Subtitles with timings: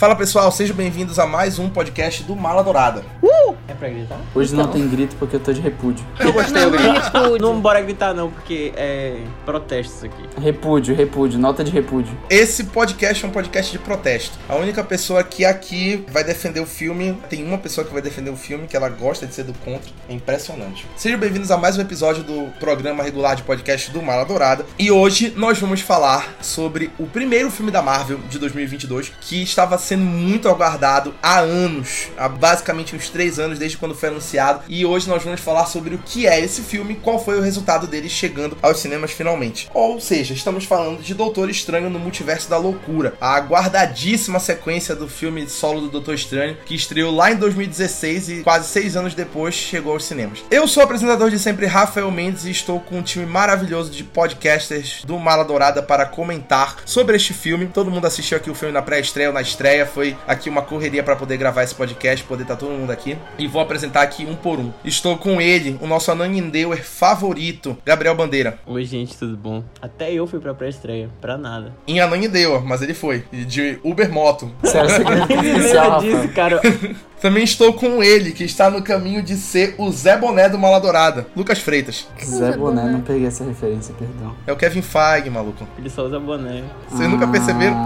[0.00, 3.04] Fala pessoal, sejam bem-vindos a mais um podcast do Mala Dourada.
[3.22, 3.54] Uh!
[3.68, 4.18] É pra gritar?
[4.34, 6.04] Hoje não tem grito porque eu tô de repúdio.
[6.18, 7.38] Eu gostei não, grito.
[7.38, 10.22] Não bora gritar não, porque é protestos aqui.
[10.40, 12.16] Repúdio, repúdio, nota de repúdio.
[12.30, 14.38] Esse podcast é um podcast de protesto.
[14.48, 18.30] A única pessoa que aqui vai defender o filme, tem uma pessoa que vai defender
[18.30, 19.90] o filme, que ela gosta de ser do contra.
[20.08, 20.86] É impressionante.
[20.96, 24.64] Sejam bem-vindos a mais um episódio do programa regular de podcast do Mala Dourada.
[24.78, 29.76] E hoje nós vamos falar sobre o primeiro filme da Marvel de 2022, que estava
[29.76, 34.62] sendo muito aguardado há anos, há basicamente uns três anos desde quando foi anunciado.
[34.68, 37.86] E hoje nós vamos falar sobre o que é esse filme, qual foi o resultado
[37.86, 39.68] dele chegando aos cinemas finalmente.
[39.74, 45.08] Ou seja, estamos falando de Doutor Estranho no Multiverso da Loucura, a aguardadíssima sequência do
[45.08, 49.54] filme solo do Doutor Estranho, que estreou lá em 2016 e quase seis anos depois
[49.54, 50.44] chegou aos cinemas.
[50.50, 54.04] Eu sou o apresentador de sempre, Rafael Mendes, e estou com um time maravilhoso de
[54.04, 57.66] podcasters do Mala Dourada para comentar sobre este filme.
[57.66, 61.02] Todo mundo assistiu aqui o filme na pré-estreia ou na estreia, foi aqui uma correria
[61.02, 63.16] para poder gravar esse podcast, poder estar todo mundo aqui.
[63.38, 64.72] E vou apresentar aqui um por um.
[64.84, 68.58] Estou com ele, o nosso Ananindewer favorito, Gabriel Bandeira.
[68.66, 69.62] Oi gente, tudo bom?
[69.80, 71.74] Até eu fui pra pré-estreia, pra nada.
[71.86, 73.24] Em Ananindewer, mas ele foi.
[73.32, 74.50] De Uber Moto.
[74.64, 74.90] Sério,
[75.42, 76.28] disso, Rafa.
[76.28, 76.60] cara.
[77.20, 80.80] Também estou com ele, que está no caminho de ser o Zé Boné do Mala
[80.80, 82.08] Dourada, Lucas Freitas.
[82.24, 84.34] Zé Boné, não peguei essa referência, perdão.
[84.46, 85.68] É o Kevin Feige, maluco.
[85.76, 86.64] Ele só usa boné.
[86.88, 87.76] Vocês nunca perceberam?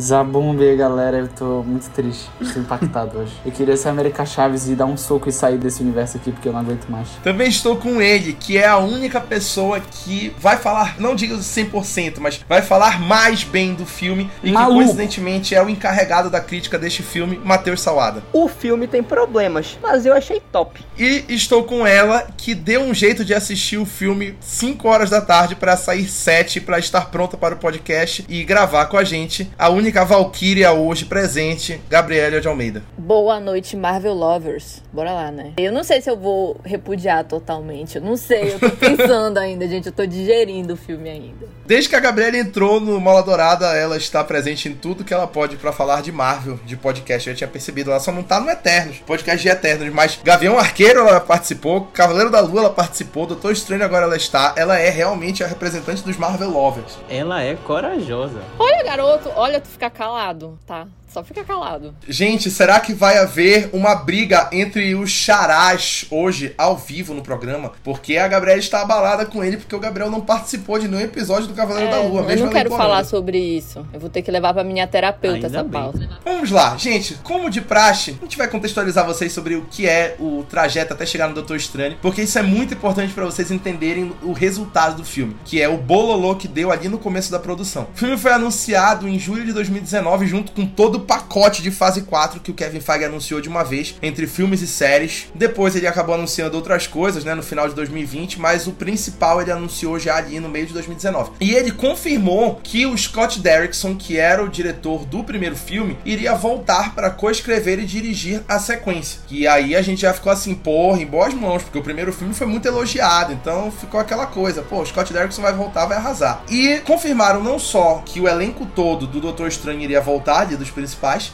[0.00, 2.30] Zabumbe, galera, eu tô muito triste.
[2.40, 3.32] Estou impactado hoje.
[3.44, 6.48] Eu queria ser América Chaves e dar um soco e sair desse universo aqui porque
[6.48, 7.08] eu não aguento mais.
[7.22, 12.18] Também estou com ele, que é a única pessoa que vai falar, não digo 100%,
[12.18, 14.72] mas vai falar mais bem do filme e Maluco.
[14.72, 18.22] que coincidentemente é o encarregado da crítica deste filme, Matheus Salada.
[18.32, 20.80] O filme tem problemas, mas eu achei top.
[20.98, 25.20] E estou com ela, que deu um jeito de assistir o filme 5 horas da
[25.20, 29.50] tarde para sair 7 para estar pronta para o podcast e gravar com a gente,
[29.58, 32.82] a única Valkyria hoje presente, Gabriela de Almeida.
[32.96, 34.82] Boa noite, Marvel Lovers.
[34.92, 35.52] Bora lá, né?
[35.56, 37.96] Eu não sei se eu vou repudiar totalmente.
[37.96, 39.86] Eu não sei, eu tô pensando ainda, gente.
[39.86, 41.48] Eu tô digerindo o filme ainda.
[41.64, 45.26] Desde que a Gabriela entrou no Mola Dourada, ela está presente em tudo que ela
[45.26, 47.28] pode pra falar de Marvel, de podcast.
[47.28, 50.58] Eu já tinha percebido, ela só não tá no Eternos, podcast de Eternos, mas Gavião
[50.58, 54.54] Arqueiro ela participou, Cavaleiro da Lua ela participou, Doutor Estranho agora ela está.
[54.56, 56.98] Ela é realmente a representante dos Marvel Lovers.
[57.08, 58.40] Ela é corajosa.
[58.58, 60.86] Olha, garoto, olha, tu fica calado, tá?
[61.12, 61.94] Só fica calado.
[62.08, 67.72] Gente, será que vai haver uma briga entre os charás hoje, ao vivo no programa?
[67.82, 71.48] Porque a Gabriela está abalada com ele, porque o Gabriel não participou de nenhum episódio
[71.48, 73.84] do Cavaleiro da É, Lua, eu mesmo não quero falar sobre isso.
[73.92, 75.72] Eu vou ter que levar pra minha terapeuta Ainda essa bem.
[75.72, 76.08] pauta.
[76.24, 77.14] Vamos lá, gente.
[77.22, 81.04] Como de praxe, a gente vai contextualizar vocês sobre o que é o trajeto até
[81.04, 85.04] chegar no Doutor Estranho, porque isso é muito importante pra vocês entenderem o resultado do
[85.04, 87.88] filme, que é o bololô que deu ali no começo da produção.
[87.94, 92.02] O filme foi anunciado em julho de 2019, junto com todo o pacote de fase
[92.02, 95.26] 4 que o Kevin Feige anunciou de uma vez, entre filmes e séries.
[95.34, 99.50] Depois ele acabou anunciando outras coisas, né, no final de 2020, mas o principal ele
[99.50, 101.32] anunciou já ali no meio de 2019.
[101.40, 106.34] E ele confirmou que o Scott Derrickson, que era o diretor do primeiro filme, iria
[106.34, 109.20] voltar para coescrever e dirigir a sequência.
[109.30, 112.34] E aí a gente já ficou assim, porra, em boas mãos, porque o primeiro filme
[112.34, 116.42] foi muito elogiado, então ficou aquela coisa, pô, o Scott Derrickson vai voltar, vai arrasar.
[116.50, 120.70] E confirmaram não só que o elenco todo do Doutor Estranho iria voltar, ali dos
[120.70, 120.89] principais,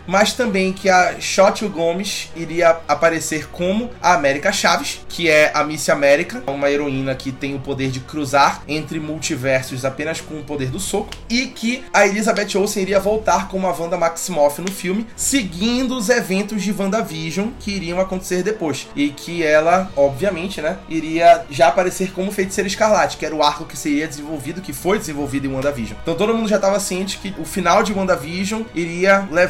[0.07, 5.65] mas também que a Shotio Gomes iria aparecer como a América Chaves, que é a
[5.65, 10.45] Miss América, uma heroína que tem o poder de cruzar entre multiversos apenas com o
[10.45, 14.71] poder do soco, e que a Elizabeth Olsen iria voltar como a Wanda Maximoff no
[14.71, 18.89] filme, seguindo os eventos de WandaVision que iriam acontecer depois.
[18.95, 23.65] E que ela, obviamente, né, iria já aparecer como Feiticeira Escarlate, que era o arco
[23.65, 25.99] que seria desenvolvido, que foi desenvolvido em WandaVision.
[26.03, 29.46] Então todo mundo já estava ciente que o final de WandaVision iria levar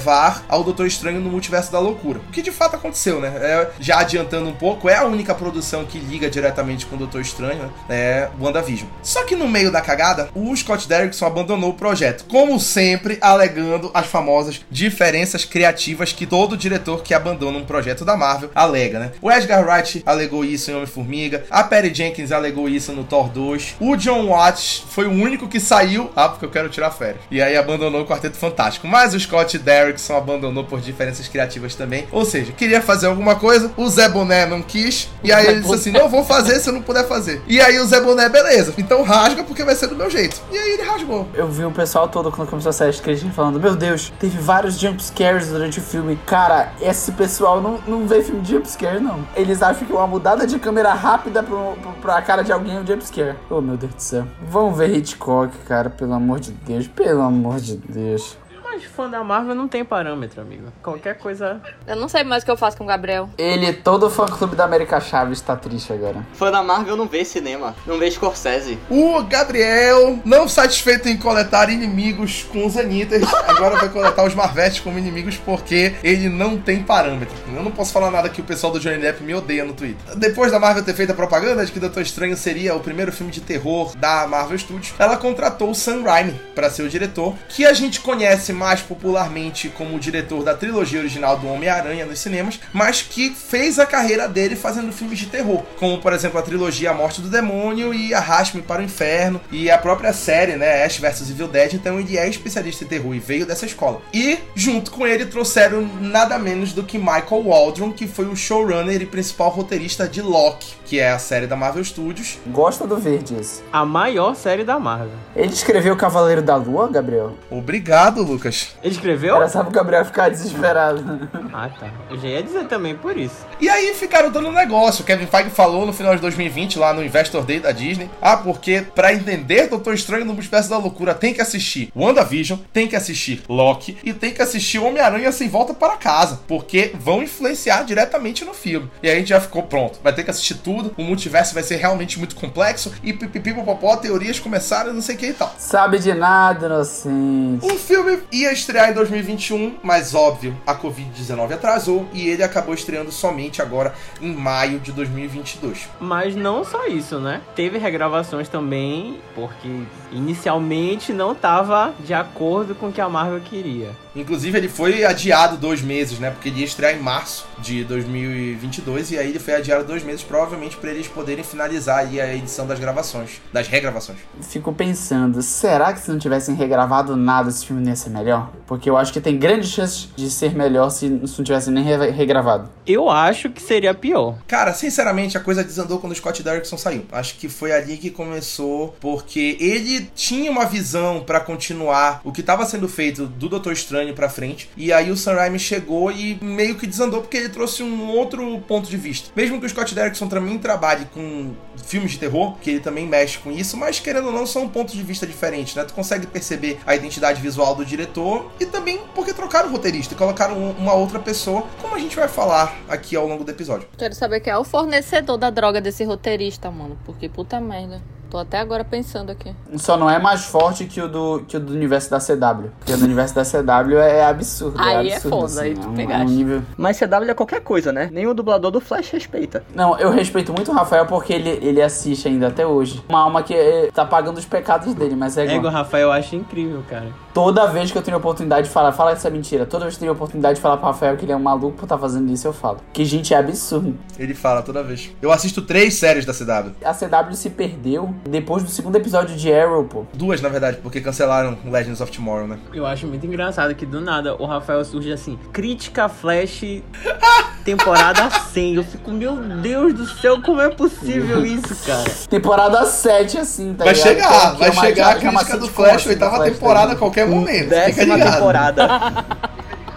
[0.48, 2.20] ao Doutor Estranho no Multiverso da Loucura.
[2.28, 3.32] O que de fato aconteceu, né?
[3.36, 7.20] É, já adiantando um pouco, é a única produção que liga diretamente com o Doutor
[7.20, 7.70] Estranho, né?
[7.88, 8.88] É WandaVision.
[9.02, 12.24] Só que no meio da cagada, o Scott Derrickson abandonou o projeto.
[12.28, 18.16] Como sempre, alegando as famosas diferenças criativas que todo diretor que abandona um projeto da
[18.16, 19.12] Marvel alega, né?
[19.20, 23.76] O Edgar Wright alegou isso em Homem-Formiga, a Perry Jenkins alegou isso no Thor 2,
[23.80, 27.40] o John Watts foi o único que saiu, ah, porque eu quero tirar férias, e
[27.40, 28.86] aí abandonou o Quarteto Fantástico.
[28.86, 29.85] Mas o Scott Derrickson
[30.16, 32.06] abandonou por diferenças criativas também.
[32.10, 35.74] Ou seja, queria fazer alguma coisa, o Zé Boné não quis, e aí ele disse
[35.74, 37.42] assim: não vou fazer se eu não puder fazer.
[37.46, 40.40] E aí o Zé Boné, beleza, então rasga porque vai ser do meu jeito.
[40.50, 41.28] E aí ele rasgou.
[41.34, 44.38] Eu vi o pessoal todo quando começou a sair as críticas falando: Meu Deus, teve
[44.38, 46.18] vários jumpscares durante o filme.
[46.26, 49.26] Cara, esse pessoal não, não vê filme de jumpscare, não.
[49.34, 52.80] Eles acham que uma mudada de câmera rápida pro, pro, pra cara de alguém é
[52.80, 53.36] um jumpscare.
[53.50, 54.26] Oh, meu Deus do céu.
[54.48, 56.86] Vamos ver Hitchcock, cara, pelo amor de Deus.
[56.88, 58.36] Pelo amor de Deus.
[58.76, 60.70] Mas fã da Marvel não tem parâmetro, amigo.
[60.82, 61.62] Qualquer coisa.
[61.86, 63.30] Eu não sei mais o que eu faço com o Gabriel.
[63.38, 66.22] Ele, todo fã clube da América Chaves, tá triste agora.
[66.34, 68.78] Fã da Marvel não vê cinema, não vê Scorsese.
[68.90, 74.80] O Gabriel, não satisfeito em coletar inimigos com os Anitters, agora vai coletar os Marvetes
[74.80, 77.34] como inimigos porque ele não tem parâmetro.
[77.54, 80.16] Eu não posso falar nada que o pessoal do Johnny Depp me odeia no Twitter.
[80.16, 83.32] Depois da Marvel ter feito a propaganda de que Doutor Estranho seria o primeiro filme
[83.32, 87.64] de terror da Marvel Studios, ela contratou o Sam Raimi para ser o diretor, que
[87.64, 92.60] a gente conhece mais popularmente como o diretor da trilogia original do Homem-Aranha nos cinemas,
[92.72, 96.90] mas que fez a carreira dele fazendo filmes de terror, como por exemplo a trilogia
[96.90, 100.98] A Morte do Demônio e Arraste-me para o Inferno e a própria série, né, Ash
[100.98, 104.00] vs Evil Dead, então ele é especialista em terror e veio dessa escola.
[104.12, 109.02] E junto com ele trouxeram nada menos do que Michael Waldron, que foi o showrunner
[109.02, 112.38] e principal roteirista de Loki, que é a série da Marvel Studios.
[112.46, 113.62] Gosta do verde esse.
[113.72, 115.16] A maior série da Marvel.
[115.34, 117.36] Ele escreveu Cavaleiro da Lua, Gabriel?
[117.50, 118.55] Obrigado, Lucas.
[118.82, 119.36] Ele escreveu?
[119.36, 121.28] Era só pro Gabriel ficar desesperado.
[121.52, 121.90] Ah, tá.
[122.10, 123.46] Eu já ia dizer também por isso.
[123.60, 125.02] E aí ficaram dando negócio.
[125.02, 128.10] O Kevin Feige falou no final de 2020, lá no Investor Day da Disney.
[128.20, 132.86] Ah, porque pra entender Doutor Estranho no Multiverso da Loucura tem que assistir WandaVision, tem
[132.86, 136.40] que assistir Loki e tem que assistir Homem-Aranha Sem Volta para Casa.
[136.46, 138.90] Porque vão influenciar diretamente no filme.
[139.02, 139.98] E aí a gente já ficou pronto.
[140.02, 140.94] Vai ter que assistir tudo.
[140.96, 142.92] O multiverso vai ser realmente muito complexo.
[143.02, 145.54] E pipipipopopó, teorias começaram, não sei o que e tal.
[145.58, 147.64] Sabe de nada, inocente.
[147.66, 153.12] O filme ia estrear em 2021, mas óbvio, a Covid-19 atrasou e ele acabou estreando
[153.12, 155.88] somente agora em maio de 2022.
[156.00, 157.40] Mas não só isso, né?
[157.54, 159.68] Teve regravações também, porque
[160.12, 163.90] inicialmente não tava de acordo com o que a Marvel queria.
[164.14, 166.30] Inclusive, ele foi adiado dois meses, né?
[166.30, 170.22] Porque ele ia estrear em março de 2022 e aí ele foi adiado dois meses,
[170.22, 174.18] provavelmente para eles poderem finalizar aí a edição das gravações, das regravações.
[174.40, 178.35] Fico pensando, será que se não tivessem regravado nada, esse filme não ia ser melhor?
[178.66, 182.10] Porque eu acho que tem grandes chances de ser melhor se, não tivessem nem re-
[182.10, 182.68] regravado.
[182.86, 184.36] Eu acho que seria pior.
[184.46, 187.04] Cara, sinceramente, a coisa desandou quando o Scott Derrickson saiu.
[187.12, 192.42] Acho que foi ali que começou, porque ele tinha uma visão pra continuar o que
[192.42, 196.38] tava sendo feito do Doutor Estranho pra frente, e aí o Sam Raimi chegou e
[196.42, 199.30] meio que desandou porque ele trouxe um outro ponto de vista.
[199.36, 201.52] Mesmo que o Scott Derrickson também trabalhe com
[201.84, 204.94] filmes de terror, que ele também mexe com isso, mas querendo ou não, são pontos
[204.94, 205.84] de vista diferentes, né?
[205.84, 208.15] Tu consegue perceber a identidade visual do diretor
[208.60, 212.16] e também porque trocaram o roteirista e colocaram um- uma outra pessoa, como a gente
[212.16, 213.86] vai falar aqui ao longo do episódio.
[213.96, 216.96] Quero saber quem é o fornecedor da droga desse roteirista, mano.
[217.04, 218.00] Porque puta merda.
[218.28, 219.54] Tô até agora pensando aqui.
[219.76, 222.70] Só não é mais forte que o do, que o do universo da CW.
[222.80, 224.74] Porque o do universo da CW é absurdo.
[224.80, 226.22] Aí é absurdo, foda, assim, aí tu é um, pegaste.
[226.22, 226.62] é um nível...
[226.76, 228.08] Mas CW é qualquer coisa, né?
[228.12, 229.62] Nem o dublador do Flash respeita.
[229.72, 233.00] Não, eu respeito muito o Rafael porque ele, ele assiste ainda até hoje.
[233.08, 235.58] Uma alma que eh, tá pagando os pecados dele, mas é igual.
[235.58, 237.06] Ego Rafael eu acho incrível, cara.
[237.36, 239.66] Toda vez que eu tenho a oportunidade de falar, fala essa mentira.
[239.66, 241.42] Toda vez que eu tenho a oportunidade de falar pro Rafael que ele é um
[241.42, 242.78] maluco por estar fazendo isso, eu falo.
[242.94, 243.94] Que, gente, é absurdo.
[244.18, 245.10] Ele fala toda vez.
[245.20, 246.70] Eu assisto três séries da CW.
[246.82, 250.04] A CW se perdeu depois do segundo episódio de Arrow, pô.
[250.14, 252.58] Duas, na verdade, porque cancelaram Legends of Tomorrow, né?
[252.72, 256.62] Eu acho muito engraçado que do nada o Rafael surge assim: crítica Flash
[257.66, 258.74] temporada 100.
[258.76, 262.10] Eu fico, meu Deus do céu, como é possível isso, cara?
[262.30, 264.08] Temporada 7, assim, tá Vai ligado?
[264.08, 266.86] chegar, Que que vai é uma- chegar a crítica do Flash, assim, oitava Flash, temporada
[266.86, 266.96] tá a
[267.28, 267.68] qualquer momento.
[267.70, 268.88] Décima temporada.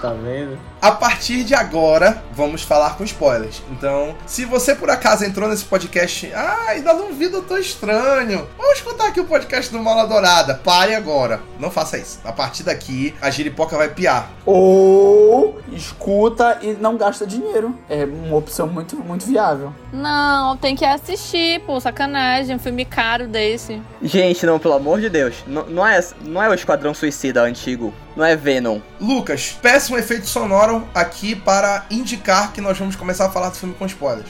[0.01, 0.57] Tá vendo?
[0.81, 3.61] A partir de agora, vamos falar com spoilers.
[3.69, 8.77] Então, se você por acaso entrou nesse podcast, ah, ainda não vi Doutor Estranho, vamos
[8.77, 10.55] escutar aqui o podcast do Mala Dourada.
[10.55, 11.41] Pare agora.
[11.59, 12.21] Não faça isso.
[12.23, 14.31] A partir daqui, a giripoca vai piar.
[14.45, 17.77] Ou escuta e não gasta dinheiro.
[17.89, 19.73] É uma opção muito, muito viável.
[19.91, 22.55] Não, tem que assistir, pô, sacanagem.
[22.55, 23.81] Um filme caro desse.
[24.01, 25.35] Gente, não, pelo amor de Deus.
[25.45, 27.93] Não, não, é, não é o Esquadrão Suicida antigo.
[28.15, 28.79] Não é Venom.
[28.99, 33.55] Lucas, peça um efeito sonoro aqui para indicar que nós vamos começar a falar do
[33.55, 34.29] filme com spoilers.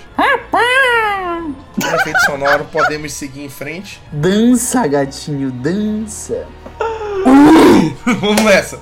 [1.82, 4.02] Um efeito sonoro, podemos seguir em frente.
[4.12, 6.48] Dança, gatinho, dança.
[8.22, 8.80] Vamos nessa.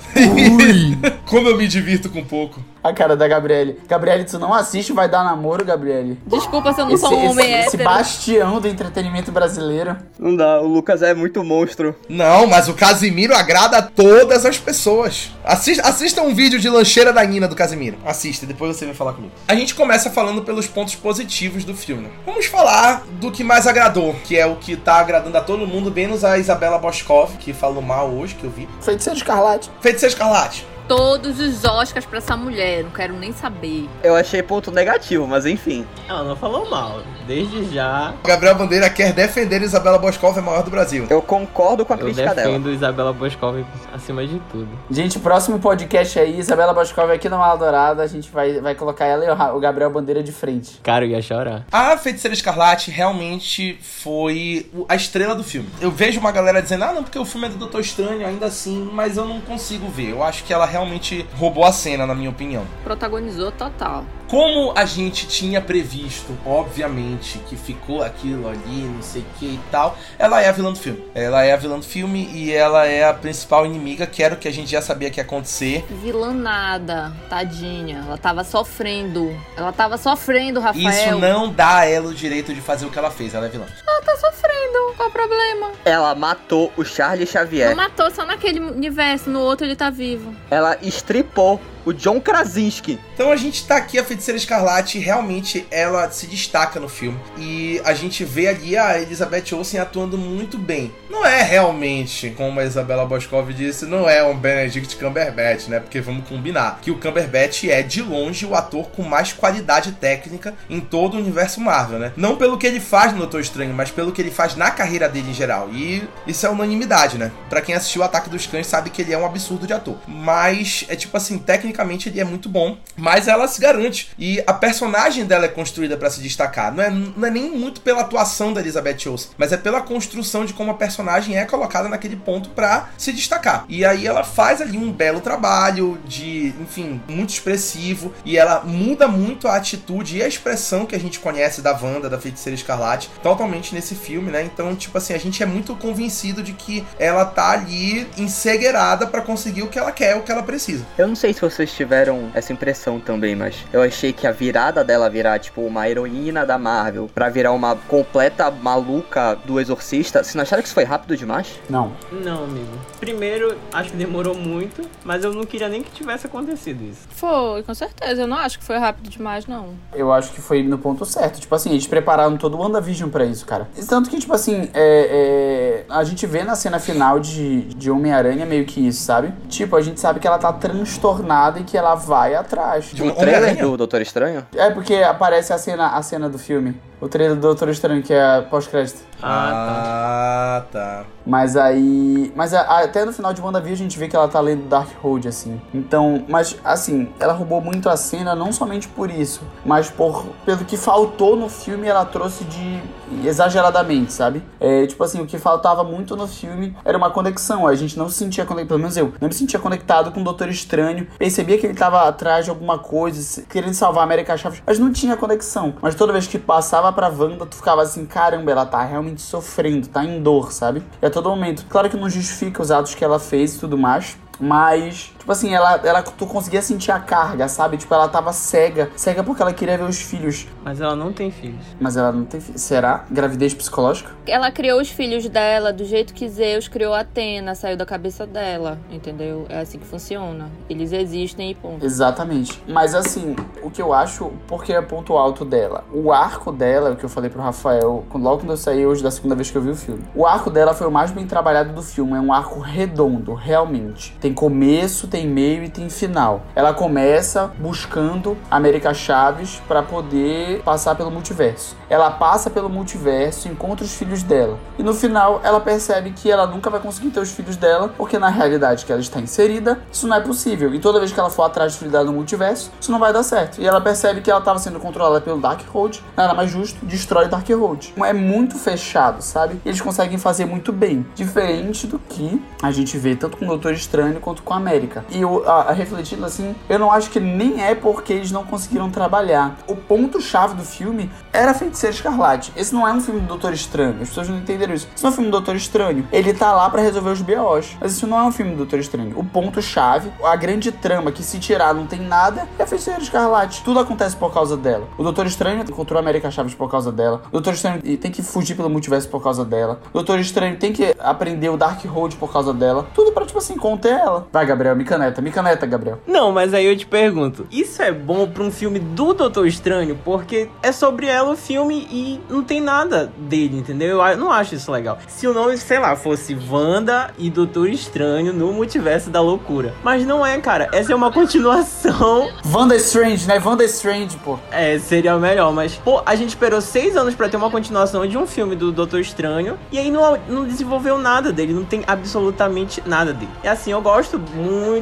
[1.26, 2.64] Como eu me divirto com pouco.
[2.88, 3.79] A cara da Gabriele.
[3.88, 6.17] Gabriele, tu não assiste, vai dar namoro, Gabriele.
[6.25, 7.84] Desculpa se eu não Esse, sou um esse, homem esse hétero.
[7.84, 9.98] bastião do entretenimento brasileiro.
[10.17, 11.94] Não dá, o Lucas é muito monstro.
[12.08, 15.32] Não, mas o Casimiro agrada a todas as pessoas.
[15.44, 17.98] Assista, assista um vídeo de lancheira da Nina do Casimiro.
[18.06, 19.34] Assista, depois você vem falar comigo.
[19.50, 22.08] A gente começa falando pelos pontos positivos do filme.
[22.25, 25.91] Vamos falar do que mais agradou, que é o que tá agradando a todo mundo,
[25.91, 28.67] menos a Isabela Boscov, que falou mal hoje, que eu vi.
[28.79, 29.70] Feiticeiro Escarlate.
[29.82, 30.65] Feiticeiro Escarlate.
[30.88, 32.84] Todos os Oscars pra essa mulher.
[32.84, 33.89] Não quero nem saber.
[34.03, 35.86] Eu achei ponto negativo, mas enfim.
[36.08, 37.01] Ela não falou mal.
[37.27, 41.08] Desde já, Gabriel Bandeira quer defender Isabela Boscov, a maior do Brasil.
[41.10, 42.48] Eu concordo com a eu crítica dela.
[42.48, 44.70] defendo Isabela Boscov acima de tudo.
[44.89, 49.06] Gente, próximo podcast aí, Isabela Boscov aqui no Mala Dourada, a gente vai, vai colocar
[49.06, 50.79] ela e o Gabriel Bandeira de frente.
[50.82, 51.65] Cara, eu ia chorar.
[51.72, 55.67] A Feiticeira Escarlate realmente foi a estrela do filme.
[55.82, 58.46] Eu vejo uma galera dizendo, ah, não, porque o filme é do Doutor Estranho, ainda
[58.46, 60.12] assim, mas eu não consigo ver.
[60.12, 62.65] Eu acho que ela realmente roubou a cena, na minha opinião.
[62.84, 64.05] Protagonizou total.
[64.27, 69.60] Como a gente tinha previsto, obviamente, que ficou aquilo ali, não sei o que e
[69.72, 71.01] tal, ela é a vilã do filme.
[71.15, 74.38] Ela é a vilã do filme e ela é a principal inimiga, que era o
[74.38, 75.86] que a gente já sabia que ia acontecer.
[75.89, 78.03] Vilã nada, tadinha.
[78.05, 79.34] Ela tava sofrendo.
[79.55, 80.89] Ela tava sofrendo, Rafael.
[80.89, 83.50] Isso não dá a ela o direito de fazer o que ela fez, ela é
[83.50, 83.65] vilã.
[83.88, 84.93] Ela tá sofrendo.
[84.98, 85.72] Qual o problema?
[85.86, 87.69] Ela matou o Charles Xavier.
[87.69, 90.36] Não matou só naquele universo, no outro ele tá vivo.
[90.51, 93.00] Ela estripou o John Krasinski.
[93.13, 97.17] Então a gente tá aqui, a Feiticeira Escarlate, realmente ela se destaca no filme.
[97.38, 100.91] E a gente vê ali a Elizabeth Olsen atuando muito bem.
[101.10, 105.79] Não é realmente, como a Isabela Boscov disse, não é um Benedict Cumberbatch, né?
[105.79, 110.53] Porque vamos combinar que o Cumberbatch é, de longe, o ator com mais qualidade técnica
[110.70, 112.12] em todo o universo Marvel, né?
[112.17, 115.08] Não pelo que ele faz no Doutor Estranho, mas pelo que ele faz na carreira
[115.08, 115.70] dele em geral.
[115.72, 117.32] E isso é unanimidade, né?
[117.50, 119.98] Pra quem assistiu o Ataque dos Cães sabe que ele é um absurdo de ator.
[120.06, 121.38] Mas, é tipo assim,
[121.77, 124.10] tecnicamente ele é muito bom, mas ela se garante.
[124.17, 126.74] E a personagem dela é construída pra se destacar.
[126.74, 130.46] Não é, não é nem muito pela atuação da Elizabeth Olsen, mas é pela construção
[130.46, 133.65] de como a personagem é colocada naquele ponto pra se destacar.
[133.69, 139.07] E aí ela faz ali um belo trabalho de, enfim, muito expressivo e ela muda
[139.07, 143.10] muito a atitude e a expressão que a gente conhece da Wanda, da Feiticeira Escarlate,
[143.22, 144.43] totalmente nesse filme, né?
[144.43, 149.22] Então, tipo assim, a gente é muito convencido de que ela tá ali encegueirada pra
[149.22, 150.86] conseguir o que ela quer, o que ela precisa.
[150.98, 154.84] Eu não sei se vocês tiveram essa impressão também, mas eu achei que a virada
[154.84, 160.36] dela virar, tipo, uma heroína da Marvel pra virar uma completa maluca do Exorcista, vocês
[160.36, 161.60] não acharam que isso foi rápido demais?
[161.70, 161.92] Não.
[162.12, 162.72] Não, amigo.
[163.00, 167.02] Primeiro, acho que demorou muito, mas eu não queria nem que tivesse acontecido isso.
[167.10, 168.22] Foi, com certeza.
[168.22, 169.76] Eu não acho que foi rápido demais, não.
[169.94, 171.40] Eu acho que foi no ponto certo.
[171.40, 173.68] Tipo assim, eles prepararam todo o WandaVision pra isso, cara.
[173.78, 177.90] E Tanto que, tipo assim, é, é, a gente vê na cena final de, de
[177.92, 179.34] Homem-Aranha meio que isso, sabe?
[179.50, 182.86] Tipo, a gente sabe que ela tá transtornada e que ela vai atrás.
[182.86, 184.46] De um trailer do Doutor Estranho?
[184.56, 186.80] É porque aparece a cena, a cena do filme.
[187.00, 189.01] O trailer do Doutor Estranho, que é a pós-crédito.
[189.22, 191.04] Ah, tá.
[191.25, 192.32] Mas aí.
[192.36, 194.89] Mas a- até no final de WandaVision a gente vê que ela tá lendo Dark
[195.01, 195.60] Road, assim.
[195.74, 200.63] Então, mas assim, ela roubou muito a cena, não somente por isso, mas por pelo
[200.66, 202.82] que faltou no filme, ela trouxe de.
[203.24, 204.44] exageradamente, sabe?
[204.60, 207.68] É, tipo assim, o que faltava muito no filme era uma conexão.
[207.68, 210.24] A gente não se sentia conectado, pelo menos eu, não me sentia conectado com o
[210.24, 211.08] Doutor Estranho.
[211.18, 214.92] Percebia que ele tava atrás de alguma coisa, querendo salvar a América Chaves, mas não
[214.92, 215.75] tinha conexão.
[215.82, 219.88] Mas toda vez que passava pra Wanda, tu ficava assim, caramba, ela tá realmente sofrendo,
[219.88, 220.84] tá em dor, sabe?
[221.01, 221.65] E a todo momento.
[221.70, 224.17] Claro que não justifica os atos que ela fez e tudo mais.
[224.39, 227.75] Mas, tipo assim, ela, ela, tu conseguia sentir a carga, sabe?
[227.75, 228.89] Tipo, ela tava cega.
[228.96, 230.48] Cega porque ela queria ver os filhos.
[230.63, 231.65] Mas ela não tem filhos.
[231.81, 232.62] Mas ela não tem filhos.
[232.62, 233.03] Será?
[233.12, 234.10] Gravidez psicológica?
[234.25, 238.79] Ela criou os filhos dela do jeito que Zeus criou Atena, saiu da cabeça dela,
[238.89, 239.46] entendeu?
[239.50, 240.50] É assim que funciona.
[240.69, 241.86] Eles existem e ponto.
[241.86, 242.63] Exatamente.
[242.65, 245.84] Mas assim, o que eu acho, porque é ponto alto dela.
[245.93, 249.03] O arco dela, o que eu falei pro Rafael, quando- logo quando eu saí hoje
[249.03, 250.03] da segunda vez que eu vi o filme.
[250.15, 252.13] O arco dela foi o mais bem trabalhado do filme.
[252.13, 254.15] É um arco redondo, realmente.
[254.22, 256.42] Tem começo, tem meio e tem final.
[256.54, 261.76] Ela começa buscando a América Chaves pra poder passar pelo multiverso.
[261.90, 264.60] Ela passa pelo multiverso, encontra os filhos dela.
[264.78, 268.20] E no final, ela percebe que ela nunca vai conseguir ter os filhos dela, porque
[268.20, 270.74] na realidade que ela está inserida, isso não é possível.
[270.74, 273.14] E toda vez que ela for atrás dos filhos dela no multiverso, isso não vai
[273.14, 273.62] dar certo.
[273.62, 277.28] E ela percebe que ela estava sendo controlada pelo Dark Road, nada mais justo, destrói
[277.28, 277.94] Dark Road.
[277.98, 279.62] É muito fechado, sabe?
[279.66, 281.06] Eles conseguem fazer muito bem.
[281.16, 285.06] Diferente do que a gente vê tanto com o Doutor Estranho quanto com a América.
[285.10, 288.44] E eu, a, a refletindo assim, eu não acho que nem é porque eles não
[288.44, 289.58] conseguiram trabalhar.
[289.68, 292.52] O ponto-chave do filme era a Feiticeira Escarlate.
[292.56, 294.02] Esse não é um filme do Doutor Estranho.
[294.02, 294.88] As pessoas não entenderam isso.
[294.96, 296.08] Isso não é um filme do Doutor Estranho.
[296.12, 297.78] Ele tá lá pra resolver os BOs.
[297.80, 299.18] Mas isso não é um filme do Doutor Estranho.
[299.18, 303.64] O ponto-chave, a grande trama que se tirar não tem nada, é a Feiticeira Escarlate.
[303.64, 304.88] Tudo acontece por causa dela.
[304.98, 307.22] O Doutor Estranho encontrou a América Chaves por causa dela.
[307.28, 309.80] O Doutor Estranho tem que fugir pelo multiverso por causa dela.
[309.90, 312.88] O Doutor Estranho tem que aprender o Dark Road por causa dela.
[312.94, 314.28] Tudo pra, tipo assim, conter ela.
[314.32, 316.00] Vai, Gabriel, me Micaneta, micaneta, Gabriel.
[316.08, 320.00] Não, mas aí eu te pergunto, isso é bom pra um filme do Doutor Estranho?
[320.06, 324.01] Porque é sobre ela o filme e não tem nada dele, entendeu?
[324.01, 324.98] Eu não acho isso legal.
[325.06, 329.74] Se o nome, sei lá, fosse Wanda e Doutor Estranho no Multiverso da Loucura.
[329.84, 330.70] Mas não é, cara.
[330.72, 332.29] Essa é uma continuação.
[332.50, 333.41] Wanda Strange, né?
[333.44, 334.39] Wanda Strange, pô.
[334.50, 338.17] É, seria melhor, mas, pô, a gente esperou seis anos pra ter uma continuação de
[338.17, 342.82] um filme do Doutor Estranho e aí não, não desenvolveu nada dele, não tem absolutamente
[342.86, 343.32] nada dele.
[343.44, 344.76] E assim, eu gosto muito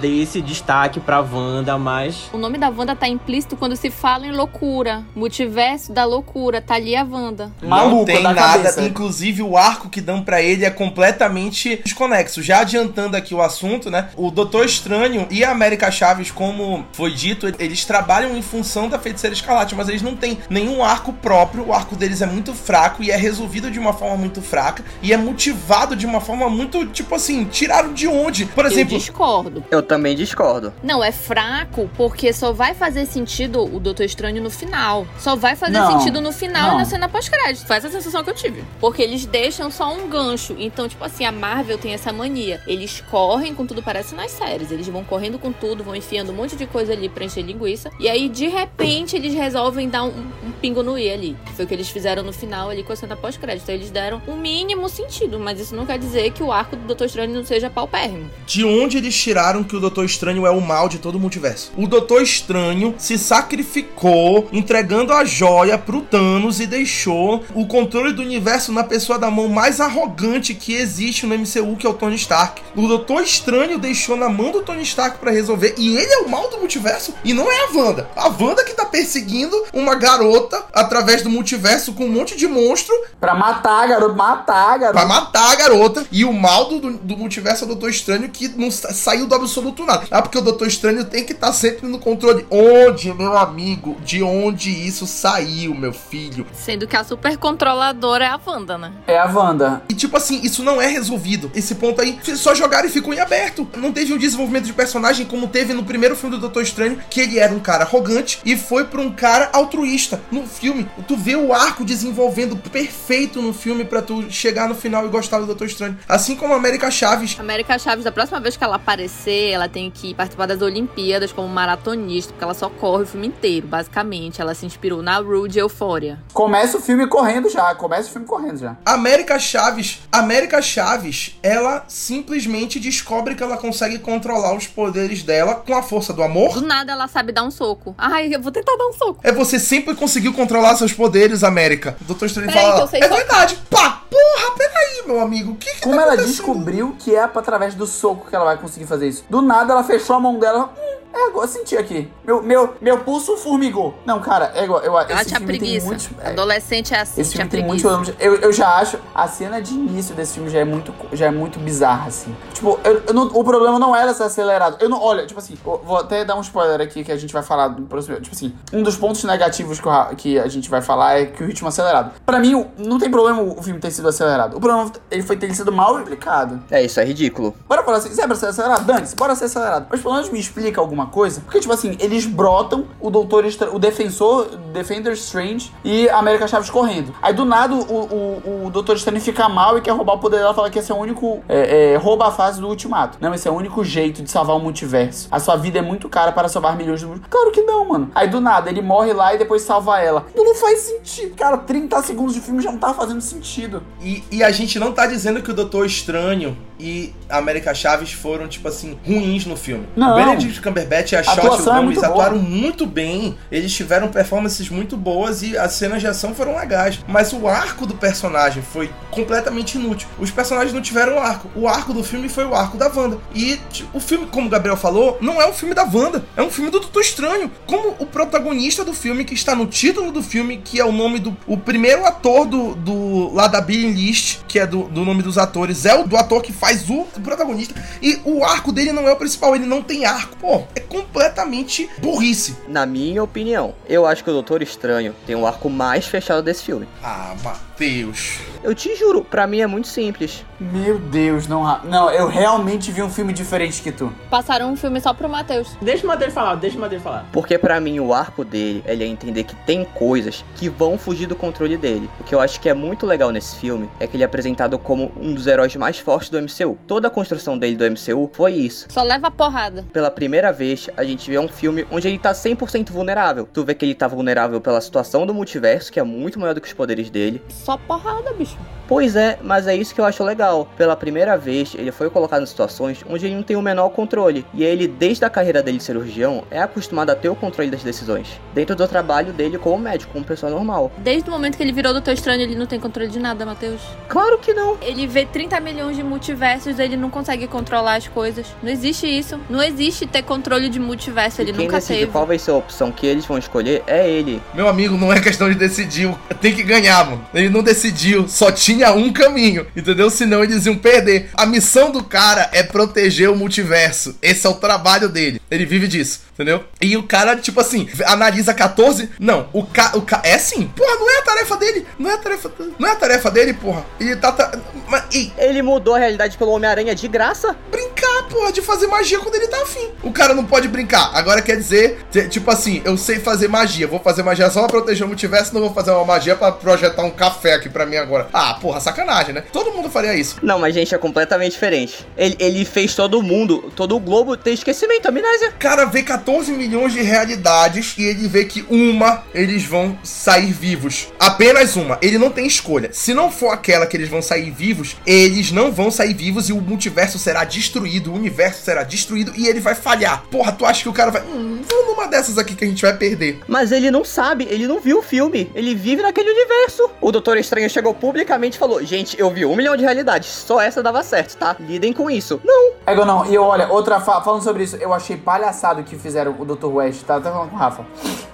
[0.00, 2.28] desse destaque pra Wanda, mas.
[2.32, 5.04] O nome da Wanda tá implícito quando se fala em loucura.
[5.14, 7.52] Multiverso da loucura, tá ali a Wanda.
[7.62, 8.82] não Maluca tem da nada, cabeça.
[8.82, 12.42] inclusive o arco que dão pra ele é completamente desconexo.
[12.42, 14.08] Já adiantando aqui o assunto, né?
[14.16, 18.98] O Doutor Estranho e a América Chaves, como foi dito, eles trabalham em função da
[18.98, 21.66] Feiticeira Escarlate, mas eles não têm nenhum arco próprio.
[21.68, 25.12] O arco deles é muito fraco e é resolvido de uma forma muito fraca e
[25.12, 28.46] é motivado de uma forma muito, tipo assim, tiraram de onde?
[28.46, 29.64] Por Eu exemplo, discordo.
[29.70, 30.72] Eu também discordo.
[30.82, 35.06] Não, é fraco porque só vai fazer sentido o Doutor Estranho no final.
[35.18, 36.74] Só vai fazer Não, sentido no final não.
[36.74, 37.66] e na cena pós-crédito.
[37.66, 38.62] Foi essa a sensação que eu tive.
[38.78, 40.54] Porque eles deixam só um gancho.
[40.58, 42.60] Então, tipo assim, a Marvel tem essa mania.
[42.66, 44.70] Eles correm com tudo, parece nas séries.
[44.70, 47.90] Eles vão correndo com tudo, vão enfiando um monte de coisa ali pra encher linguiça.
[47.98, 50.08] E aí, de repente, eles resolvem dar um,
[50.44, 51.36] um pingo no i ali.
[51.54, 53.68] Foi o que eles fizeram no final ali com a cena pós-crédito.
[53.70, 55.38] Eles deram um mínimo sentido.
[55.40, 58.30] Mas isso não quer dizer que o arco do Doutor Estranho não seja paupérrimo.
[58.46, 61.72] de onde eles tiraram que o Doutor Estranho é o mal de todo o multiverso.
[61.76, 68.22] O Doutor Estranho se sacrificou entregando a joia pro Thanos e deixou o controle do
[68.22, 72.16] universo na pessoa da mão mais arrogante que existe no MCU, que é o Tony
[72.16, 72.62] Stark.
[72.74, 76.28] O Doutor Estranho deixou na mão do Tony Stark pra resolver e ele é o
[76.28, 78.10] mal do multiverso e não é a Wanda.
[78.16, 82.94] A Wanda que tá perseguindo uma garota através do multiverso com um monte de monstro
[83.20, 84.98] Pra matar, garoto, matar, garoto.
[84.98, 86.06] Pra matar a garota.
[86.12, 89.84] E o mal do, do, multiverso é o Doutor Estranho que não saiu do absoluto
[89.84, 90.06] nada.
[90.10, 92.46] Ah, porque o Doutor Estranho tem que estar sempre no controle.
[92.50, 93.96] Onde, meu amigo?
[94.04, 96.46] De onde isso saiu, meu filho?
[96.52, 98.92] Sendo que a super controladora é a Wanda, né?
[99.06, 99.82] É a Wanda.
[99.88, 101.50] E tipo assim, isso não é resolvido.
[101.54, 103.68] Esse ponto aí, vocês só jogaram e ficou em aberto.
[103.76, 107.20] Não teve um desenvolvimento de personagem como teve no primeiro filme do Doutor Estranho, que
[107.20, 110.20] ele era um cara arrogante e foi pra um cara altruísta.
[110.30, 115.06] No filme, tu vê o arco desenvolvendo perfeito no filme pra tu chegar no final
[115.06, 115.98] e gostar do Doutor Estranho.
[116.08, 117.38] Assim como a América Chaves.
[117.38, 121.48] América Chaves, da próxima vez que ela aparecer, ela tem que participar das Olimpíadas como
[121.48, 124.40] maratonista, porque ela só corre o filme inteiro, basicamente.
[124.40, 126.20] Ela se inspirou na Rue de Euphoria.
[126.32, 127.74] Começa o filme correndo já.
[127.74, 128.76] Começa o filme correndo já.
[128.84, 135.74] América Chaves, América Chaves, ela simplesmente descobre que ela consegue controlar os poderes dela com
[135.74, 136.54] a força do amor.
[136.54, 137.92] Do nada ela sabe dar um soco.
[137.98, 139.20] Ai, eu vou tentar dar um soco.
[139.24, 141.96] É você sempre conseguiu controlar seus poderes, América.
[142.08, 143.58] O Peraí, que fala, é só- verdade.
[143.68, 145.52] Pá, porra, peraí, meu amigo.
[145.52, 148.56] O que que Como tá ela descobriu que é através do soco que ela vai
[148.56, 149.24] conseguir fazer isso?
[149.30, 150.72] Do nada ela fechou a mão dela.
[150.76, 152.10] Hum, é, eu senti aqui.
[152.24, 153.94] Meu, meu, meu pulso formigou.
[154.04, 154.80] Não, cara, é igual.
[154.82, 155.86] Eu, Ela esse tinha filme tem preguiça.
[155.86, 157.96] muitos- é, Adolescente é assim, Esse tinha filme tem preguiça.
[157.96, 158.14] muito.
[158.20, 158.98] Eu, eu já acho.
[159.14, 162.34] A cena de início desse filme já é muito, já é muito bizarra, assim.
[162.52, 164.76] Tipo, eu, eu não- o problema não era ser acelerado.
[164.80, 165.00] Eu não.
[165.02, 167.68] Olha, tipo assim, eu vou até dar um spoiler aqui que a gente vai falar
[167.70, 168.16] no próximo.
[168.20, 171.42] Tipo assim, um dos pontos negativos que, Ra- que a gente vai falar é que
[171.42, 172.12] o ritmo é acelerado.
[172.24, 174.56] Pra mim, não tem problema o filme ter sido acelerado.
[174.56, 176.62] O problema ele foi ter sido mal explicado.
[176.70, 177.54] É, isso é ridículo.
[177.68, 178.84] Bora falar assim, Zé, bora ser acelerado?
[178.84, 179.86] Dane-se, bora ser acelerado.
[179.90, 181.40] Mas pelo menos me explica alguma coisa.
[181.40, 186.46] Porque, tipo assim, eles brotam o Doutor Estra- o Defensor, Defender Strange e a América
[186.46, 187.14] Chaves correndo.
[187.22, 190.38] Aí do nada o, o, o Doutor Estranho fica mal e quer roubar o poder
[190.38, 191.42] dela fala que esse é o único.
[191.48, 193.18] É, é, rouba a fase do ultimato.
[193.20, 195.28] Não, esse é o único jeito de salvar o multiverso.
[195.30, 197.30] A sua vida é muito cara para salvar milhões de multiverso.
[197.30, 198.10] Claro que não, mano.
[198.14, 200.26] Aí do nada ele morre lá e depois salva ela.
[200.34, 201.34] Não, não faz sentido.
[201.36, 203.82] Cara, 30 segundos de filme já não tá fazendo sentido.
[204.00, 208.12] E, e a gente não tá dizendo que o Doutor Estranho e a América Chaves
[208.12, 209.86] foram, tipo assim, ruins no filme.
[209.96, 210.12] Não.
[210.12, 212.08] O Benedict Cumberbatch e a A Shot atuação é Gomes muito boa.
[212.12, 213.36] atuaram muito bem.
[213.50, 216.98] Eles tiveram performances muito boas e as cenas de ação foram legais.
[217.06, 220.08] Mas o arco do personagem foi completamente inútil.
[220.18, 221.50] Os personagens não tiveram arco.
[221.54, 223.18] O arco do filme foi o arco da Wanda.
[223.34, 223.58] E
[223.92, 226.24] o filme, como o Gabriel falou, não é um filme da Wanda.
[226.36, 227.50] É um filme do Doutor Estranho.
[227.66, 231.18] Como o protagonista do filme, que está no título do filme, que é o nome
[231.18, 231.36] do.
[231.46, 235.38] O primeiro ator do, do lá da Billy List, que é do, do nome dos
[235.38, 237.74] atores, é o do ator que faz o protagonista.
[238.02, 240.36] E o arco dele não é o principal, ele não tem arco.
[240.36, 242.54] Pô, é completamente burrice.
[242.68, 246.62] Na minha opinião, eu acho que o Doutor Estranho tem o arco mais fechado desse
[246.62, 246.86] filme.
[247.02, 247.34] Ah,
[247.76, 248.38] Matheus.
[248.64, 250.44] Eu te juro, pra mim é muito simples.
[250.58, 251.62] Meu Deus, não.
[251.84, 254.10] Não, eu realmente vi um filme diferente que tu.
[254.30, 255.76] Passaram um filme só pro Matheus.
[255.82, 257.26] Deixa o Matheus falar, deixa o Matheus falar.
[257.32, 261.26] Porque pra mim o arco dele, ele é entender que tem coisas que vão fugir
[261.26, 262.08] do controle dele.
[262.18, 264.78] O que eu acho que é muito legal nesse filme é que ele é apresentado
[264.78, 266.78] como um dos heróis mais fortes do MCU.
[266.86, 268.86] Toda a construção dele do MCU foi isso.
[268.88, 269.84] Só leva porrada.
[269.92, 273.46] Pela primeira vez, a gente vê um filme onde ele tá 100% vulnerável.
[273.52, 276.60] Tu vê que ele tá vulnerável pela situação do multiverso, que é muito maior do
[276.60, 277.42] que os poderes dele.
[277.66, 278.56] Só porrada, bicho.
[278.88, 280.68] Pois é, mas é isso que eu acho legal.
[280.76, 284.46] Pela primeira vez, ele foi colocado em situações onde ele não tem o menor controle.
[284.54, 287.82] E ele, desde a carreira dele de cirurgião, é acostumado a ter o controle das
[287.82, 288.40] decisões.
[288.54, 290.92] Dentro do trabalho dele como médico, como pessoa normal.
[290.98, 293.80] Desde o momento que ele virou Doutor Estranho, ele não tem controle de nada, Matheus.
[294.08, 294.76] Claro que não.
[294.80, 298.46] Ele vê 30 milhões de multiversos, ele não consegue controlar as coisas.
[298.62, 299.40] Não existe isso.
[299.50, 302.12] Não existe ter controle de multiverso, ele e quem nunca decide teve.
[302.12, 304.40] qual vai ser a opção que eles vão escolher é ele.
[304.54, 307.26] Meu amigo, não é questão de decidir, tem que ganhar, mano.
[307.34, 310.10] Ele não decidiu, só tinha um caminho, entendeu?
[310.10, 311.30] Senão eles iam perder.
[311.34, 314.16] A missão do cara é proteger o multiverso.
[314.20, 315.40] Esse é o trabalho dele.
[315.50, 316.64] Ele vive disso, entendeu?
[316.80, 319.10] E o cara, tipo assim, analisa 14.
[319.18, 319.96] Não, o cara.
[319.96, 320.20] O ca...
[320.22, 321.86] É sim, porra, não é a tarefa dele.
[321.98, 322.52] Não é a tarefa.
[322.78, 323.84] Não é a tarefa dele, porra.
[323.98, 324.30] Ele tá.
[324.30, 324.52] tá...
[324.86, 327.56] Mas, e Ele mudou a realidade pelo Homem-Aranha de graça?
[327.70, 329.88] brincar, porra, de fazer magia quando ele tá afim.
[330.02, 331.10] O cara não pode brincar.
[331.14, 331.98] Agora quer dizer,
[332.30, 333.86] tipo assim, eu sei fazer magia.
[333.86, 337.02] Vou fazer magia só pra proteger o multiverso, não vou fazer uma magia pra projetar
[337.02, 338.28] um café aqui pra mim agora.
[338.32, 339.42] Ah, porra, sacanagem, né?
[339.52, 340.36] Todo mundo faria isso.
[340.42, 342.06] Não, mas gente, é completamente diferente.
[342.16, 345.52] Ele, ele fez todo mundo, todo o globo ter esquecimento, amnésia.
[345.58, 351.08] Cara vê 14 milhões de realidades e ele vê que uma eles vão sair vivos.
[351.18, 351.98] Apenas uma.
[352.02, 352.90] Ele não tem escolha.
[352.92, 356.52] Se não for aquela que eles vão sair vivos, eles não vão sair vivos e
[356.52, 360.24] o multiverso será destruído, o universo será destruído e ele vai falhar.
[360.30, 361.22] Porra, tu acha que o cara vai.
[361.22, 363.40] Hum, vou numa dessas aqui que a gente vai perder.
[363.46, 365.50] Mas ele não sabe, ele não viu o filme.
[365.54, 366.90] Ele vive naquele universo.
[367.00, 370.60] O Doutor Estranho chegou publicamente e falou: Gente, eu vi um milhão de realidades, só
[370.60, 371.54] essa dava certo, tá?
[371.60, 372.40] Lidem com isso.
[372.44, 376.15] Não, Ego não, e olha, outra fa- falando sobre isso, eu achei palhaçado que fizeram
[376.28, 376.66] o Dr.
[376.66, 377.84] West, tá até falando com o Rafa.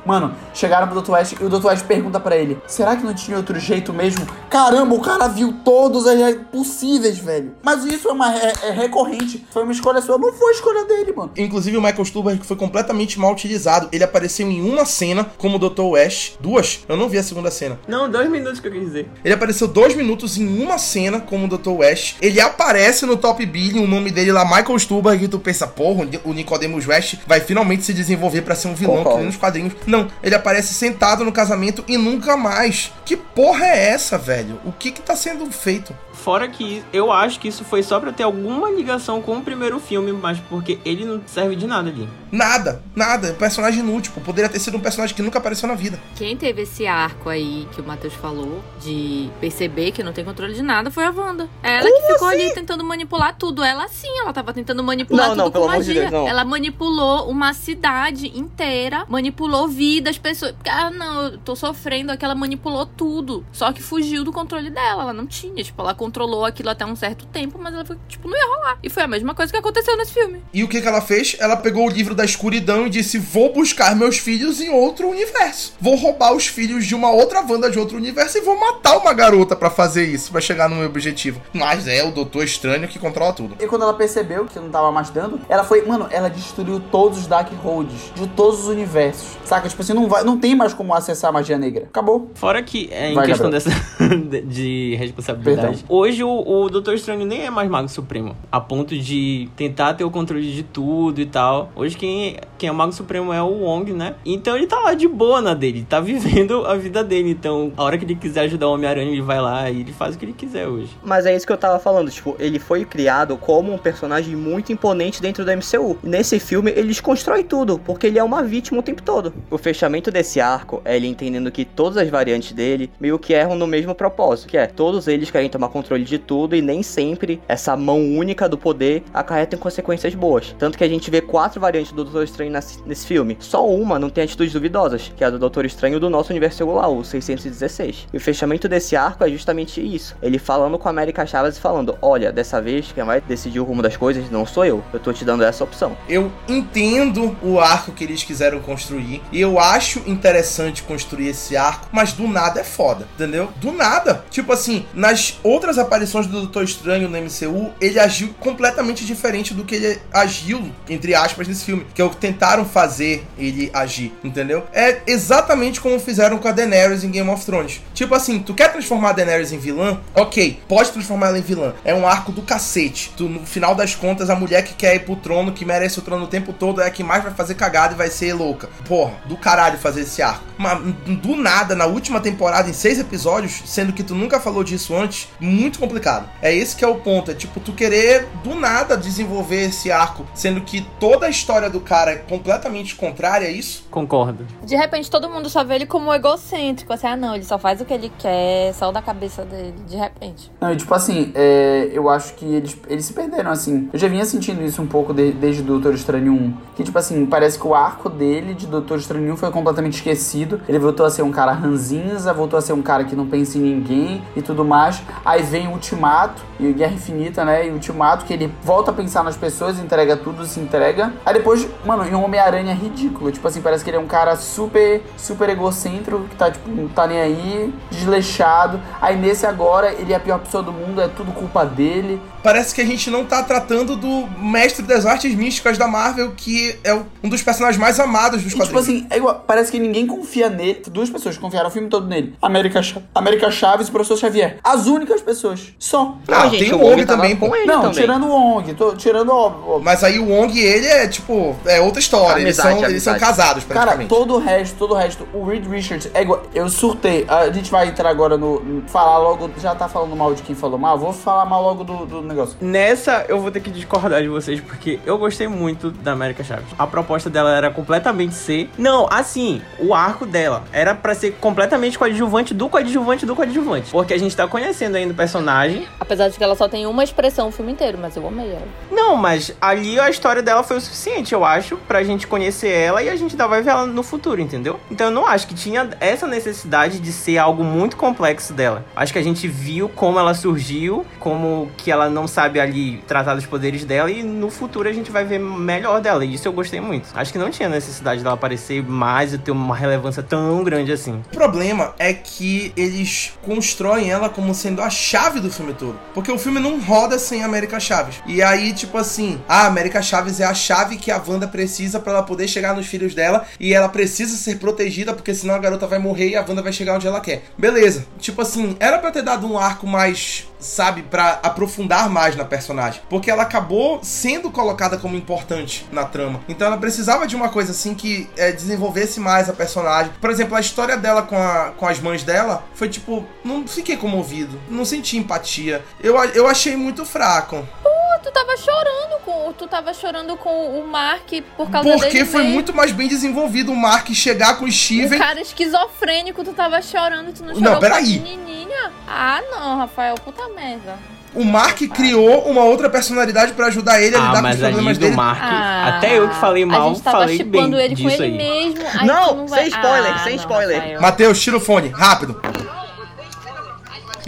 [0.05, 1.13] Mano, chegaram pro Dr.
[1.13, 1.67] West e o Dr.
[1.67, 4.27] West pergunta pra ele: será que não tinha outro jeito mesmo?
[4.51, 7.55] Caramba, o cara viu todos as possíveis, velho.
[7.63, 9.47] Mas isso é uma é, é recorrente.
[9.51, 11.31] Foi uma escolha sua, não foi escolha dele, mano.
[11.37, 13.89] Inclusive o Michael Stuhlbarg foi completamente mal utilizado.
[13.93, 15.83] Ele apareceu em uma cena como o Dr.
[15.83, 16.35] West.
[16.41, 16.81] Duas?
[16.89, 17.79] Eu não vi a segunda cena.
[17.87, 19.09] Não, dois minutos que eu quis dizer.
[19.25, 21.71] Ele apareceu dois minutos em uma cena como o Dr.
[21.71, 22.17] West.
[22.21, 26.07] Ele aparece no Top Billion, o nome dele lá, Michael Stuhlbarg, e tu pensa, porra,
[26.25, 29.73] o Nicodemus West vai finalmente se desenvolver pra ser um vilão, que nem nos quadrinhos.
[29.93, 32.91] Não, ele aparece sentado no casamento e nunca mais.
[33.05, 34.59] Que porra é essa, velho?
[34.65, 35.95] O que que tá sendo feito?
[36.15, 39.81] Fora que eu acho que isso foi só pra ter alguma ligação com o primeiro
[39.81, 42.09] filme, mas porque ele não serve de nada ali.
[42.31, 43.29] Nada, nada.
[43.29, 44.13] É um personagem inútil.
[44.25, 45.99] Poderia ter sido um personagem que nunca apareceu na vida.
[46.15, 50.55] Quem teve esse arco aí que o Matheus falou, de perceber que não tem controle
[50.55, 51.49] de nada, foi a Wanda.
[51.63, 53.63] Ela que ficou ali tentando manipular tudo.
[53.63, 56.01] Ela sim, ela tava tentando manipular Não, tudo não, com pelo amor de magia.
[56.03, 56.29] Deus, não.
[56.29, 59.82] Ela manipulou uma cidade inteira, manipulou vidas,
[60.23, 60.55] pessoas.
[60.69, 62.25] Ah, não, eu tô sofrendo aqui.
[62.25, 63.45] Ela manipulou tudo.
[63.53, 65.03] Só que fugiu do controle dela.
[65.03, 65.63] Ela não tinha.
[65.63, 68.79] Tipo, ela controlou aquilo até um certo tempo, mas ela foi, tipo, não ia rolar.
[68.83, 70.43] E foi a mesma coisa que aconteceu nesse filme.
[70.53, 71.37] E o que que ela fez?
[71.39, 75.75] Ela pegou o livro da escuridão e disse: Vou buscar meus filhos em outro universo.
[75.81, 79.13] Vou roubar os filhos de uma outra Wanda de outro universo e vou matar uma
[79.13, 81.41] garota pra fazer isso, pra chegar no meu objetivo.
[81.53, 83.57] Mas é o Doutor Estranho que controla tudo.
[83.61, 87.19] E quando ela percebeu que não tava mais dando, ela foi, mano, ela destruiu todos
[87.19, 89.37] os Dark Holds de todos os universos.
[89.45, 89.72] Saca?
[89.73, 91.85] Tipo assim, não, vai, não tem mais como acessar a magia negra.
[91.85, 92.31] Acabou.
[92.35, 93.73] Fora que, é, em Vai, questão Gabriel.
[93.75, 95.85] dessa de- de responsabilidade, Perdão.
[95.89, 96.31] hoje o,
[96.63, 100.53] o Doutor Estranho nem é mais Mago Supremo, a ponto de tentar ter o controle
[100.53, 101.71] de tudo e tal.
[101.75, 104.15] Hoje quem, quem é o Mago Supremo é o Wong, né?
[104.25, 107.31] Então ele tá lá de boa na dele, tá vivendo a vida dele.
[107.31, 110.15] Então, a hora que ele quiser ajudar o Homem-Aranha, ele vai lá e ele faz
[110.15, 110.91] o que ele quiser hoje.
[111.05, 114.73] Mas é isso que eu tava falando, tipo, ele foi criado como um personagem muito
[114.73, 115.99] imponente dentro do MCU.
[116.03, 119.33] Nesse filme, ele desconstrói tudo, porque ele é uma vítima o tempo todo.
[119.51, 123.55] O fechamento desse arco é ele entendendo que todas as variantes dele meio que erram
[123.55, 127.41] no mesmo propósito, que é todos eles querem tomar controle de tudo e nem sempre
[127.49, 130.55] essa mão única do poder acarreta em consequências boas.
[130.59, 132.53] Tanto que a gente vê quatro variantes do Doutor Estranho
[132.87, 133.37] nesse, filme.
[133.41, 136.59] Só uma não tem atitudes duvidosas, que é a do Doutor Estranho do nosso universo
[136.59, 138.09] celular, o 616.
[138.13, 140.17] E o fechamento desse arco é justamente isso.
[140.23, 143.65] Ele falando com a América Chaves e falando: Olha, dessa vez quem vai decidir o
[143.65, 144.83] rumo das coisas não sou eu.
[144.93, 145.97] Eu tô te dando essa opção.
[146.09, 149.23] Eu entendo o arco que eles quiseram construir.
[149.33, 153.51] E eu eu acho interessante construir esse arco, mas do nada é foda, entendeu?
[153.57, 154.25] Do nada.
[154.31, 159.65] Tipo assim, nas outras aparições do Doutor Estranho no MCU, ele agiu completamente diferente do
[159.65, 161.87] que ele agiu, entre aspas, nesse filme.
[161.95, 164.65] Que é o que tentaram fazer ele agir, entendeu?
[164.73, 167.83] É exatamente como fizeram com a Daenerys em Game of Thrones.
[167.93, 170.01] Tipo assim, tu quer transformar a Daenerys em vilã?
[170.15, 171.75] Ok, pode transformar ela em vilã.
[171.85, 173.13] É um arco do cacete.
[173.17, 176.03] Tu, no final das contas, a mulher que quer ir pro trono, que merece o
[176.03, 178.71] trono o tempo todo, é a que mais vai fazer cagada e vai ser louca.
[178.87, 180.45] Porra, do caralho fazer esse arco.
[180.57, 180.81] Mas
[181.19, 185.29] do nada, na última temporada, em seis episódios, sendo que tu nunca falou disso antes,
[185.41, 186.29] muito complicado.
[186.41, 187.31] É esse que é o ponto.
[187.31, 191.81] É tipo, tu querer do nada desenvolver esse arco, sendo que toda a história do
[191.81, 193.85] cara é completamente contrária a isso.
[193.91, 194.47] Concordo.
[194.65, 196.93] De repente todo mundo só vê ele como egocêntrico.
[196.93, 199.97] Assim, ah não, ele só faz o que ele quer, só da cabeça dele, de
[199.97, 200.51] repente.
[200.61, 203.89] Não, e tipo assim, é, eu acho que eles, eles se perderam, assim.
[203.93, 206.55] Eu já vinha sentindo isso um pouco de- desde Doutor Estranho 1.
[206.77, 210.61] Que, tipo assim, parece que o arco dele de Doutor Estranho 1 foi completamente esquecido.
[210.69, 213.59] Ele voltou a ser um cara ranzinza, voltou a ser um cara que não pensa
[213.59, 215.03] em ninguém e tudo mais.
[215.25, 217.67] Aí vem o Ultimato e Guerra Infinita, né?
[217.67, 221.13] E o Ultimato, que ele volta a pensar nas pessoas, entrega tudo, se entrega.
[221.25, 223.31] Aí depois, mano, em um Homem-Aranha ridículo.
[223.33, 226.89] Tipo assim, parece que ele é um cara super, super egocêntrico, que tá, tipo, não
[226.89, 228.81] tá nem aí, desleixado.
[229.01, 232.21] Aí nesse agora, ele é a pior pessoa do mundo, é tudo culpa dele.
[232.43, 236.77] Parece que a gente não tá tratando do mestre das artes místicas da Marvel, que
[236.83, 238.89] é um dos personagens mais amados dos E, tipo quadrinhos.
[238.89, 240.83] assim, é igual, parece que ninguém confia nele.
[240.91, 242.35] Duas pessoas confiaram o filme todo nele.
[242.43, 242.81] América,
[243.15, 244.59] América Chaves e o professor Xavier.
[244.65, 245.73] As únicas pessoas.
[245.79, 246.17] Só.
[246.29, 248.01] Ah, gente, tem o Wong Wong também, com ele Não, também.
[248.01, 248.75] tirando o Wong.
[248.75, 249.81] Tô tirando o.
[249.83, 252.41] Mas aí o Wong e ele é, tipo, é outra história.
[252.41, 254.09] eles, Amizade, são, eles são casados, Cara, praticamente.
[254.09, 256.43] todo o resto, todo o resto, o Reed Richards é igual.
[256.55, 257.25] Eu surtei.
[257.29, 258.61] A gente vai entrar agora no.
[258.61, 259.51] no- Falar logo.
[259.59, 260.99] Já tá falando mal de quem falou mal?
[260.99, 262.57] Vou falar mal logo do, do negócio.
[262.61, 266.67] Nessa eu vou ter que discordar de vocês, porque eu gostei muito da América Chaves.
[266.79, 268.71] A proposta dela era completamente ser.
[268.77, 273.91] Não, assim, o arco dela era pra ser completamente coadjuvante do coadjuvante do coadjuvante.
[273.91, 275.87] Porque a gente tá conhecendo ainda o personagem.
[276.01, 278.67] Apesar de que ela só tem uma expressão o filme inteiro, mas eu amei ela.
[278.91, 283.01] Não, mas ali a história dela foi o suficiente, eu acho, pra gente conhecer ela
[283.01, 284.81] e a gente ainda vai ver ela no futuro, entendeu?
[284.91, 288.85] Então eu não acho que tinha essa necessidade de ser algo muito complexo dela.
[288.97, 293.37] Acho que a gente viu como ela surgiu, como que ela não sabe ali tratar
[293.37, 296.25] dos poderes dela e no futuro a gente vai ver melhor dela.
[296.25, 297.09] E isso eu gostei muito.
[297.15, 301.23] Acho que não tinha necessidade dela aparecer mais e ter uma relevância tão grande assim.
[301.33, 305.97] O problema é que eles constroem ela como sendo a chave do filme todo.
[306.13, 308.23] Porque o filme não roda sem a América Chaves.
[308.27, 312.13] E aí, tipo assim, a América Chaves é a chave que a Wanda precisa pra
[312.13, 313.47] ela poder chegar nos filhos dela.
[313.59, 316.73] E ela precisa ser protegida, porque senão a garota vai morrer e a Wanda vai
[316.73, 317.45] chegar onde ela quer.
[317.57, 318.07] Beleza.
[318.19, 323.03] Tipo assim, era pra ter dado um arco mais sabe, pra aprofundar mais na personagem.
[323.11, 326.41] Porque ela acabou sendo colocada como importante na trama.
[326.49, 330.13] Então ela precisava de uma coisa assim que é, desenvolvesse mais a personagem.
[330.21, 333.97] Por exemplo, a história dela com, a, com as mães dela foi tipo, não fiquei
[333.97, 335.85] comovido, não senti empatia.
[336.03, 337.67] Eu, a- eu achei muito fraco.
[337.83, 337.89] Pô,
[338.23, 339.53] tu tava chorando com.
[339.53, 342.25] Tu tava chorando com o Mark por causa Porque dele.
[342.25, 342.55] foi mesmo.
[342.55, 345.19] muito mais bem desenvolvido o Mark chegar com o O Steven.
[345.19, 348.19] cara esquizofrênico, tu tava chorando, tu não Não, chorou peraí.
[348.19, 348.91] com a menininha.
[349.07, 350.95] Ah, não, Rafael, puta merda.
[351.35, 354.59] O Mark criou uma outra personalidade pra ajudar ele a Ah, lidar com os mas
[354.61, 355.17] problemas dele.
[355.17, 358.09] Mark, Ah, até eu que falei a mal, gente tava falei chipando bem ele com
[358.09, 358.37] disso ele aí.
[358.73, 358.87] mesmo.
[359.01, 359.61] aí Não, não vai...
[359.61, 361.01] sem spoiler, Ah, sem não, spoiler.
[361.01, 362.39] Matheus, tira o fone, rápido.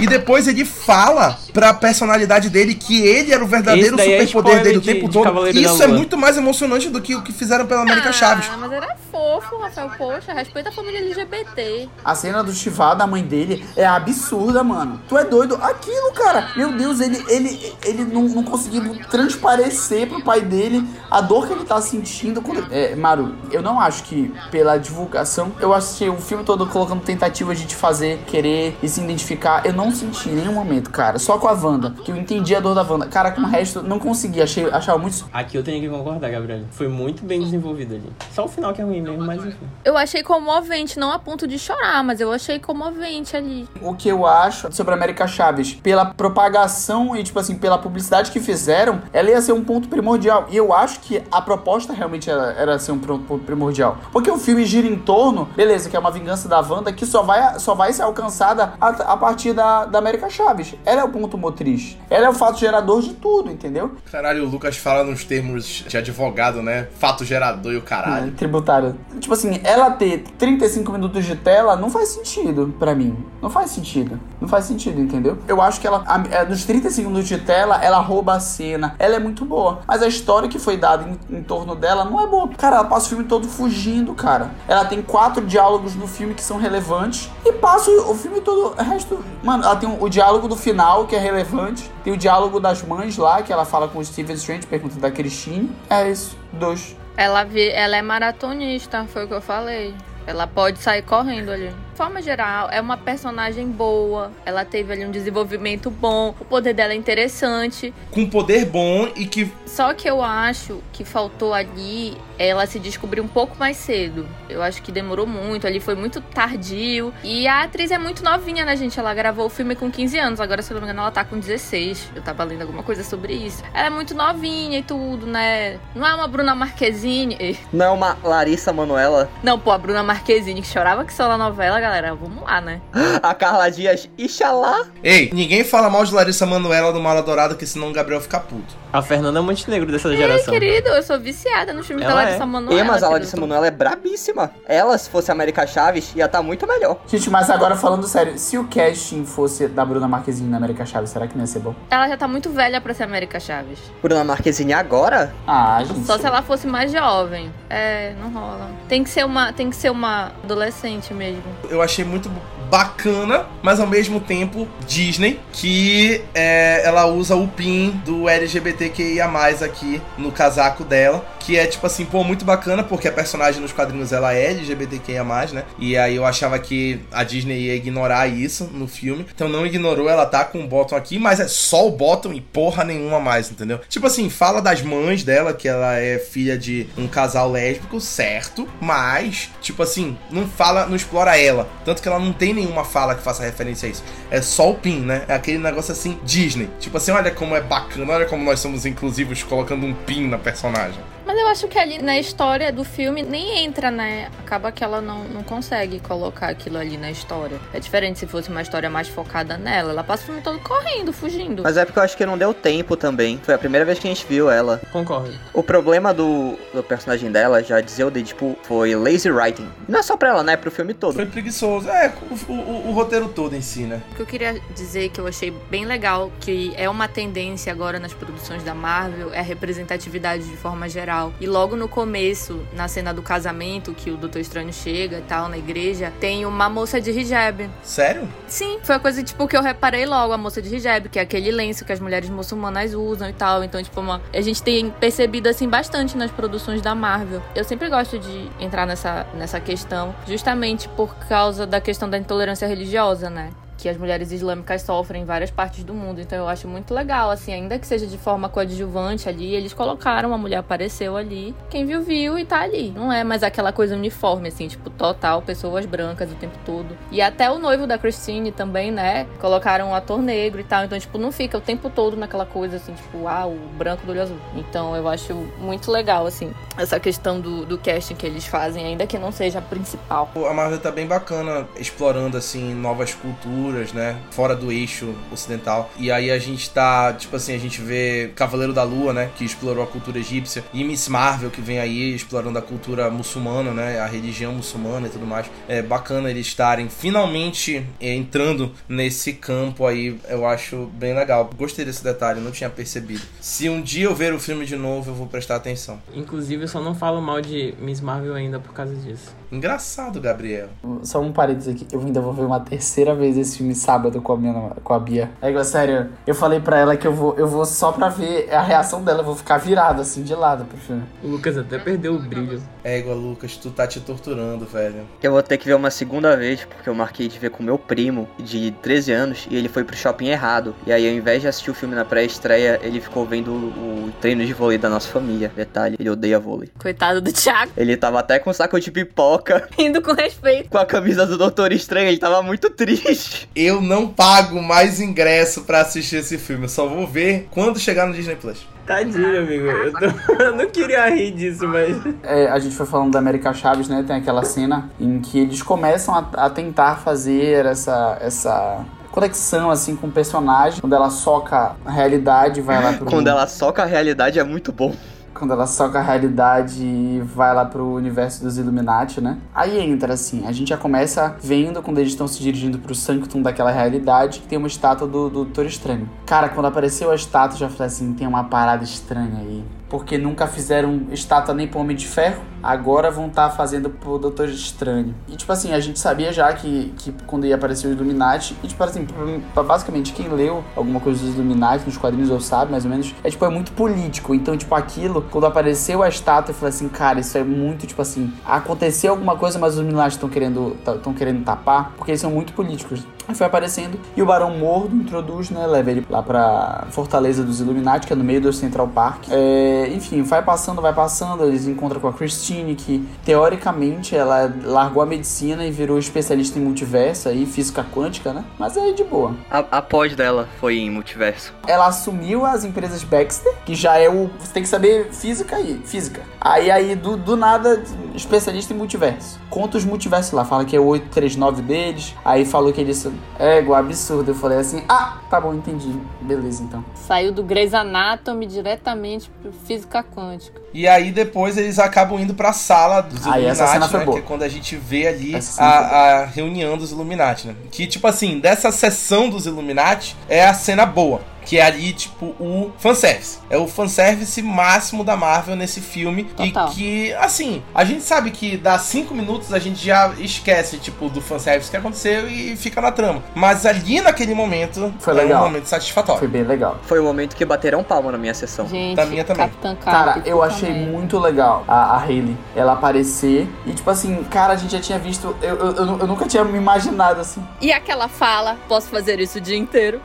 [0.05, 4.79] E depois ele fala pra personalidade dele que ele era o verdadeiro é superpoder dele
[4.79, 5.49] o tempo de- todo.
[5.49, 8.47] Isso é muito mais emocionante do que o que fizeram pela América Chaves.
[8.53, 9.91] Ah, mas era fofo, Rafael.
[9.97, 11.89] Poxa, respeita a família LGBT.
[12.05, 15.01] A cena do Chivá, da mãe dele, é absurda, mano.
[15.09, 15.59] Tu é doido?
[15.63, 16.49] Aquilo, cara.
[16.57, 21.53] Meu Deus, ele, ele, ele não, não conseguiu transparecer pro pai dele a dor que
[21.53, 22.41] ele tá sentindo.
[22.41, 22.67] Quando...
[22.73, 27.59] É, Maru, eu não acho que pela divulgação, eu achei o filme todo colocando tentativas
[27.59, 29.67] de te fazer querer e se identificar.
[29.67, 31.19] Eu não senti em nenhum momento, cara.
[31.19, 33.07] Só com a Wanda, que eu entendi a dor da Wanda.
[33.07, 34.41] Cara, com o resto, não consegui.
[34.41, 35.29] Achei, achava muito.
[35.33, 36.63] Aqui eu tenho que concordar, Gabriel.
[36.71, 38.11] Foi muito bem desenvolvido ali.
[38.33, 39.67] Só o final que é ruim mesmo, mas enfim.
[39.85, 43.69] Eu achei comovente, não a ponto de chorar, mas eu achei comovente ali.
[43.83, 48.31] O que eu acho sobre a América Chaves, pela propagação e, tipo assim, pela publicidade
[48.31, 50.47] que fizeram, ela ia ser um ponto primordial.
[50.51, 53.99] E eu acho que a proposta realmente era, era ser um ponto primordial.
[54.13, 57.23] Porque o filme gira em torno, beleza, que é uma vingança da Wanda, que só
[57.23, 60.75] vai, só vai ser alcançada a, a partir da, da América Chaves.
[60.85, 61.97] Ela é o ponto motriz.
[62.11, 63.93] Ela é o fato gerador de tudo, entendeu?
[64.11, 66.89] Caralho, o Lucas fala nos termos de advogado, né?
[66.99, 68.33] Fato gerador e o É, caralho.
[68.33, 68.97] tributário.
[69.21, 73.17] tipo assim, ela ter 35 minutos de tela não faz sentido pra mim.
[73.41, 74.19] Não faz sentido.
[74.41, 75.39] Não faz sentido, entendeu?
[75.47, 78.95] Eu acho que ela, a, dos 35 minutos de tela, ela rouba a cena.
[78.99, 79.81] Ela é muito boa.
[79.87, 82.49] Mas a história que foi dada em, em torno dela não é boa.
[82.57, 84.51] Cara, ela passa o filme todo fugindo, cara.
[84.69, 87.31] Ela tem quatro diálogos no filme que são relevantes.
[87.45, 88.75] E passa o, o filme todo.
[88.79, 89.25] O resto.
[89.43, 91.91] Mano, ela tem o, o diálogo do final, que é relevante.
[92.03, 95.11] Tem o diálogo das mães lá, que ela fala com o Steven Strange, pergunta da
[95.11, 95.71] Christine.
[95.89, 96.37] É isso.
[96.53, 96.97] Dois.
[97.17, 99.95] Ela, vi, ela é maratonista, foi o que eu falei.
[100.27, 101.73] Ela pode sair correndo ali.
[101.95, 104.33] De forma geral, é uma personagem boa.
[104.45, 106.35] Ela teve ali um desenvolvimento bom.
[106.41, 107.95] O poder dela é interessante.
[108.11, 109.49] Com poder bom e que.
[109.65, 114.27] Só que eu acho que faltou ali ela se descobrir um pouco mais cedo.
[114.49, 115.67] Eu acho que demorou muito.
[115.67, 117.13] Ali foi muito tardio.
[117.23, 118.99] E a atriz é muito novinha, né, gente?
[118.99, 120.41] Ela gravou o filme com 15 anos.
[120.41, 122.11] Agora, se eu não me engano, ela tá com 16.
[122.15, 123.63] Eu tava lendo alguma coisa sobre isso.
[123.73, 125.79] Ela é muito novinha e tudo, né?
[125.95, 127.59] Não é uma Bruna Marquezine.
[127.73, 129.29] Não é uma Larissa Manuela?
[129.43, 132.15] Não, pô, a Bruna Marquezine que chorava que só na novela, galera.
[132.15, 132.81] Vamos lá, né?
[133.23, 134.87] A Carla Dias, Ixalá.
[135.03, 138.39] Ei, ninguém fala mal de Larissa Manuela do Mala Dourada, que senão o Gabriel fica
[138.41, 138.75] puto.
[138.93, 140.53] A Fernanda Montenegro dessa Ei, geração.
[140.53, 142.47] querido, eu sou viciada no filme da Ela Larissa é.
[142.47, 142.81] Manoela.
[142.81, 143.09] E, mas a.
[143.09, 144.51] Larissa Manoela é brabíssima.
[144.67, 146.99] Ela, se fosse a América Chaves, ia estar muito melhor.
[147.07, 151.11] Gente, mas agora falando sério, se o casting fosse da Bruna Marquezine na América Chaves,
[151.11, 151.75] será que não ia ser bom?
[151.91, 153.79] Ela já tá muito velha pra ser América Chaves.
[154.03, 155.35] Bruna Marquezine agora?
[155.47, 156.07] Ah, gente.
[156.07, 157.53] Só se ela fosse mais jovem.
[157.69, 158.71] É, não rola.
[158.89, 161.43] Tem que ser uma, tem que ser uma adolescente mesmo.
[161.69, 162.31] Eu achei muito
[162.71, 169.27] bacana, mas ao mesmo tempo Disney, que é, ela usa o pin do LGBTQIA+,
[169.65, 173.73] aqui no casaco dela, que é tipo assim, pô, muito bacana, porque a personagem nos
[173.73, 175.65] quadrinhos ela é LGBTQIA+, né?
[175.79, 180.09] E aí eu achava que a Disney ia ignorar isso no filme, então não ignorou,
[180.09, 183.51] ela tá com o bottom aqui, mas é só o bottom e porra nenhuma mais,
[183.51, 183.81] entendeu?
[183.89, 188.67] Tipo assim, fala das mães dela, que ela é filha de um casal lésbico, certo,
[188.81, 193.15] mas, tipo assim, não fala, não explora ela, tanto que ela não tem nenhuma fala
[193.15, 194.05] que faça referência a isso.
[194.31, 195.25] É só o pin, né?
[195.29, 196.71] É aquele negócio assim, Disney.
[196.81, 200.39] Tipo assim, olha como é bacana, olha como nós somos inclusivos colocando um pin na
[200.39, 201.01] personagem.
[201.27, 204.31] Mas eu acho que ali na história do filme nem entra, né?
[204.41, 207.59] Acaba que ela não, não consegue colocar aquilo ali na história.
[207.73, 209.91] É diferente se fosse uma história mais focada nela.
[209.93, 211.63] Ela passa o filme todo correndo, fugindo.
[211.63, 213.41] Mas é porque eu acho que não deu tempo também.
[213.43, 214.81] Foi a primeira vez que a gente viu ela.
[214.93, 215.33] Concordo.
[215.53, 219.69] O problema do, do personagem dela, já dizia o Deadpool, foi lazy writing.
[219.89, 220.53] Não é só pra ela, né?
[220.53, 221.15] É pro filme todo.
[221.15, 221.89] Foi preguiçoso.
[221.89, 222.13] É,
[222.49, 224.03] o, o- o roteiro todo em si, né?
[224.13, 227.99] O que eu queria dizer que eu achei bem legal, que é uma tendência agora
[227.99, 231.14] nas produções da Marvel, é a representatividade de forma geral.
[231.41, 235.49] E logo no começo, na cena do casamento, que o Doutor Estranho chega e tal,
[235.49, 237.71] na igreja, tem uma moça de hijab.
[237.83, 238.29] Sério?
[238.47, 241.23] Sim, foi a coisa, tipo, que eu reparei logo, a moça de hijab, que é
[241.23, 243.63] aquele lenço que as mulheres muçulmanas usam e tal.
[243.63, 244.21] Então, tipo, uma...
[244.33, 247.43] a gente tem percebido, assim, bastante nas produções da Marvel.
[247.55, 252.67] Eu sempre gosto de entrar nessa, nessa questão, justamente por causa da questão da intolerância
[252.67, 253.51] religiosa, né?
[253.85, 256.19] Que as mulheres islâmicas sofrem em várias partes do mundo.
[256.19, 260.33] Então eu acho muito legal, assim, ainda que seja de forma coadjuvante ali, eles colocaram,
[260.33, 261.55] a mulher apareceu ali.
[261.69, 262.91] Quem viu, viu e tá ali.
[262.97, 266.97] Não é mais aquela coisa uniforme, assim, tipo, total, pessoas brancas o tempo todo.
[267.13, 269.27] E até o noivo da Christine também, né?
[269.39, 270.87] Colocaram um ator negro e tal.
[270.87, 274.13] Então, tipo, não fica o tempo todo naquela coisa, assim, tipo, ah, o branco do
[274.13, 274.39] olho azul.
[274.57, 279.07] Então eu acho muito legal, assim, essa questão do, do casting que eles fazem, ainda
[279.07, 280.31] que não seja a principal.
[280.49, 284.17] A Marvel tá bem bacana explorando, assim, novas culturas, né?
[284.31, 285.91] Fora do eixo ocidental.
[285.99, 289.31] E aí a gente tá, tipo assim, a gente vê Cavaleiro da Lua, né?
[289.37, 290.65] Que explorou a cultura egípcia.
[290.73, 294.01] E Miss Marvel, que vem aí explorando a cultura muçulmana, né?
[294.01, 295.51] A religião muçulmana e tudo mais.
[295.69, 300.19] É bacana eles estarem finalmente é, entrando nesse campo aí.
[300.29, 301.51] Eu acho bem legal.
[301.57, 303.23] Gostei desse detalhe, não tinha percebido.
[303.41, 306.01] Se um dia eu ver o filme de novo, eu vou prestar atenção.
[306.15, 309.35] Inclusive, eu só não falo mal de Miss Marvel ainda por causa disso.
[309.55, 310.69] Engraçado, Gabriel.
[311.03, 314.33] Só um parênteses aqui, eu ainda vou ver uma terceira vez esse filme sábado com
[314.33, 315.31] a, minha, com a Bia.
[315.41, 318.53] É igual, sério, eu falei pra ela que eu vou, eu vou só pra ver
[318.53, 321.05] a reação dela, eu vou ficar virado assim de lado pro filme.
[321.23, 322.61] O Lucas até perdeu o brilho.
[322.83, 325.07] Égua, Lucas, tu tá te torturando, velho.
[325.23, 327.79] Eu vou ter que ver uma segunda vez, porque eu marquei de ver com meu
[327.79, 330.75] primo, de 13 anos, e ele foi pro shopping errado.
[330.87, 334.45] E aí, ao invés de assistir o filme na pré-estreia, ele ficou vendo o treino
[334.45, 335.51] de vôlei da nossa família.
[335.55, 336.71] Detalhe, ele odeia vôlei.
[336.79, 339.44] Coitado do Thiago, Ele tava até com saco de pipoca,
[339.79, 340.69] indo com respeito.
[340.71, 343.49] com a camisa do Doutor Estranho, ele tava muito triste.
[343.55, 346.65] Eu não pago mais ingresso pra assistir esse filme.
[346.65, 348.67] Eu só vou ver quando chegar no Disney Plus.
[348.87, 349.67] Tadinho, amigo.
[349.67, 351.97] Eu, tô- eu não queria rir disso, mas.
[352.23, 354.05] É, a gente foi falando da América Chaves, né?
[354.07, 359.97] Tem aquela cena em que eles começam a, a tentar fazer essa, essa conexão, assim,
[359.97, 360.81] com o personagem.
[360.81, 363.07] Quando ela soca a realidade, vai lá pro...
[363.07, 364.95] Quando ela soca a realidade é muito bom.
[365.35, 369.39] Quando ela soca a realidade e vai lá pro universo dos Illuminati, né?
[369.55, 373.43] Aí entra assim, a gente já começa vendo quando eles estão se dirigindo pro Sanctum
[373.43, 376.09] daquela realidade, que tem uma estátua do, do Doutor Estranho.
[376.27, 380.49] Cara, quando apareceu a estátua, já falei assim, tem uma parada estranha aí porque nunca
[380.49, 385.15] fizeram estátua nem pro Homem de Ferro, agora vão estar tá fazendo pro Doutor Estranho.
[385.29, 388.67] E tipo assim, a gente sabia já que, que quando ia aparecer o Illuminati, e
[388.67, 389.07] tipo assim,
[389.55, 393.31] basicamente quem leu alguma coisa dos Illuminati nos quadrinhos ou sabe mais ou menos, é
[393.31, 394.35] tipo, é muito político.
[394.35, 398.03] Então, tipo, aquilo, quando apareceu a estátua, eu falei assim, cara, isso é muito, tipo
[398.03, 402.33] assim, aconteceu alguma coisa, mas os Illuminati estão querendo, estão querendo tapar, porque eles são
[402.33, 403.07] muito políticos.
[403.27, 405.67] Aí foi aparecendo e o Barão Mordo introduz, né?
[405.67, 409.25] Leva ele lá pra Fortaleza dos Illuminati, que é no meio do Central Park.
[409.31, 411.45] É, enfim, vai passando, vai passando.
[411.45, 416.63] Eles encontram com a Christine, que teoricamente ela largou a medicina e virou especialista em
[416.63, 418.45] multiverso e física quântica, né?
[418.59, 419.35] Mas é de boa.
[419.51, 421.55] A, a pós dela foi em multiverso.
[421.67, 424.31] Ela assumiu as empresas Baxter, que já é o.
[424.39, 426.23] Você tem que saber física aí, física.
[426.41, 427.83] Aí, aí do, do nada,
[428.15, 429.41] especialista em multiverso.
[429.49, 432.15] Conta os multiversos lá, fala que é o 839 deles.
[432.25, 433.07] Aí falou que eles
[433.39, 434.31] é igual absurdo.
[434.31, 435.95] Eu falei assim, ah, tá bom, entendi.
[436.21, 436.85] Beleza, então.
[436.95, 440.61] Saiu do Grey's Anatomy diretamente pro física quântica.
[440.73, 444.07] E aí depois eles acabam indo pra sala dos aí, Illuminati, né?
[444.07, 447.55] Que é quando a gente vê ali a, a reunião dos Illuminati, né?
[447.71, 452.27] Que, tipo assim, dessa sessão dos Illuminati é a cena boa que é ali, tipo,
[452.41, 453.39] o fanservice.
[453.51, 456.25] É o fanservice máximo da Marvel nesse filme.
[456.25, 456.69] Total.
[456.69, 461.09] E que, assim, a gente sabe que dá cinco minutos a gente já esquece, tipo,
[461.09, 463.23] do fanservice que aconteceu e fica na trama.
[463.35, 465.43] Mas ali naquele momento foi legal.
[465.43, 466.19] um momento satisfatório.
[466.19, 466.79] Foi bem legal.
[466.83, 468.69] Foi o momento que bateram palma na minha sessão.
[468.69, 469.47] Gente, da minha também.
[469.47, 470.89] Capitã cara, eu achei também.
[470.89, 473.49] muito legal a, a Hayley, ela aparecer.
[473.67, 475.37] E, tipo assim, cara, a gente já tinha visto.
[475.43, 477.43] Eu, eu, eu, eu nunca tinha me imaginado assim.
[477.61, 480.01] E aquela fala: posso fazer isso o dia inteiro?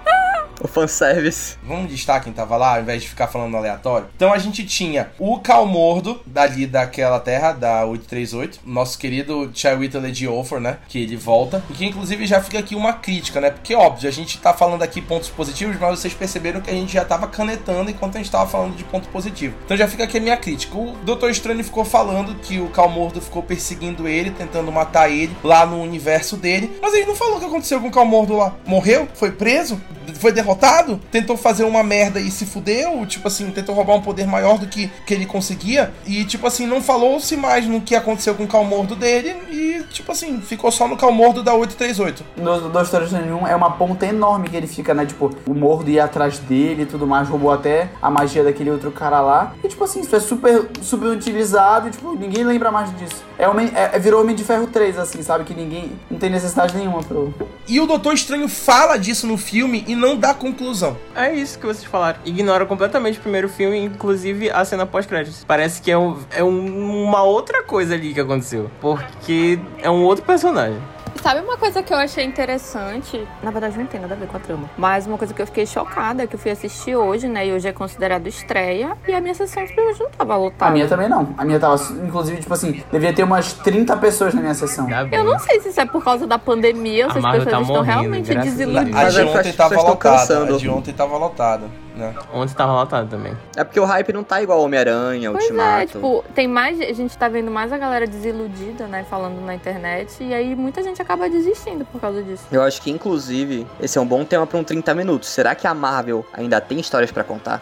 [0.60, 1.58] O fanservice.
[1.64, 4.08] Vamos destacar quem tava lá, ao invés de ficar falando aleatório.
[4.16, 8.60] Então a gente tinha o Calmordo, dali daquela terra, da 838.
[8.66, 10.80] Nosso querido Chiwetel Ejiofor, né?
[10.88, 11.64] Que ele volta.
[11.70, 13.50] E que inclusive já fica aqui uma crítica, né?
[13.50, 16.92] Porque, óbvio, a gente tá falando aqui pontos positivos, mas vocês perceberam que a gente
[16.92, 19.56] já tava canetando enquanto a gente tava falando de ponto positivo.
[19.64, 20.78] Então já fica aqui a minha crítica.
[20.78, 25.66] O Doutor Estranho ficou falando que o Calmordo ficou perseguindo ele, tentando matar ele lá
[25.66, 26.78] no universo dele.
[26.82, 28.54] Mas ele não falou o que aconteceu com o Calmordo lá.
[28.66, 29.08] Morreu?
[29.14, 29.80] Foi preso?
[30.16, 30.49] Foi derrotado?
[30.50, 34.58] Derrotado, tentou fazer uma merda e se fudeu, tipo assim, tentou roubar um poder maior
[34.58, 38.44] do que, que ele conseguia, e tipo assim, não falou-se mais no que aconteceu com
[38.44, 42.24] o Calmordo dele, e tipo assim, ficou só no Calmordo da 838.
[42.38, 45.06] No Dois Histórias Nenhum é uma ponta enorme que ele fica, né?
[45.06, 48.92] Tipo, o Mordo ia atrás dele e tudo mais, roubou até a magia daquele outro
[48.92, 52.96] cara lá, e tipo assim, isso é super, super utilizado, e, tipo, ninguém lembra mais
[52.98, 53.24] disso.
[53.38, 55.44] É, homem, é, é, virou Homem de Ferro 3, assim, sabe?
[55.44, 57.34] Que ninguém, não tem necessidade nenhuma pro...
[57.68, 60.98] E o Doutor Estranho fala disso no filme e não dá conclusão.
[61.16, 62.20] É isso que vocês falaram.
[62.26, 65.44] Ignora completamente o primeiro filme, inclusive a cena pós-créditos.
[65.44, 68.72] Parece que é, um, é um, uma outra coisa ali que aconteceu.
[68.82, 70.80] Porque é um outro personagem.
[71.22, 73.28] Sabe uma coisa que eu achei interessante?
[73.44, 74.70] Na verdade, não tem nada a ver com a trama.
[74.78, 77.48] Mas uma coisa que eu fiquei chocada, que eu fui assistir hoje, né?
[77.48, 78.98] E hoje é considerado estreia.
[79.08, 80.72] E a minha sessão simplesmente não tava lotada.
[80.72, 81.34] A minha também não.
[81.38, 84.88] A minha tava, inclusive, tipo assim, devia ter umas 30 pessoas na minha sessão.
[85.12, 87.62] Eu não sei se isso é por causa da pandemia ou se as pessoas tá
[87.62, 88.96] estão morrendo, realmente desiludidas.
[88.96, 90.44] A de ontem tava lotada.
[90.44, 91.64] A de ontem tava lotada
[92.00, 92.16] né?
[92.34, 93.38] Onde tava lotado também.
[93.56, 95.82] É porque o hype não tá igual Homem-Aranha, Ultimato.
[95.82, 96.80] É, tipo, tem mais.
[96.80, 99.06] A gente tá vendo mais a galera desiludida, né?
[99.10, 100.24] Falando na internet.
[100.24, 102.46] E aí muita gente acaba desistindo por causa disso.
[102.52, 105.30] Eu acho que, inclusive, esse é um bom tema para um 30 minutos.
[105.30, 107.62] Será que a Marvel ainda tem histórias para contar?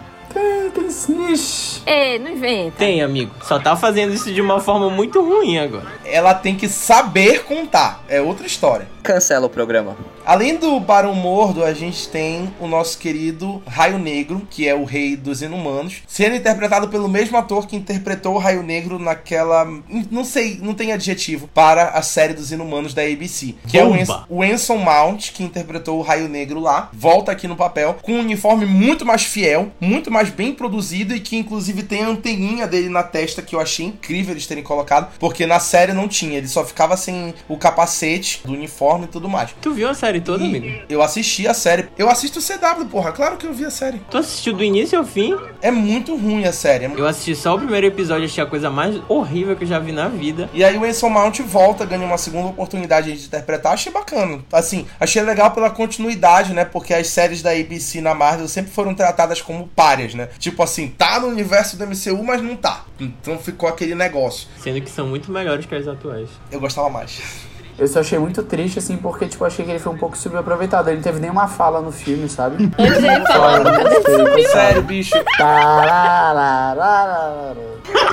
[1.86, 2.78] É, não inventa.
[2.78, 3.32] Tem, amigo.
[3.44, 5.88] Só tá fazendo isso de uma forma muito ruim agora.
[6.06, 8.04] Ela tem que saber contar.
[8.08, 8.88] É outra história.
[9.04, 9.96] Cancela o programa.
[10.26, 14.84] Além do Barão Mordo, a gente tem o nosso querido Raio Negro, que é o
[14.84, 19.66] rei dos inumanos, sendo interpretado pelo mesmo ator que interpretou o Raio Negro naquela.
[20.12, 23.56] Não sei, não tem adjetivo, para a série dos inumanos da ABC.
[23.66, 24.26] Que Bomba.
[24.30, 26.90] é o, Enson Mount, que interpretou o Raio Negro lá.
[26.92, 31.20] Volta aqui no papel, com um uniforme muito mais fiel, muito mais bem produzido e
[31.20, 35.12] que inclusive tem a anteninha dele na testa, que eu achei incrível eles terem colocado,
[35.20, 39.30] porque na série não tinha, ele só ficava sem o capacete do uniforme e tudo
[39.30, 39.56] mais.
[39.62, 40.18] Tu viu a série?
[40.28, 40.82] toda, e amigo?
[40.90, 41.88] Eu assisti a série.
[41.98, 43.12] Eu assisto o CW, porra.
[43.12, 44.02] Claro que eu vi a série.
[44.12, 45.36] Tu assistiu do início ao fim?
[45.62, 46.86] É muito ruim a série.
[46.86, 46.92] É...
[46.96, 49.92] Eu assisti só o primeiro episódio, achei a coisa mais horrível que eu já vi
[49.92, 50.50] na vida.
[50.54, 53.74] E aí o Enson Mount volta, ganha uma segunda oportunidade de interpretar.
[53.74, 54.40] Achei bacana.
[54.52, 56.66] Assim, achei legal pela continuidade, né?
[56.66, 60.30] Porque as séries da ABC na Marvel sempre foram tratadas como párias, né?
[60.38, 62.86] Tipo assim, tá no universo do MCU, mas não tá.
[63.00, 64.48] Então ficou aquele negócio.
[64.58, 66.30] Sendo que são muito melhores que as atuais.
[66.52, 67.47] Eu gostava mais.
[67.78, 70.90] Eu só achei muito triste, assim, porque, tipo, achei que ele foi um pouco subaproveitado.
[70.90, 72.72] Ele não teve nenhuma fala no filme, sabe?
[72.78, 74.52] Antes ele coitado.
[74.52, 75.16] Sério, bicho.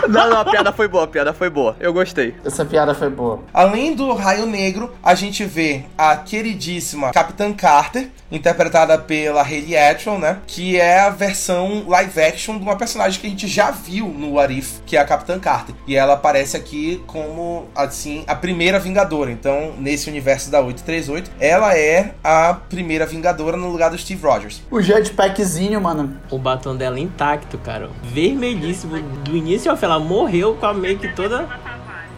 [0.08, 1.76] Não, não, a piada foi boa, a piada foi boa.
[1.80, 2.34] Eu gostei.
[2.44, 3.40] Essa piada foi boa.
[3.52, 10.18] Além do Raio Negro, a gente vê a queridíssima Capitã Carter, interpretada pela Hayley Atwell,
[10.18, 10.38] né?
[10.46, 14.38] Que é a versão live action de uma personagem que a gente já viu no
[14.38, 15.74] Arif, que é a Capitã Carter.
[15.86, 19.30] E ela aparece aqui como, assim, a primeira Vingadora.
[19.30, 24.62] Então, nesse universo da 838, ela é a primeira Vingadora no lugar do Steve Rogers.
[24.70, 26.16] O jetpackzinho, mano.
[26.30, 27.90] O batom dela intacto, cara.
[28.02, 29.00] Vermelhíssimo.
[29.24, 31.48] Do início ao fim, ela morreu com a make toda.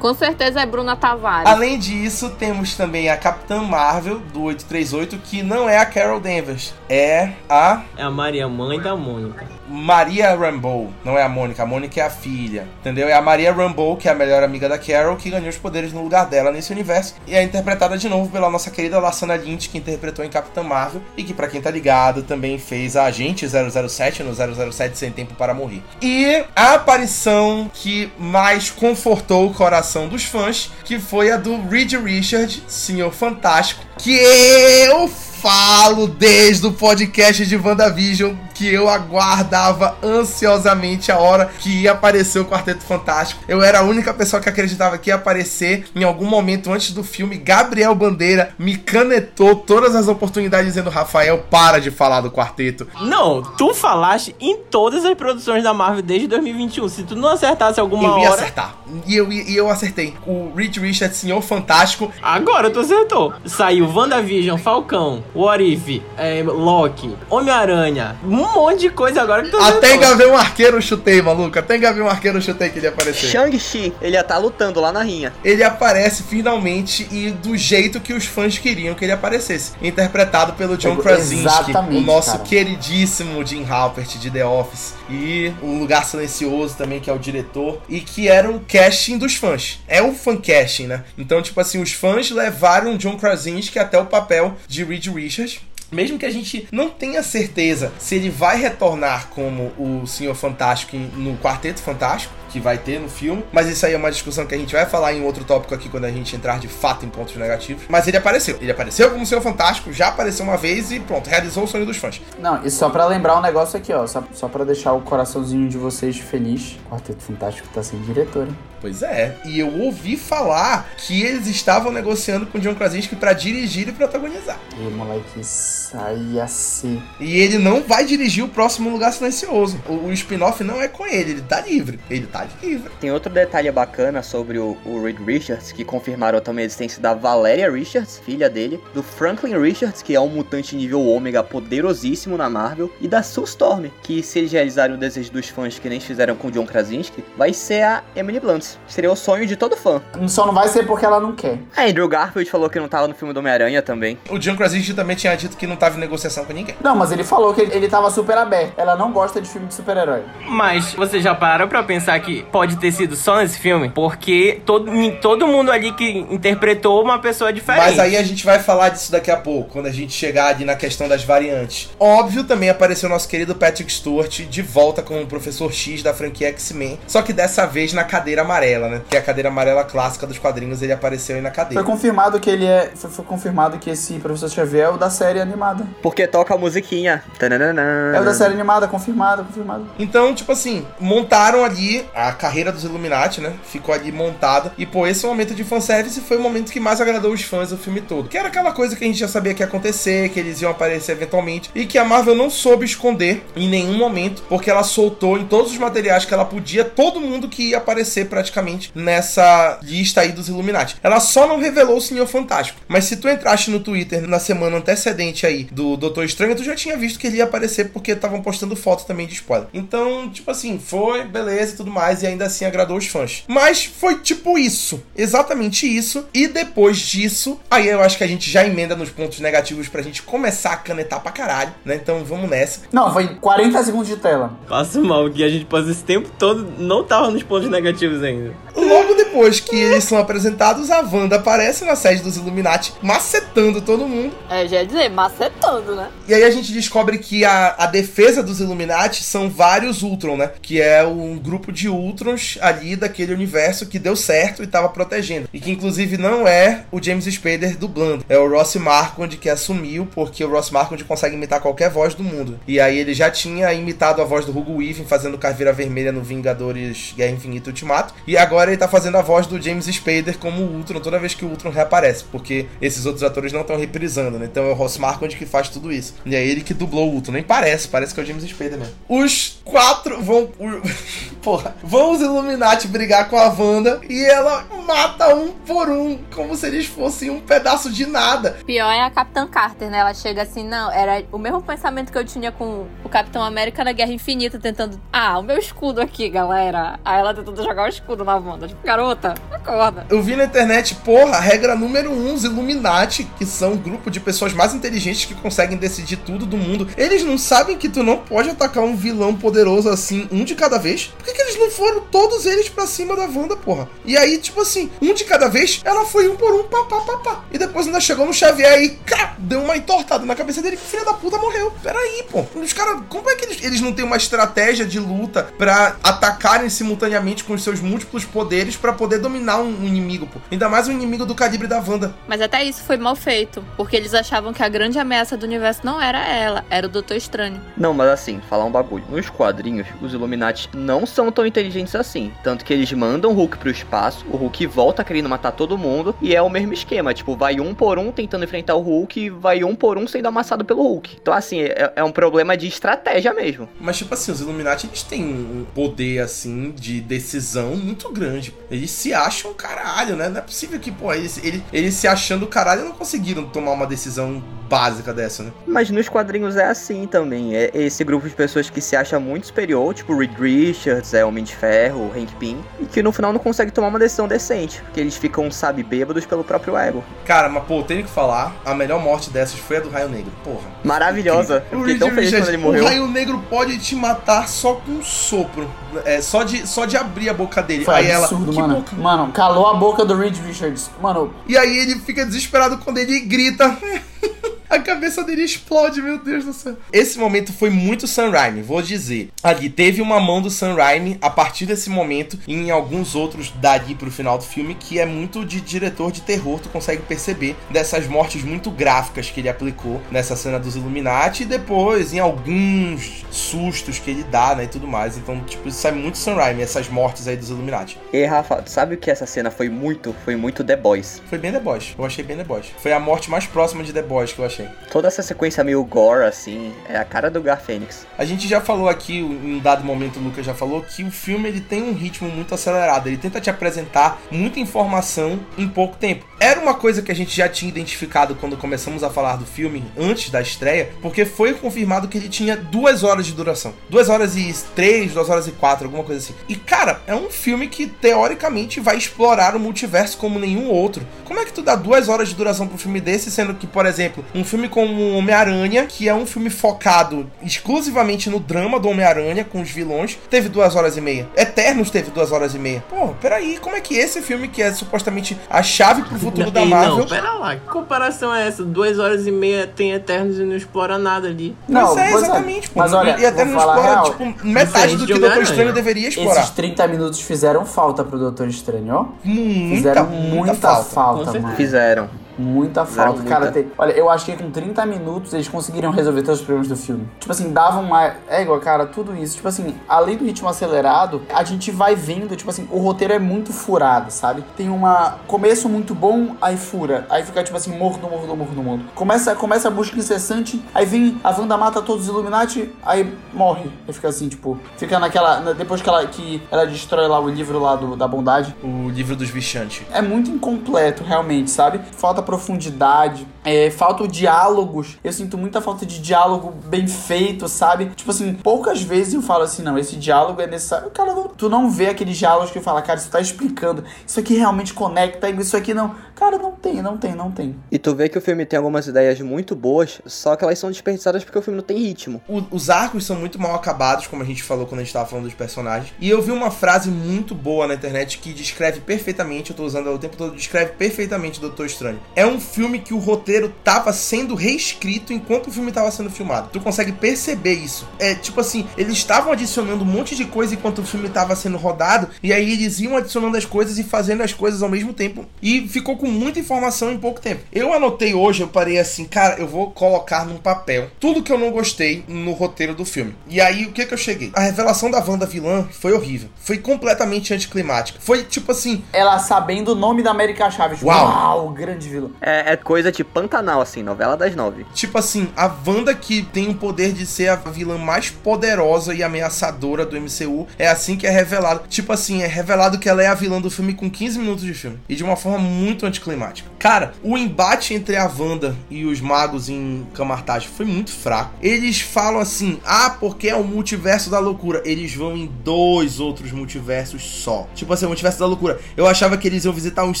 [0.02, 1.48] Com certeza é Bruna Tavares.
[1.48, 6.74] Além disso, temos também a Capitã Marvel do 838, que não é a Carol Danvers,
[6.88, 9.46] é a É a Maria, mãe da Mônica.
[9.72, 13.08] Maria Rambeau, não é a Mônica, a Mônica é a filha, entendeu?
[13.08, 15.94] É a Maria Rambeau, que é a melhor amiga da Carol, que ganhou os poderes
[15.94, 19.70] no lugar dela nesse universo, e é interpretada de novo pela nossa querida Lassana Lynch,
[19.70, 23.48] que interpretou em Capitã Marvel, e que, pra quem tá ligado, também fez a Agente
[23.48, 25.82] 007 no 007 Sem Tempo para Morrer.
[26.02, 31.94] E a aparição que mais confortou o coração dos fãs, que foi a do Reed
[31.94, 35.08] Richard, Senhor Fantástico, que eu
[35.42, 38.32] falo desde o podcast de WandaVision
[38.62, 43.42] que eu aguardava ansiosamente a hora que ia aparecer o Quarteto Fantástico.
[43.48, 47.02] Eu era a única pessoa que acreditava que ia aparecer em algum momento antes do
[47.02, 47.36] filme.
[47.36, 52.86] Gabriel Bandeira me canetou todas as oportunidades dizendo: Rafael, para de falar do quarteto.
[53.00, 56.88] Não, tu falaste em todas as produções da Marvel desde 2021.
[56.88, 58.42] Se tu não acertasse alguma eu ia hora.
[58.42, 58.76] acertar.
[59.08, 60.14] E eu, e eu acertei.
[60.24, 63.32] O Reed Richards, Senhor Fantástico, Agora tu acertou.
[63.44, 68.16] Saiu WandaVision, Falcão, What If, é, Loki, Homem-Aranha.
[68.24, 71.58] Um monte de coisa agora que tu até em Gavião Arqueiro eu chutei, maluco.
[71.58, 73.28] Até em Gavião Arqueiro eu chutei que ele ia aparecer.
[73.28, 75.32] Shang-Chi, ele ia estar lutando lá na rinha.
[75.44, 79.72] ele aparece finalmente e do jeito que os fãs queriam que ele aparecesse.
[79.80, 82.44] Interpretado pelo John Krasinski, o nosso cara.
[82.44, 84.94] queridíssimo Jim Halpert de The Office.
[85.10, 87.80] E o Lugar Silencioso também, que é o diretor.
[87.88, 89.80] E que era o casting dos fãs.
[89.86, 91.04] É o fan casting, né?
[91.18, 95.60] Então, tipo assim, os fãs levaram John Krasinski até o papel de Reed Richards.
[95.92, 100.96] Mesmo que a gente não tenha certeza se ele vai retornar como o Senhor Fantástico
[100.96, 104.54] no Quarteto Fantástico, que vai ter no filme, mas isso aí é uma discussão que
[104.54, 107.08] a gente vai falar em outro tópico aqui quando a gente entrar de fato em
[107.08, 107.84] pontos negativos.
[107.88, 108.56] Mas ele apareceu.
[108.60, 111.98] Ele apareceu como Senhor Fantástico, já apareceu uma vez e pronto, realizou o sonho dos
[111.98, 112.20] fãs.
[112.38, 114.06] Não, e só pra lembrar um negócio aqui, ó.
[114.06, 116.78] Só, só pra deixar o coraçãozinho de vocês feliz.
[116.90, 118.56] Quarteto Fantástico tá sem diretor, hein?
[118.82, 119.36] Pois é.
[119.44, 123.92] E eu ouvi falar que eles estavam negociando com o John Krasinski pra dirigir e
[123.92, 124.58] protagonizar.
[124.76, 127.00] E moleque, saia se.
[127.20, 129.80] E ele não vai dirigir o próximo Lugar Silencioso.
[129.88, 132.00] O, o spin-off não é com ele, ele tá livre.
[132.10, 132.90] Ele tá livre.
[133.00, 137.14] Tem outro detalhe bacana sobre o, o Reed Richards, que confirmaram também a existência da
[137.14, 142.50] Valeria Richards, filha dele, do Franklin Richards, que é um mutante nível ômega poderosíssimo na
[142.50, 146.00] Marvel, e da Sue Storm, que se eles realizarem o desejo dos fãs que nem
[146.00, 148.71] fizeram com o John Krasinski, vai ser a Emily Blunt.
[148.86, 150.02] Seria o sonho de todo fã.
[150.26, 151.58] Só não vai ser porque ela não quer.
[151.76, 154.18] A Andrew Garfield falou que não tava no filme do Homem-Aranha também.
[154.30, 156.74] O John Krasinski também tinha dito que não tava em negociação com ninguém.
[156.82, 158.74] Não, mas ele falou que ele, tava super aberto.
[158.76, 160.22] Ela não gosta de filme de super-herói.
[160.46, 163.90] Mas vocês já pararam pra pensar que pode ter sido só nesse filme?
[163.90, 167.84] Porque todo, todo mundo ali que interpretou uma pessoa diferente.
[167.84, 170.64] Mas aí a gente vai falar disso daqui a pouco, quando a gente chegar ali
[170.64, 171.90] na questão das variantes.
[171.98, 176.48] Óbvio, também apareceu nosso querido Patrick Stewart de volta como o Professor X da franquia
[176.48, 179.02] X-Men, só que dessa vez na cadeira amarela, né?
[179.08, 181.84] Que é a cadeira amarela clássica dos quadrinhos, ele apareceu aí na Foi cadeira.
[181.84, 182.90] confirmado que ele é.
[182.94, 185.86] Foi, foi confirmado que esse professor Xavier é o da série animada.
[186.02, 187.22] Porque toca a musiquinha.
[187.38, 188.12] Tananana.
[188.14, 189.86] É o da série animada, confirmado, confirmado.
[189.98, 193.52] Então, tipo assim, montaram ali a carreira dos Illuminati, né?
[193.64, 194.72] Ficou ali montada.
[194.78, 197.76] E, pô, esse momento de fanservice foi o momento que mais agradou os fãs do
[197.76, 198.28] filme todo.
[198.28, 200.70] Que era aquela coisa que a gente já sabia que ia acontecer, que eles iam
[200.70, 201.70] aparecer eventualmente.
[201.74, 205.72] E que a Marvel não soube esconder em nenhum momento, porque ela soltou em todos
[205.72, 208.51] os materiais que ela podia todo mundo que ia aparecer praticamente
[208.94, 210.96] nessa lista aí dos Illuminati.
[211.02, 212.80] Ela só não revelou o Senhor Fantástico.
[212.88, 216.74] Mas se tu entraste no Twitter na semana antecedente aí do Doutor Estranho, tu já
[216.74, 219.68] tinha visto que ele ia aparecer porque estavam postando foto também de spoiler.
[219.72, 223.44] Então, tipo assim, foi, beleza e tudo mais, e ainda assim agradou os fãs.
[223.46, 226.26] Mas foi tipo isso, exatamente isso.
[226.34, 230.02] E depois disso, aí eu acho que a gente já emenda nos pontos negativos pra
[230.02, 231.96] gente começar a canetar pra caralho, né?
[231.96, 232.80] Então vamos nessa.
[232.92, 234.58] Não, foi 40 segundos de tela.
[234.68, 238.31] Passo mal, que a gente passou esse tempo todo, não tava nos pontos negativos ainda.
[238.74, 244.08] Logo depois que eles são apresentados, a Wanda aparece na sede dos Illuminati, macetando todo
[244.08, 244.34] mundo.
[244.50, 246.10] É, já ia dizer, macetando, né?
[246.26, 250.50] E aí a gente descobre que a, a defesa dos Illuminati são vários Ultron, né?
[250.60, 255.48] Que é um grupo de Ultrons ali daquele universo que deu certo e tava protegendo.
[255.52, 260.08] E que inclusive não é o James Spader dublando, é o Ross Marquand que assumiu,
[260.14, 262.58] porque o Ross Marquand consegue imitar qualquer voz do mundo.
[262.66, 266.22] E aí ele já tinha imitado a voz do Hugo Weaving fazendo Caveira Vermelha no
[266.22, 270.62] Vingadores Guerra Infinita Ultimato, e agora ele tá fazendo a voz do James Spader como
[270.62, 274.38] o Ultron toda vez que o Ultron reaparece, porque esses outros atores não estão reprisando,
[274.38, 274.46] né?
[274.50, 276.14] Então é o Ross Marquand que faz tudo isso.
[276.24, 278.78] E é ele que dublou o Ultron, nem parece, parece que é o James Spader
[278.78, 278.94] mesmo.
[279.08, 280.50] Os quatro vão.
[281.42, 286.54] Porra, vão os Illuminati brigar com a Wanda e ela mata um por um, como
[286.54, 288.58] se eles fossem um pedaço de nada.
[288.64, 289.98] Pior é a Capitã Carter, né?
[289.98, 293.82] Ela chega assim, não, era o mesmo pensamento que eu tinha com o Capitão América
[293.82, 295.00] na Guerra Infinita, tentando.
[295.12, 297.00] Ah, o meu escudo aqui, galera.
[297.04, 298.68] Aí ela tentando jogar o escudo na Wanda.
[298.68, 300.06] Tipo, garota, acorda.
[300.10, 304.20] Eu vi na internet, porra, regra número um, os Illuminati, que são um grupo de
[304.20, 306.88] pessoas mais inteligentes que conseguem decidir tudo do mundo.
[306.96, 310.78] Eles não sabem que tu não pode atacar um vilão poderoso assim, um de cada
[310.78, 311.12] vez?
[311.16, 313.88] Por que, que eles não foram todos eles pra cima da Wanda, porra?
[314.04, 317.00] E aí, tipo assim, um de cada vez, ela foi um por um, pá, pá,
[317.00, 317.44] pá, pá.
[317.52, 320.78] E depois ainda chegou no Xavier e cá, deu uma entortada na cabeça dele o
[320.78, 321.72] filho da puta morreu.
[321.82, 322.44] Peraí, pô.
[322.54, 326.68] Os caras, como é que eles, eles não têm uma estratégia de luta pra atacarem
[326.68, 330.40] simultaneamente com os seus múltiplos poderes pra poder dominar um, um inimigo, pô?
[330.50, 332.14] Ainda mais um inimigo do calibre da Wanda.
[332.26, 335.80] Mas até isso foi mal feito, porque eles achavam que a grande ameaça do universo
[335.84, 337.60] não era ela, era o Doutor Estranho.
[337.76, 339.04] Não, mas assim, falar um bagulho.
[339.08, 342.32] Nos quadrinhos, os Illuminati não são tão inteligentes assim.
[342.42, 346.14] Tanto que eles mandam o Hulk pro espaço, o Hulk volta querendo matar todo mundo,
[346.20, 347.14] e é o mesmo esquema.
[347.14, 350.26] Tipo, vai um por um tentando enfrentar o Hulk, e vai um por um sendo
[350.26, 351.16] amassado pelo Hulk.
[351.20, 353.68] Então, assim, é, é um problema de estratégia mesmo.
[353.80, 358.54] Mas, tipo assim, os Illuminati, eles têm um poder, assim, de decisão muito grande.
[358.70, 360.28] Eles se acham caralho, né?
[360.28, 363.86] Não é possível que, pô, eles, eles, eles se achando caralho não conseguiram tomar uma
[363.86, 365.52] decisão básica dessa, né?
[365.66, 367.54] Mas nos quadrinhos é assim também.
[367.54, 371.44] É esse grupo de pessoas que se acha muito superior, tipo Reed Richards, é Homem
[371.44, 374.98] de Ferro, Hank Pym, e que no final não consegue tomar uma decisão decente, porque
[375.00, 377.04] eles ficam, sabe, bêbados pelo próprio ego.
[377.26, 380.32] Cara, mas, pô, tenho que falar, a melhor morte dessas foi a do Raio Negro,
[380.42, 380.64] porra.
[380.82, 381.62] Maravilhosa.
[381.70, 382.82] Eu O fiquei tão feliz quando ele morreu.
[382.84, 385.70] o Raio Negro pode te matar só com um sopro.
[386.06, 387.81] É, só de, só de abrir a boca dele.
[387.84, 388.60] Foi aí absurdo, ela.
[388.68, 388.74] Mano.
[388.80, 388.96] boca?
[388.96, 390.90] Mano, calou a boca do Reed Richards.
[391.00, 393.76] Mano, E aí ele fica desesperado quando ele grita.
[394.72, 396.78] A cabeça dele explode, meu Deus do céu.
[396.90, 399.28] Esse momento foi muito Sam Raimi, vou dizer.
[399.42, 403.50] Ali teve uma mão do Sam Raimi a partir desse momento e em alguns outros
[403.50, 407.54] dali pro final do filme que é muito de diretor de terror, tu consegue perceber
[407.68, 413.26] dessas mortes muito gráficas que ele aplicou nessa cena dos Illuminati e depois em alguns
[413.30, 415.18] sustos que ele dá, né, e tudo mais.
[415.18, 417.98] Então, tipo, isso é muito Sam Raimi, essas mortes aí dos Illuminati.
[418.10, 420.16] E Rafa, tu sabe o que essa cena foi muito?
[420.24, 421.20] Foi muito The Boys.
[421.28, 422.72] Foi bem The Boys, eu achei bem The Boys.
[422.78, 424.61] Foi a morte mais próxima de The Boys que eu achei.
[424.90, 428.06] Toda essa sequência meio gore, assim, é a cara do Gar Fênix.
[428.18, 431.10] A gente já falou aqui, em um dado momento o Lucas já falou, que o
[431.10, 433.06] filme ele tem um ritmo muito acelerado.
[433.06, 436.26] Ele tenta te apresentar muita informação em pouco tempo.
[436.38, 439.84] Era uma coisa que a gente já tinha identificado quando começamos a falar do filme,
[439.96, 443.72] antes da estreia, porque foi confirmado que ele tinha duas horas de duração.
[443.88, 446.34] Duas horas e três, duas horas e quatro, alguma coisa assim.
[446.48, 451.06] E, cara, é um filme que, teoricamente, vai explorar o multiverso como nenhum outro.
[451.24, 453.66] Como é que tu dá duas horas de duração pra um filme desse, sendo que,
[453.66, 458.86] por exemplo, um filme como Homem-Aranha, que é um filme focado exclusivamente no drama do
[458.86, 461.26] Homem-Aranha com os vilões, teve duas horas e meia.
[461.34, 462.84] Eternos teve duas horas e meia.
[462.90, 466.66] Pô, peraí, como é que esse filme, que é supostamente a chave pro futuro da
[466.66, 466.98] Marvel.
[466.98, 468.62] Não, pera lá, que comparação é essa?
[468.62, 471.56] Duas horas e meia tem Eternos e não explora nada ali.
[471.66, 472.80] não, é, pois exatamente, pô.
[472.80, 474.04] Mas olha, e a explora, real.
[474.04, 475.42] tipo, metade do que de o Doutor.
[475.42, 476.40] Estranho deveria explorar.
[476.40, 479.06] Esses 30 minutos fizeram falta pro Doutor Estranho, ó.
[479.24, 480.90] Muita, Fizeram muita, muita, falta.
[480.90, 481.56] falta, mano.
[481.56, 482.21] Fizeram.
[482.38, 483.44] Muita falta, cara.
[483.46, 483.52] muita.
[483.62, 486.76] tem- Olha, eu achei que com 30 minutos eles conseguiriam resolver todos os problemas do
[486.76, 487.08] filme.
[487.20, 488.14] Tipo assim, davam mais.
[488.28, 489.36] É igual, cara, tudo isso.
[489.36, 493.18] Tipo assim, além do ritmo acelerado, a gente vai vendo, tipo assim, o roteiro é
[493.18, 494.44] muito furado, sabe?
[494.56, 495.16] Tem uma.
[495.26, 497.06] Começo muito bom, aí fura.
[497.10, 498.84] Aí fica, tipo assim, morto, morto, morto, morto.
[498.94, 503.70] Começa, começa a busca incessante, aí vem a Wanda mata todos os Illuminati, aí morre.
[503.86, 505.40] Aí fica assim, tipo, fica naquela.
[505.40, 508.54] na- Depois que ela, que ela destrói lá o livro lá do, da bondade.
[508.62, 509.82] O livro dos bichantes.
[509.92, 511.80] É muito incompleto, realmente, sabe?
[511.96, 514.98] Falta profundidade, é, falta diálogos.
[515.02, 517.86] Eu sinto muita falta de diálogo bem feito, sabe?
[517.96, 520.90] Tipo assim, poucas vezes eu falo assim, não, esse diálogo é necessário.
[520.90, 524.34] Cara, não- tu não vê aqueles diálogos que fala, cara, isso tá explicando, isso aqui
[524.34, 525.94] realmente conecta, isso aqui não.
[526.14, 527.56] Cara, não tem, não tem, não tem.
[527.70, 530.70] E tu vê que o filme tem algumas ideias muito boas, só que elas são
[530.70, 532.22] desperdiçadas porque o filme não tem ritmo.
[532.28, 535.06] O- os arcos são muito mal acabados, como a gente falou quando a gente tava
[535.08, 535.92] falando dos personagens.
[536.00, 539.86] E eu vi uma frase muito boa na internet que descreve perfeitamente, eu tô usando
[539.86, 541.98] ela o tempo todo, descreve perfeitamente o Doutor Estranho.
[542.14, 546.50] É um filme que o roteiro tava sendo reescrito enquanto o filme tava sendo filmado.
[546.52, 547.88] Tu consegue perceber isso.
[547.98, 551.56] É tipo assim, eles estavam adicionando um monte de coisa enquanto o filme tava sendo
[551.56, 555.26] rodado, e aí eles iam adicionando as coisas e fazendo as coisas ao mesmo tempo.
[555.40, 557.42] E ficou com muita informação em pouco tempo.
[557.52, 561.38] Eu anotei hoje, eu parei assim, cara, eu vou colocar num papel tudo que eu
[561.38, 563.14] não gostei no roteiro do filme.
[563.28, 564.30] E aí, o que que eu cheguei?
[564.34, 566.28] A revelação da Wanda vilã foi horrível.
[566.36, 567.98] Foi completamente anticlimática.
[568.00, 570.82] Foi tipo assim, Ela sabendo o nome da América Chaves.
[570.82, 571.06] Uau.
[571.06, 572.12] Uau, grande vilão.
[572.20, 574.66] É, é coisa de Pantanal, assim, novela das nove.
[574.74, 579.02] Tipo assim, a Wanda que tem o poder de ser a vilã mais poderosa e
[579.02, 581.62] ameaçadora do MCU, é assim que é revelado.
[581.68, 584.54] Tipo assim, é revelado que ela é a vilã do filme com 15 minutos de
[584.54, 584.78] filme.
[584.88, 586.50] E de uma forma muito anticlimática.
[586.58, 591.34] Cara, o embate entre a Wanda e os magos em Camartage foi muito fraco.
[591.42, 594.62] Eles falam assim, ah, porque é o multiverso da loucura.
[594.64, 597.48] Eles vão em dois outros multiversos só.
[597.54, 598.60] Tipo assim, o multiverso da loucura.
[598.76, 600.00] Eu achava que eles iam visitar uns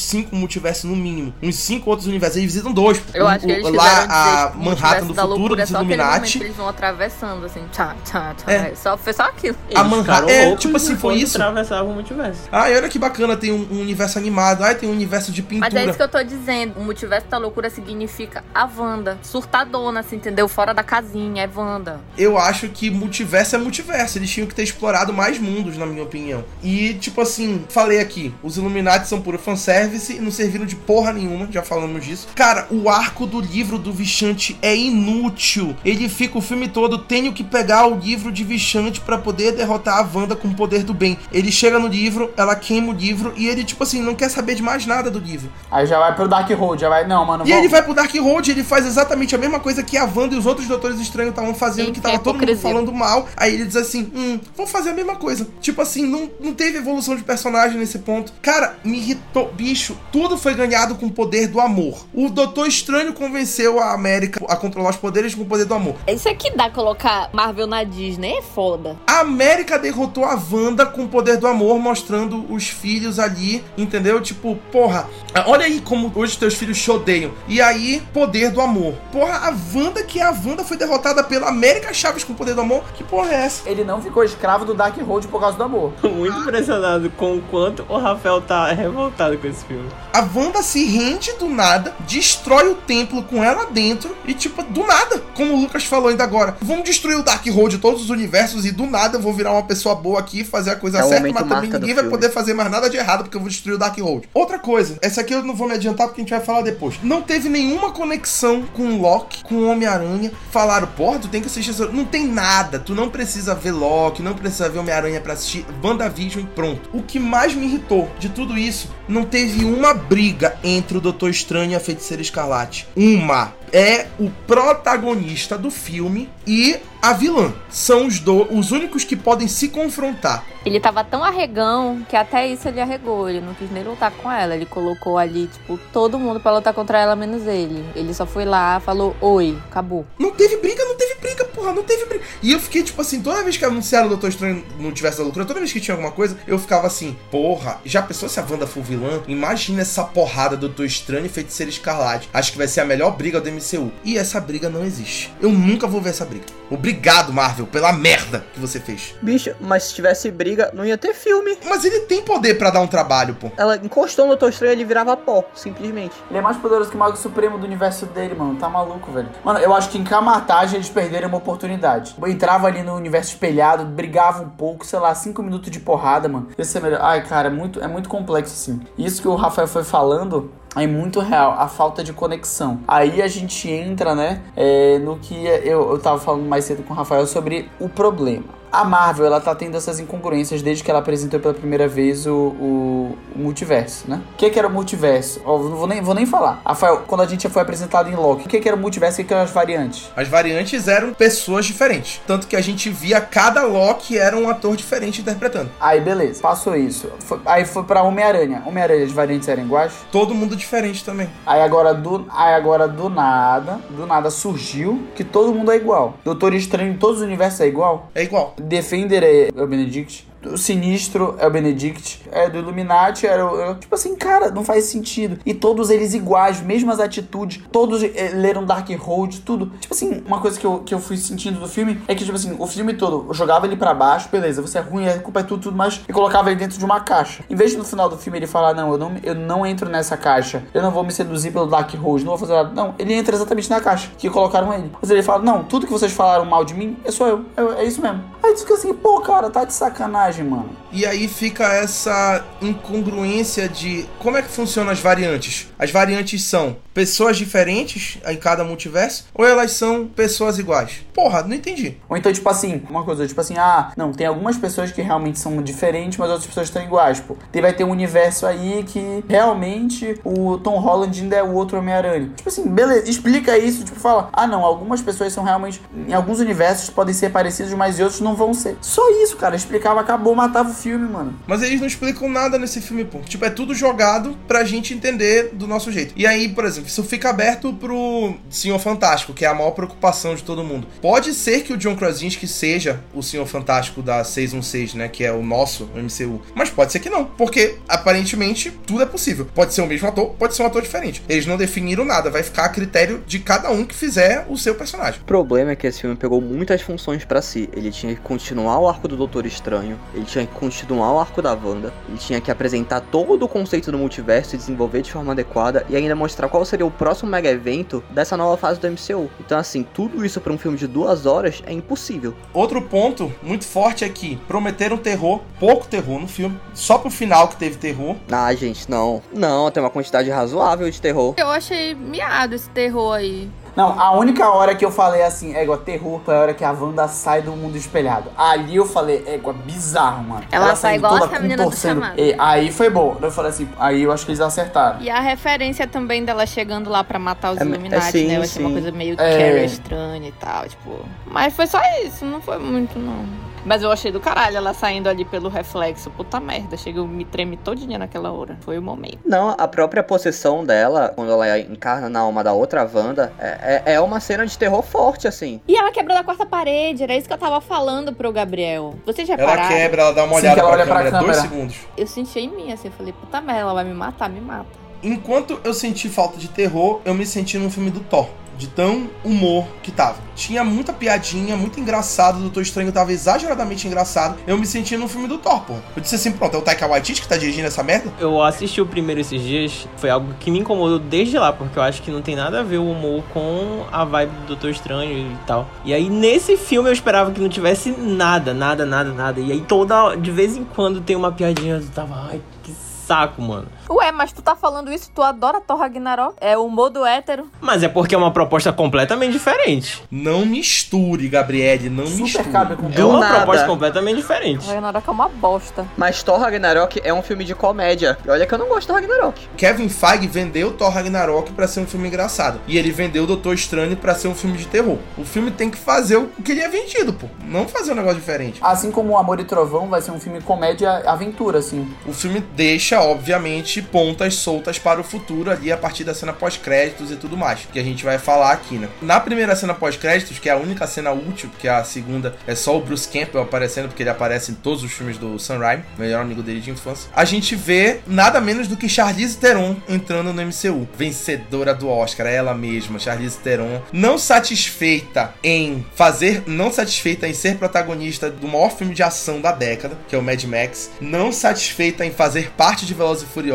[0.00, 1.34] cinco multiversos no mínimo.
[1.42, 2.36] Uns cinco outros universos.
[2.38, 3.00] Eles visitam dois.
[3.14, 6.38] Eu O- acho que eles lá a Manhattan do futuro é dos Illuminati.
[6.42, 8.52] eles vão atravessando, assim, tchá, tchá, tchá.
[8.52, 8.74] É.
[8.74, 9.56] Só, foi só aquilo.
[9.74, 11.36] A Eles Manhattan- ficaram é, loucos tipo assim, foi isso.
[11.36, 12.40] atravessava o multiverso.
[12.50, 14.62] Ai, olha que bacana, tem um, um universo animado.
[14.64, 15.70] Ai, tem um universo de pintura.
[15.72, 16.78] Mas é isso que eu tô dizendo.
[16.78, 19.18] O multiverso da loucura significa a Wanda.
[19.22, 20.48] Surtadona, assim, entendeu?
[20.48, 22.00] Fora da casinha, é Wanda.
[22.16, 24.18] Eu acho que multiverso é multiverso.
[24.18, 26.44] Eles tinham que ter explorado mais mundos, na minha opinião.
[26.62, 31.12] E, tipo assim, falei aqui, os Illuminati são puro fanservice e não serviram de porra
[31.12, 32.28] nenhuma, já falamos disso.
[32.34, 35.76] Cara, o arco do livro do Vichante é inútil.
[35.84, 39.98] Ele fica o filme todo, tenho que pegar o livro de Vichante pra poder derrotar
[39.98, 41.18] a Wanda com o poder do bem.
[41.32, 44.54] Ele chega no livro, ela queima o livro e ele, tipo assim, não quer saber
[44.54, 45.50] de mais nada do livro.
[45.70, 47.06] Aí já vai pro Dark Road, já vai.
[47.06, 47.44] Não, mano.
[47.44, 50.04] E vamos- ele vai pro Dark Road, ele faz exatamente a mesma coisa que a
[50.04, 52.92] Wanda e os outros Doutores Estranhos estavam fazendo, Gente, que tava que todo mundo falando
[52.92, 53.28] mal.
[53.36, 55.46] Aí ele diz assim: hum, vamos fazer a mesma coisa.
[55.60, 58.32] Tipo assim, não, não teve evolução de personagem nesse ponto.
[58.40, 59.52] Cara, me irritou.
[59.52, 61.71] Bicho, tudo foi ganhado com o poder do amor.
[62.12, 65.94] O Doutor Estranho convenceu a América a controlar os poderes com o poder do amor.
[66.06, 68.96] Isso aqui dá colocar Marvel na Disney, é foda.
[69.06, 74.20] A América derrotou a Wanda com o poder do amor, mostrando os filhos ali, entendeu?
[74.20, 75.08] Tipo, porra,
[75.46, 77.32] olha aí como hoje teus filhos te odeiam.
[77.48, 78.94] E aí, poder do amor.
[79.10, 82.54] Porra, a Wanda, que é a Wanda, foi derrotada pela América Chaves com o poder
[82.54, 82.84] do amor.
[82.94, 83.68] Que porra é essa?
[83.68, 85.92] Ele não ficou escravo do Dark Road por causa do amor.
[86.00, 89.88] Tô muito impressionado com o quanto o Rafael tá revoltado com esse filme.
[90.12, 91.61] A Wanda se rende do nada,
[92.06, 96.24] destrói o templo com ela dentro e, tipo, do nada, como o Lucas falou ainda
[96.24, 96.56] agora.
[96.60, 99.52] Vamos destruir o Dark Road de todos os universos e do nada eu vou virar
[99.52, 102.10] uma pessoa boa aqui e fazer a coisa É certa, mas também ninguém vai filme.
[102.10, 104.28] poder fazer mais nada de errado porque eu vou destruir o Dark Road.
[104.34, 106.96] Outra coisa, essa aqui eu não vou me adiantar porque a gente vai falar depois.
[107.02, 110.32] Não teve nenhuma conexão com o Loki, com Homem-Aranha.
[110.50, 111.86] Falaram, porra, tu tem que assistir essa...
[111.86, 112.78] Não tem nada.
[112.78, 116.90] Tu não precisa ver Loki, não precisa ver Homem-Aranha pra assistir WandaVision e pronto.
[116.92, 121.30] O que mais me irritou de tudo isso, não teve uma briga entre o Doutor
[121.30, 122.86] Estranho e a Feiticeira Escarlate.
[122.96, 123.54] Uma.
[123.72, 127.52] É o protagonista do filme e a vilã.
[127.68, 128.46] São os, do...
[128.56, 130.44] os únicos que podem se confrontar.
[130.64, 133.28] Ele tava tão arregão que até isso ele arregou.
[133.28, 134.54] Ele não quis nem lutar com ela.
[134.54, 137.84] Ele colocou ali, tipo, todo mundo pra lutar contra ela, menos ele.
[137.96, 140.06] Ele só foi lá, falou oi, acabou.
[140.16, 142.24] Não teve briga, não teve briga, porra, não teve briga.
[142.40, 145.24] E eu fiquei, tipo assim, toda vez que anunciaram o Doutor Estranho no Universo da
[145.24, 148.46] Loucura, toda vez que tinha alguma coisa, eu ficava assim, porra, já pensou se a
[148.48, 149.22] Wanda for vilã?
[149.26, 152.28] Imagina essa porrada Doutor Estranho e Feiticeira Escarlate.
[152.32, 153.61] Acho que vai ser a melhor briga do MCU.
[154.04, 155.32] E essa briga não existe.
[155.40, 156.44] Eu nunca vou ver essa briga.
[156.70, 159.14] Obrigado, Marvel, pela merda que você fez.
[159.20, 161.58] Bicho, mas se tivesse briga, não ia ter filme.
[161.66, 163.50] Mas ele tem poder pra dar um trabalho, pô.
[163.56, 166.14] Ela encostou no Doutor Estranho e ele virava pó, simplesmente.
[166.30, 168.56] Ele é mais poderoso que o Mago Supremo do universo dele, mano.
[168.56, 169.28] Tá maluco, velho.
[169.44, 172.14] Mano, eu acho que em Camartage eles perderam uma oportunidade.
[172.20, 176.28] Eu entrava ali no universo espelhado, brigava um pouco, sei lá, cinco minutos de porrada,
[176.28, 176.48] mano.
[176.56, 177.00] Ia ser melhor.
[177.02, 178.80] Ai, cara, é muito, é muito complexo, assim.
[178.96, 182.80] Isso que o Rafael foi falando é muito real, a falta de conexão.
[182.88, 186.94] Aí a gente entra, né, é, no que eu, eu tava falando mais cedo com
[186.94, 188.61] o Rafael sobre o problema.
[188.72, 192.32] A Marvel, ela tá tendo essas incongruências desde que ela apresentou pela primeira vez o,
[192.34, 194.22] o, o multiverso, né?
[194.32, 195.42] O que que era o multiverso?
[195.44, 196.62] Ó, não vou nem, vou nem falar.
[196.64, 199.22] Rafael, quando a gente foi apresentado em Loki, o que que era o multiverso e
[199.22, 200.10] o que que eram as variantes?
[200.16, 202.22] As variantes eram pessoas diferentes.
[202.26, 205.68] Tanto que a gente via cada Loki era um ator diferente interpretando.
[205.78, 207.10] Aí, beleza, passou isso.
[207.20, 208.62] Foi- aí foi pra Homem-Aranha.
[208.66, 209.92] Homem-Aranha, as variantes eram iguais?
[210.10, 211.28] Todo mundo diferente também.
[211.46, 216.14] Aí agora, do, aí agora do nada, do nada surgiu que todo mundo é igual.
[216.24, 218.08] Doutor Estranho em todos os universos é igual.
[218.14, 218.54] É igual.
[218.68, 220.31] Defender o Benedict.
[220.44, 223.74] O Sinistro é o Benedict, é do Illuminati, era o.
[223.76, 225.38] Tipo assim, cara, não faz sentido.
[225.44, 229.66] E todos eles iguais, mesmas atitudes, todos eh, leram Dark Road, tudo.
[229.80, 232.36] Tipo assim, uma coisa que eu, que eu fui sentindo do filme é que, tipo
[232.36, 235.40] assim, o filme todo, eu jogava ele para baixo, beleza, você é ruim, a culpa
[235.40, 237.44] é tudo, tudo mais, e colocava ele dentro de uma caixa.
[237.48, 239.88] Em vez de no final do filme ele falar, não, eu não, eu não entro
[239.88, 242.72] nessa caixa, eu não vou me seduzir pelo Dark Road, não vou fazer nada.
[242.74, 244.90] Não, ele entra exatamente na caixa que colocaram ele.
[245.00, 247.44] Mas ele fala, não, tudo que vocês falaram mal de mim, é só eu.
[247.56, 248.22] É, é isso mesmo.
[248.42, 250.70] Aí tu fica assim, pô, cara, tá de sacanagem, mano.
[250.92, 255.68] E aí fica essa incongruência de como é que funcionam as variantes.
[255.78, 261.02] As variantes são pessoas diferentes em cada multiverso ou elas são pessoas iguais?
[261.14, 261.96] Porra, não entendi.
[262.08, 265.38] Ou então, tipo assim, uma coisa, tipo assim, ah, não, tem algumas pessoas que realmente
[265.38, 267.36] são diferentes, mas outras pessoas estão iguais, pô.
[267.50, 271.78] Tem, vai ter um universo aí que realmente o Tom Holland ainda é o outro
[271.78, 272.30] Homem-Aranha.
[272.36, 276.40] Tipo assim, beleza, explica isso, tipo, fala, ah, não, algumas pessoas são realmente, em alguns
[276.40, 278.76] universos podem ser parecidos, mas em outros não vão ser.
[278.80, 281.34] Só isso, cara, explicava, acabou, matava o filme, mano.
[281.46, 283.18] Mas eles não explicam nada nesse filme, pô.
[283.20, 286.12] Tipo, é tudo jogado pra gente entender do nosso jeito.
[286.16, 290.34] E aí, por exemplo, isso fica aberto pro Senhor Fantástico, que é a maior preocupação
[290.34, 290.86] de todo mundo.
[291.00, 295.32] Pode ser que o John Krasinski seja o Senhor Fantástico da 616, né, que é
[295.32, 296.42] o nosso MCU.
[296.54, 299.46] Mas pode ser que não, porque aparentemente tudo é possível.
[299.54, 301.22] Pode ser o mesmo ator, pode ser um ator diferente.
[301.28, 304.74] Eles não definiram nada, vai ficar a critério de cada um que fizer o seu
[304.74, 305.20] personagem.
[305.20, 307.68] O problema é que esse filme pegou muitas funções pra si.
[307.72, 311.42] Ele tinha que continuar o arco do Doutor Estranho, ele tinha que continuar o arco
[311.42, 315.32] da Wanda, ele tinha que apresentar todo o conceito do multiverso e desenvolver de forma
[315.32, 319.30] adequada e ainda mostrar qual seria o próximo mega evento dessa nova fase do MCU.
[319.38, 322.34] Então, assim, tudo isso pra um filme de duas horas é impossível.
[322.54, 327.48] Outro ponto muito forte é que prometeram terror, pouco terror no filme, só pro final
[327.48, 328.16] que teve terror.
[328.30, 329.22] Ah, gente, não.
[329.34, 331.34] Não, tem uma quantidade razoável de terror.
[331.36, 333.50] Eu achei miado esse terror aí.
[333.74, 336.72] Não, a única hora que eu falei assim, égua, terror, foi a hora que a
[336.72, 338.30] Wanda sai do mundo espelhado.
[338.36, 340.44] Ali eu falei, égua, bizarro, mano.
[340.50, 342.20] Ela sai saindo igual toda a menina do chamado.
[342.20, 343.16] E aí foi bom.
[343.20, 345.00] Eu falei assim, aí eu acho que eles acertaram.
[345.00, 348.36] E a referência também dela chegando lá pra matar os É, Illuminati, é sim, né?
[348.36, 348.74] Eu achei uma sim.
[348.74, 349.64] coisa meio É.
[349.64, 351.00] Estranha e tal, tipo.
[351.26, 353.24] Mas foi só isso, não foi muito, não.
[353.64, 356.10] Mas eu achei do caralho ela saindo ali pelo reflexo.
[356.10, 358.56] Puta merda, chega, eu me treme todinha naquela hora.
[358.60, 359.20] Foi o momento.
[359.24, 363.94] Não, a própria possessão dela, quando ela encarna na alma da outra Wanda, é, é,
[363.94, 365.60] é uma cena de terror forte, assim.
[365.66, 368.94] E ela quebrou a quarta parede, era isso que eu tava falando pro Gabriel.
[369.06, 371.36] Vocês já Ela quebra, ela dá uma Sim, olhada ela pra olha pra câmera, dois
[371.36, 371.76] segundos.
[371.96, 374.81] Eu senti em mim, assim, eu falei, puta merda, ela vai me matar, me mata.
[375.02, 378.28] Enquanto eu senti falta de terror, eu me senti num filme do Thor.
[378.58, 380.18] De tão humor que tava.
[380.36, 382.36] Tinha muita piadinha, muito engraçado.
[382.36, 384.36] O Doutor Estranho tava exageradamente engraçado.
[384.46, 385.72] Eu me senti num filme do Thor, pô.
[385.96, 388.12] Eu disse assim, pronto, é o Taika Waititi que tá dirigindo essa merda?
[388.20, 391.82] Eu assisti o primeiro esses dias, foi algo que me incomodou desde lá, porque eu
[391.82, 395.32] acho que não tem nada a ver o humor com a vibe do Doutor Estranho
[395.32, 395.68] e tal.
[395.84, 399.40] E aí nesse filme eu esperava que não tivesse nada, nada, nada, nada.
[399.40, 402.72] E aí toda, de vez em quando tem uma piadinha, eu tava, ai, que
[403.06, 403.66] saco, mano.
[403.90, 406.34] Ué, mas tu tá falando isso, tu adora Thor Ragnarok?
[406.40, 407.46] É o modo hétero.
[407.60, 410.02] Mas é porque é uma proposta completamente diferente.
[410.10, 412.44] Não misture, Gabriele, não Super misture.
[412.50, 413.36] cabe com É uma nada.
[413.36, 414.64] proposta completamente diferente.
[414.64, 415.86] Thor Ragnarok é uma bosta.
[415.96, 418.16] Mas Thor Ragnarok é um filme de comédia.
[418.24, 419.48] E olha que eu não gosto do Ragnarok.
[419.56, 422.60] Kevin Feige vendeu Thor Ragnarok pra ser um filme engraçado.
[422.66, 424.98] E ele vendeu o Doutor Estranho pra ser um filme de terror.
[425.18, 427.26] O filme tem que fazer o que ele é vendido, pô.
[427.44, 428.58] Não fazer um negócio diferente.
[428.62, 431.88] Assim como o Amor e Trovão vai ser um filme comédia-aventura, assim.
[432.06, 437.10] O filme deixa, obviamente, pontas soltas para o futuro ali a partir da cena pós-créditos
[437.10, 438.88] e tudo mais, que a gente vai falar aqui, né?
[439.00, 442.76] Na primeira cena pós-créditos, que é a única cena útil, porque a segunda é só
[442.76, 446.20] o Bruce Campbell aparecendo, porque ele aparece em todos os filmes do Sam Raimi, melhor
[446.20, 447.08] amigo dele de infância.
[447.14, 452.26] A gente vê nada menos do que Charlize Theron entrando no MCU, vencedora do Oscar,
[452.26, 458.48] é ela mesma, Charlize Theron, não satisfeita em fazer, não satisfeita em ser protagonista do
[458.48, 462.50] maior filme de ação da década, que é o Mad Max, não satisfeita em fazer
[462.56, 463.52] parte de Velozes e Furiosos,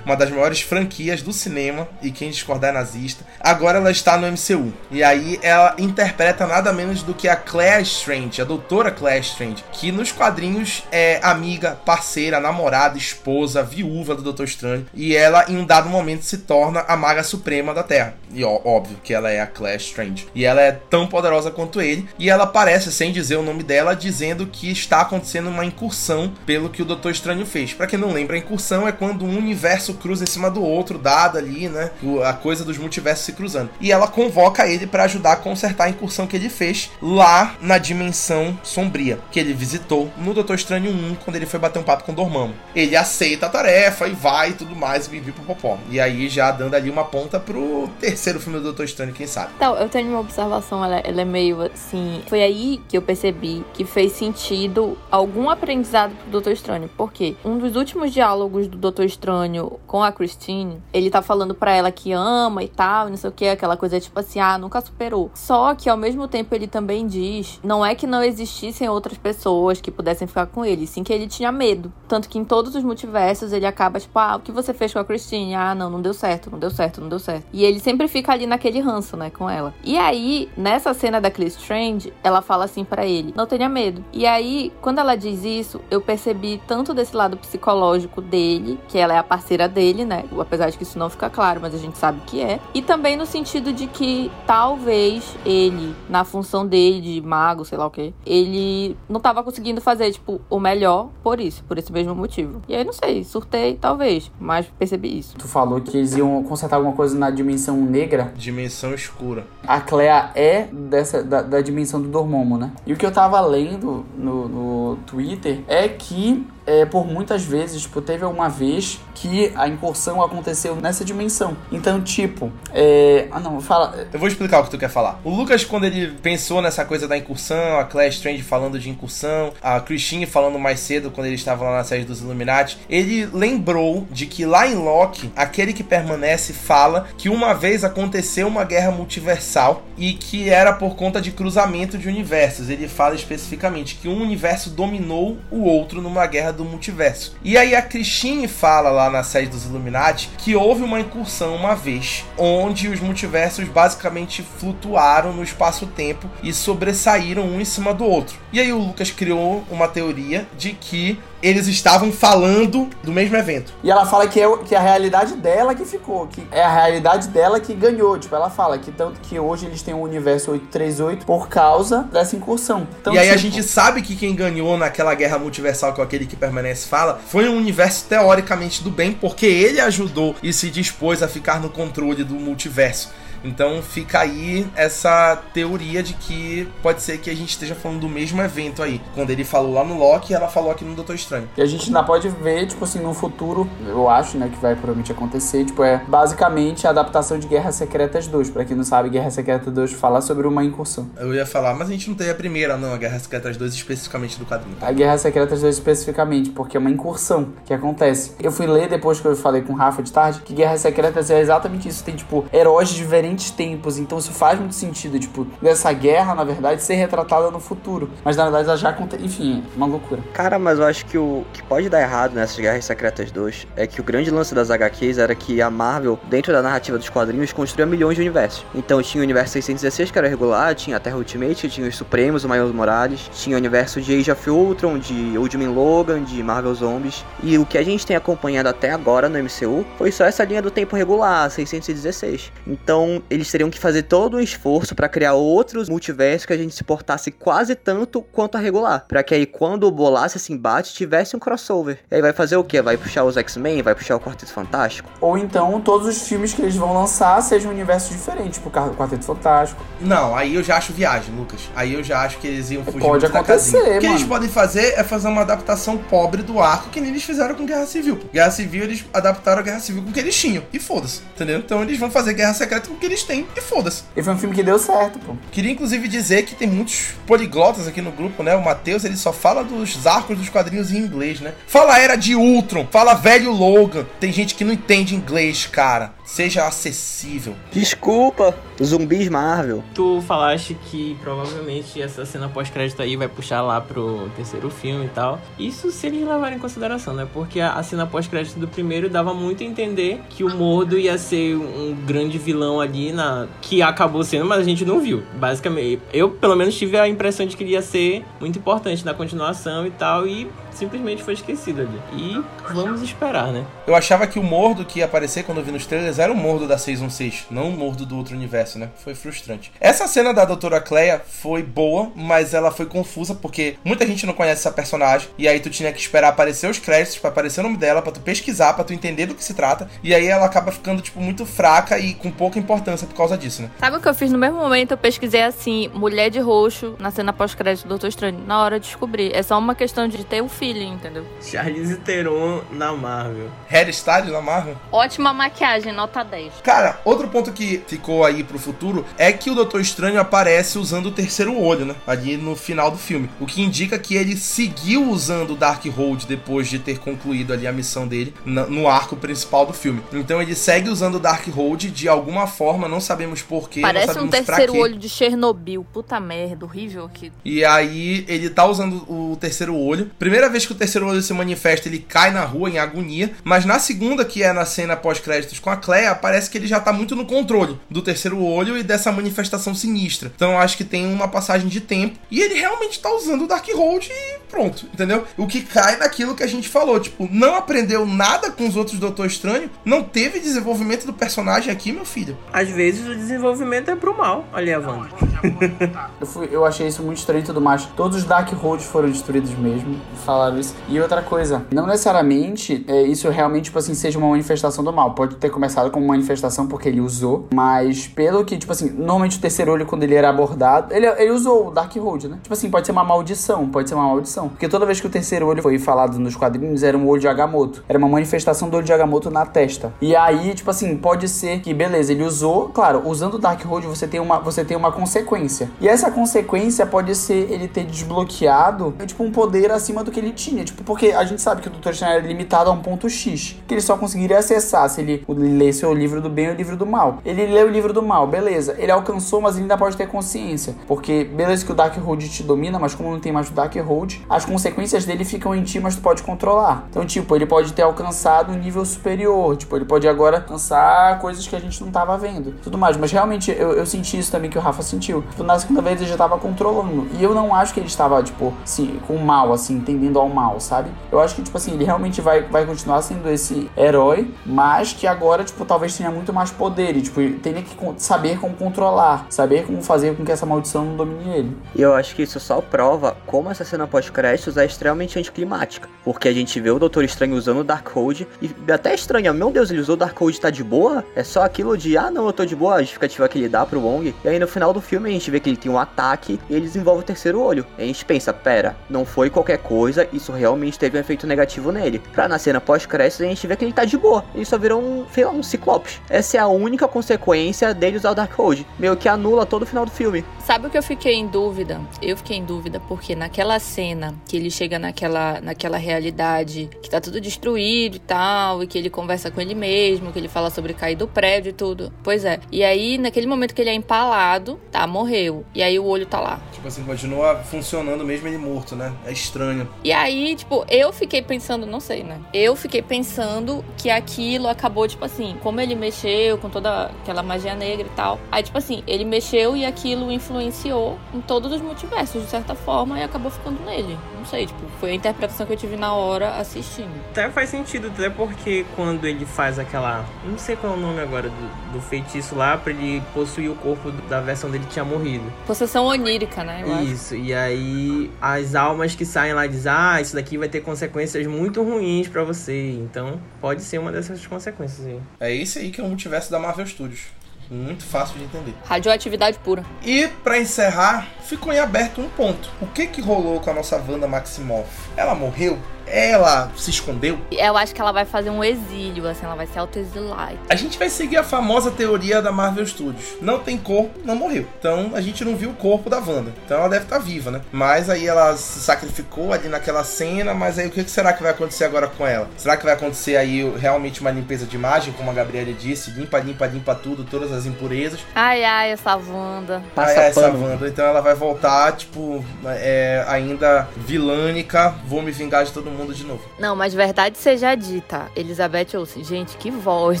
[0.04, 3.24] uma das maiores franquias do cinema, e quem discordar é nazista.
[3.40, 4.72] Agora ela está no MCU.
[4.90, 9.64] E aí ela interpreta nada menos do que a Claire Strange, a doutora Claire Strange,
[9.72, 14.86] que nos quadrinhos é amiga, parceira, namorada, esposa, viúva do Doutor Estranho.
[14.94, 18.14] E ela, em um dado momento, se torna a maga suprema da Terra.
[18.32, 20.28] E ó, óbvio que ela é a Claire Strange.
[20.34, 22.08] E ela é tão poderosa quanto ele.
[22.18, 26.68] E ela aparece, sem dizer o nome dela, dizendo que está acontecendo uma incursão pelo
[26.70, 27.72] que o Doutor Estranho fez.
[27.72, 30.96] Pra quem não lembra, a incursão é quando une universo cruza em cima do outro,
[30.96, 31.90] dado ali, né?
[32.24, 33.70] A coisa dos multiversos se cruzando.
[33.80, 37.78] E ela convoca ele para ajudar a consertar a incursão que ele fez lá na
[37.78, 42.04] dimensão sombria, que ele visitou no Doutor Estranho 1, quando ele foi bater um papo
[42.04, 42.54] com o Dormammu.
[42.74, 45.78] Ele aceita a tarefa e vai e tudo mais, e bibi popó.
[45.88, 49.50] E aí já dando ali uma ponta pro terceiro filme do Doutor Estranho, quem sabe.
[49.56, 52.22] Então, eu tenho uma observação, ela, ela é meio assim.
[52.28, 56.88] Foi aí que eu percebi que fez sentido algum aprendizado pro Doutor Estranho.
[56.96, 57.34] Por quê?
[57.44, 59.39] Um dos últimos diálogos do Doutor Estranho
[59.86, 63.32] com a Christine, ele tá falando pra ela que ama e tal, não sei o
[63.32, 65.30] que, aquela coisa tipo assim, ah, nunca superou.
[65.34, 69.80] Só que ao mesmo tempo ele também diz, não é que não existissem outras pessoas
[69.80, 71.92] que pudessem ficar com ele, sim que ele tinha medo.
[72.08, 74.98] Tanto que em todos os multiversos ele acaba tipo, ah, o que você fez com
[74.98, 75.54] a Christine?
[75.54, 77.46] Ah, não, não deu certo, não deu certo, não deu certo.
[77.52, 79.74] E ele sempre fica ali naquele ranço, né, com ela.
[79.84, 84.04] E aí, nessa cena da Chris Strange, ela fala assim para ele: "Não tenha medo".
[84.12, 89.14] E aí, quando ela diz isso, eu percebi tanto desse lado psicológico dele, que ela
[89.14, 90.24] é a parceira dele, né?
[90.40, 92.58] Apesar de que isso não fica claro, mas a gente sabe que é.
[92.74, 97.86] E também no sentido de que talvez ele, na função dele de mago, sei lá
[97.86, 102.12] o que, ele não tava conseguindo fazer, tipo, o melhor por isso, por esse mesmo
[102.12, 102.60] motivo.
[102.68, 105.36] E aí, não sei, surtei, talvez, mas percebi isso.
[105.38, 108.32] Tu falou que eles iam consertar alguma coisa na dimensão negra.
[108.36, 109.46] Dimensão escura.
[109.64, 112.72] A Clea é dessa, da, da dimensão do Dormammu, né?
[112.84, 117.82] E o que eu tava lendo no, no Twitter é que é, por muitas vezes,
[117.82, 121.56] tipo, teve uma vez que a incursão aconteceu nessa dimensão.
[121.72, 123.26] Então, tipo, é...
[123.32, 124.06] Ah, não, fala...
[124.12, 125.20] Eu vou explicar o que tu quer falar.
[125.24, 129.52] O Lucas, quando ele pensou nessa coisa da incursão, a Claire Strange falando de incursão,
[129.60, 134.06] a Christine falando mais cedo, quando ele estava lá na série dos Illuminati, ele lembrou
[134.08, 138.92] de que lá em Loki, aquele que permanece fala que uma vez aconteceu uma guerra
[138.92, 142.70] multiversal e que era por conta de cruzamento de universos.
[142.70, 147.34] Ele fala especificamente que um universo dominou o outro numa guerra do multiverso.
[147.42, 151.74] E aí a Christine fala lá na série dos Illuminati que houve uma incursão uma
[151.74, 158.38] vez, onde os multiversos basicamente flutuaram no espaço-tempo e sobressaíram um em cima do outro.
[158.52, 163.72] E aí o Lucas criou uma teoria de que eles estavam falando do mesmo evento.
[163.82, 166.72] E ela fala que é, que é a realidade dela que ficou, que é a
[166.72, 168.18] realidade dela que ganhou.
[168.18, 172.36] Tipo, ela fala que tanto que hoje eles têm o universo 838 por causa dessa
[172.36, 172.86] incursão.
[173.00, 176.26] Então, e aí tipo, a gente sabe que quem ganhou naquela guerra multiversal com aquele
[176.26, 181.22] que permanece fala foi um universo teoricamente do bem, porque ele ajudou e se dispôs
[181.22, 183.10] a ficar no controle do multiverso.
[183.44, 188.08] Então fica aí essa teoria de que pode ser que a gente esteja falando do
[188.08, 189.00] mesmo evento aí.
[189.14, 191.48] Quando ele falou lá no Loki, ela falou aqui no Doutor Estranho.
[191.56, 194.74] E a gente ainda pode ver, tipo assim, no futuro, eu acho, né, que vai
[194.74, 198.50] provavelmente acontecer, tipo, é basicamente a adaptação de Guerras Secretas 2.
[198.50, 201.08] Pra quem não sabe, Guerra Secreta 2 fala sobre uma incursão.
[201.16, 203.74] Eu ia falar, mas a gente não tem a primeira, não, a Guerra Secretas 2
[203.74, 204.76] especificamente do quadrinho.
[204.80, 208.32] A Guerra Secretas 2 especificamente, porque é uma incursão que acontece.
[208.40, 211.30] Eu fui ler depois que eu falei com o Rafa de tarde, que Guerras Secretas
[211.30, 212.04] é exatamente isso.
[212.04, 216.44] Tem, tipo, heróis de diferentes tempos, então isso faz muito sentido, tipo, dessa guerra, na
[216.44, 218.10] verdade, ser retratada no futuro.
[218.24, 219.24] Mas na verdade ela já acontece.
[219.24, 220.22] Enfim, uma loucura.
[220.32, 223.86] Cara, mas eu acho que o que pode dar errado nessas Guerras Secretas 2 é
[223.86, 227.52] que o grande lance das HQs era que a Marvel, dentro da narrativa dos quadrinhos,
[227.52, 228.64] construía milhões de universos.
[228.74, 232.44] Então tinha o universo 616, que era regular, tinha a Terra Ultimate, tinha os Supremos,
[232.44, 236.42] o Miles Morales, tinha o universo de Age of Ultron, de Old Man Logan, de
[236.42, 237.24] Marvel Zombies.
[237.42, 240.62] E o que a gente tem acompanhado até agora no MCU foi só essa linha
[240.62, 242.52] do tempo regular, 616.
[242.66, 246.74] Então eles teriam que fazer todo um esforço para criar outros multiversos que a gente
[246.74, 249.04] se portasse quase tanto quanto a regular.
[249.08, 251.98] Pra que aí quando bolasse esse embate tivesse um crossover.
[252.10, 252.80] E aí vai fazer o quê?
[252.80, 253.82] Vai puxar os X-Men?
[253.82, 255.10] Vai puxar o Quarteto Fantástico?
[255.20, 259.24] Ou então todos os filmes que eles vão lançar sejam universos diferentes, tipo o Quarteto
[259.24, 259.82] Fantástico.
[260.00, 261.68] Não, aí eu já acho viagem, Lucas.
[261.74, 263.96] Aí eu já acho que eles iam fugir Pode acontecer, casinha.
[263.96, 264.28] O que eles mano.
[264.28, 267.86] podem fazer é fazer uma adaptação pobre do arco que nem eles fizeram com Guerra
[267.86, 268.18] Civil.
[268.32, 270.62] Guerra Civil, eles adaptaram a Guerra Civil com o que eles tinham.
[270.72, 271.58] E foda-se, entendeu?
[271.58, 273.46] Então eles vão fazer Guerra Secreta com o que eles têm.
[273.56, 274.04] E foda-se.
[274.16, 275.34] E foi um filme que deu certo, pô.
[275.50, 278.54] Queria inclusive dizer que tem muitos poliglotas aqui no grupo, né?
[278.54, 281.54] O Matheus, ele só fala dos arcos dos quadrinhos em inglês, né?
[281.66, 284.06] Fala Era de Ultron, fala Velho Logan.
[284.18, 286.14] Tem gente que não entende inglês, cara.
[286.30, 287.56] Seja acessível.
[287.72, 289.82] Desculpa, zumbis Marvel.
[289.92, 295.08] Tu falaste que provavelmente essa cena pós-crédito aí vai puxar lá pro terceiro filme e
[295.08, 295.40] tal.
[295.58, 297.26] Isso se eles levarem em consideração, né?
[297.34, 301.18] Porque a, a cena pós-crédito do primeiro dava muito a entender que o Mordo ia
[301.18, 305.24] ser um grande vilão ali na que acabou sendo, mas a gente não viu.
[305.34, 309.12] Basicamente, eu pelo menos tive a impressão de que ele ia ser muito importante na
[309.12, 312.00] continuação e tal e simplesmente foi esquecido ali.
[312.12, 312.42] E
[312.72, 313.64] vamos esperar, né?
[313.86, 316.36] Eu achava que o Mordo que ia aparecer quando eu vi nos trailers era o
[316.36, 318.88] Mordo da 616, não o Mordo do outro universo, né?
[319.02, 319.72] Foi frustrante.
[319.80, 324.34] Essa cena da Doutora Cleia foi boa, mas ela foi confusa porque muita gente não
[324.34, 327.64] conhece essa personagem e aí tu tinha que esperar aparecer os créditos para aparecer o
[327.64, 330.46] nome dela, para tu pesquisar, para tu entender do que se trata, e aí ela
[330.46, 333.70] acaba ficando tipo muito fraca e com pouca importância por causa disso, né?
[333.78, 334.92] Sabe o que eu fiz no mesmo momento?
[334.92, 338.40] Eu pesquisei assim, mulher de roxo na cena pós-crédito do Doutor Estranho.
[338.46, 339.34] Na hora de descobrir.
[339.34, 341.24] É só uma questão de ter o um feeling, entendeu?
[341.42, 343.50] Charlize Theron na Marvel.
[343.68, 344.76] Harry Styles na Marvel?
[344.92, 346.54] Ótima maquiagem, nota 10.
[346.62, 351.06] Cara, outro ponto que ficou aí pro futuro é que o Doutor Estranho aparece usando
[351.06, 351.96] o terceiro olho, né?
[352.06, 353.28] Ali no final do filme.
[353.40, 357.72] O que indica que ele seguiu usando o Darkhold depois de ter concluído ali a
[357.72, 360.02] missão dele no arco principal do filme.
[360.12, 363.80] Então ele segue usando o Darkhold de alguma forma, não sabemos porquê.
[363.80, 365.84] Parece um terceiro olho de Chernobyl.
[365.92, 367.32] Puta merda, horrível aqui.
[367.44, 370.10] E aí ele tá usando o terceiro olho.
[370.18, 373.32] Primeira vez que o terceiro olho se manifesta, ele cai na rua em agonia.
[373.42, 376.80] Mas na segunda, que é na cena pós-créditos com a Clea, parece que ele já
[376.80, 380.32] tá muito no controle do terceiro olho e dessa manifestação sinistra.
[380.34, 382.18] Então acho que tem uma passagem de tempo.
[382.30, 385.24] E ele realmente tá usando o Darkhold e pronto, entendeu?
[385.36, 386.98] O que cai naquilo que a gente falou.
[387.00, 391.92] Tipo, não aprendeu nada com os outros Doutor Estranho, não teve desenvolvimento do personagem aqui,
[391.92, 392.36] meu filho.
[392.52, 394.44] Às vezes o desenvolvimento é pro mal.
[394.52, 395.08] Olha a Wanda.
[396.20, 397.84] eu, fui, eu achei isso muito estranho e tudo mais.
[397.96, 400.00] Todos os Darkholds foram destruídos mesmo.
[400.24, 400.74] Falaram isso.
[400.88, 405.12] E outra coisa, não necessariamente é, isso realmente, tipo assim, seja uma manifestação do mal.
[405.14, 409.40] Pode ter começado como manifestação porque ele usou, mas pelo que, tipo assim, normalmente o
[409.40, 412.38] terceiro olho, quando ele era abordado, ele, ele usou o Darkhold, né?
[412.42, 414.48] Tipo assim, pode ser uma maldição, pode ser uma maldição.
[414.48, 417.28] Porque toda vez que o terceiro olho foi falado nos quadrinhos, era um olho de
[417.28, 417.84] Agamotto.
[417.88, 419.92] Era uma manifestação do olho de Agamotto na testa.
[420.00, 424.06] E aí, tipo assim, pode ser que, beleza, ele usou, claro, usando o Darkhold você
[424.06, 425.70] tem uma, você tem uma consequência.
[425.80, 430.29] E essa consequência pode ser ele ter desbloqueado, tipo, um poder acima do que ele
[430.32, 430.64] tinha.
[430.64, 433.56] Tipo, porque a gente sabe que o Doutor Estranho era limitado a um ponto X,
[433.66, 436.76] que ele só conseguiria acessar se ele lesse o livro do bem ou o livro
[436.76, 437.18] do mal.
[437.24, 438.74] Ele leu o livro do mal, beleza.
[438.78, 440.74] Ele alcançou, mas ele ainda pode ter consciência.
[440.86, 444.44] Porque, beleza que o Darkhold te domina, mas como não tem mais o Darkhold, as
[444.44, 446.86] consequências dele ficam em ti, mas tu pode controlar.
[446.90, 449.56] Então, tipo, ele pode ter alcançado um nível superior.
[449.56, 452.54] Tipo, ele pode agora alcançar coisas que a gente não tava vendo.
[452.62, 452.96] Tudo mais.
[452.96, 455.22] Mas realmente eu, eu senti isso também que o Rafa sentiu.
[455.22, 457.08] Tipo, na segunda vez ele já tava controlando.
[457.18, 460.60] E eu não acho que ele estava, tipo, assim, com mal, assim, tendendo ao mal,
[460.60, 460.90] sabe?
[461.10, 465.06] Eu acho que, tipo assim, ele realmente vai, vai continuar sendo esse herói, mas que
[465.06, 466.96] agora, tipo, talvez tenha muito mais poder.
[466.96, 470.96] E, tipo, tenha que saber como controlar, saber como fazer com que essa maldição não
[470.96, 471.56] domine ele.
[471.74, 475.88] E eu acho que isso só prova como essa cena pós-créditos é extremamente anticlimática.
[476.04, 479.70] Porque a gente vê o Doutor Estranho usando o Darkhold e até estranha, meu Deus,
[479.70, 481.04] ele usou o Darkhold tá de boa?
[481.14, 483.64] É só aquilo de, ah não, eu tô de boa, a justificativa que ele dá
[483.66, 484.14] pro Wong.
[484.24, 486.54] E aí no final do filme a gente vê que ele tem um ataque e
[486.54, 487.66] ele desenvolve o terceiro olho.
[487.78, 491.72] E a gente pensa, pera, não foi qualquer coisa, isso realmente teve um efeito negativo
[491.72, 491.98] nele.
[491.98, 494.24] Pra na cena pós-créditos a gente vê que ele tá de boa.
[494.34, 496.00] Ele só virou um, sei lá, um ciclopes.
[496.08, 498.66] Essa é a única consequência dele usar o Darkhold.
[498.78, 500.24] Meio que anula todo o final do filme.
[500.44, 501.80] Sabe o que eu fiquei em dúvida?
[502.02, 507.00] Eu fiquei em dúvida porque naquela cena que ele chega naquela, naquela realidade que tá
[507.00, 510.74] tudo destruído e tal, e que ele conversa com ele mesmo, que ele fala sobre
[510.74, 511.92] cair do prédio e tudo.
[512.02, 512.40] Pois é.
[512.50, 515.44] E aí, naquele momento que ele é empalado, tá, morreu.
[515.54, 516.40] E aí o olho tá lá.
[516.52, 518.92] Tipo assim, continua funcionando mesmo ele morto, né?
[519.04, 519.68] É estranho.
[519.84, 519.99] E aí,
[520.36, 522.20] tipo, eu fiquei pensando, não sei, né?
[522.32, 527.54] Eu fiquei pensando que aquilo acabou, tipo assim, como ele mexeu com toda aquela magia
[527.54, 528.18] negra e tal.
[528.30, 532.98] Aí, tipo assim, ele mexeu e aquilo influenciou em todos os multiversos, de certa forma,
[532.98, 533.98] e acabou ficando nele.
[534.20, 536.92] Não sei, tipo, foi a interpretação que eu tive na hora assistindo.
[537.10, 540.04] Até faz sentido, até porque quando ele faz aquela.
[540.22, 543.54] Não sei qual é o nome agora do, do feitiço lá, pra ele possuir o
[543.54, 545.24] corpo da versão dele que tinha morrido.
[545.46, 546.62] Possessão onírica, né?
[546.84, 551.26] Isso, e aí as almas que saem lá dizem: Ah, isso daqui vai ter consequências
[551.26, 552.72] muito ruins para você.
[552.72, 555.00] Então pode ser uma dessas consequências aí.
[555.18, 557.04] É esse aí que é o multiverso da Marvel Studios.
[557.50, 558.54] Muito fácil de entender.
[558.64, 559.64] Radioatividade pura.
[559.82, 562.48] E para encerrar, ficou em aberto um ponto.
[562.60, 564.68] O que que rolou com a nossa Wanda Maximoff?
[564.96, 565.58] Ela morreu?
[565.90, 567.18] Ela se escondeu?
[567.30, 570.34] Eu acho que ela vai fazer um exílio, assim, ela vai se autoexilar.
[570.48, 573.16] A gente vai seguir a famosa teoria da Marvel Studios.
[573.20, 574.46] Não tem corpo, não morreu.
[574.58, 576.32] Então a gente não viu o corpo da Wanda.
[576.44, 577.40] Então ela deve estar tá viva, né?
[577.52, 581.32] Mas aí ela se sacrificou ali naquela cena, mas aí o que será que vai
[581.32, 582.28] acontecer agora com ela?
[582.36, 585.90] Será que vai acontecer aí realmente uma limpeza de imagem, como a Gabriela disse?
[585.90, 588.00] Limpa, limpa, limpa tudo, todas as impurezas.
[588.14, 589.62] Ai, ai, essa Wanda.
[589.76, 590.68] Ai, ai, essa Wanda.
[590.68, 595.94] Então ela vai voltar, tipo, é, ainda vilânica, vou me vingar de todo mundo mundo
[595.94, 596.22] de novo.
[596.38, 600.00] Não, mas verdade seja dita, Elizabeth Olsen, gente, que voz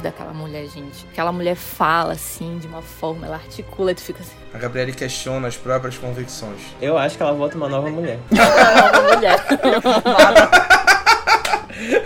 [0.00, 1.06] daquela mulher, gente.
[1.10, 4.36] Aquela mulher fala assim, de uma forma, ela articula e tu fica assim.
[4.52, 6.60] A Gabriele questiona as próprias convicções.
[6.80, 8.18] Eu acho que ela volta uma nova mulher.
[8.30, 10.99] Uma mulher.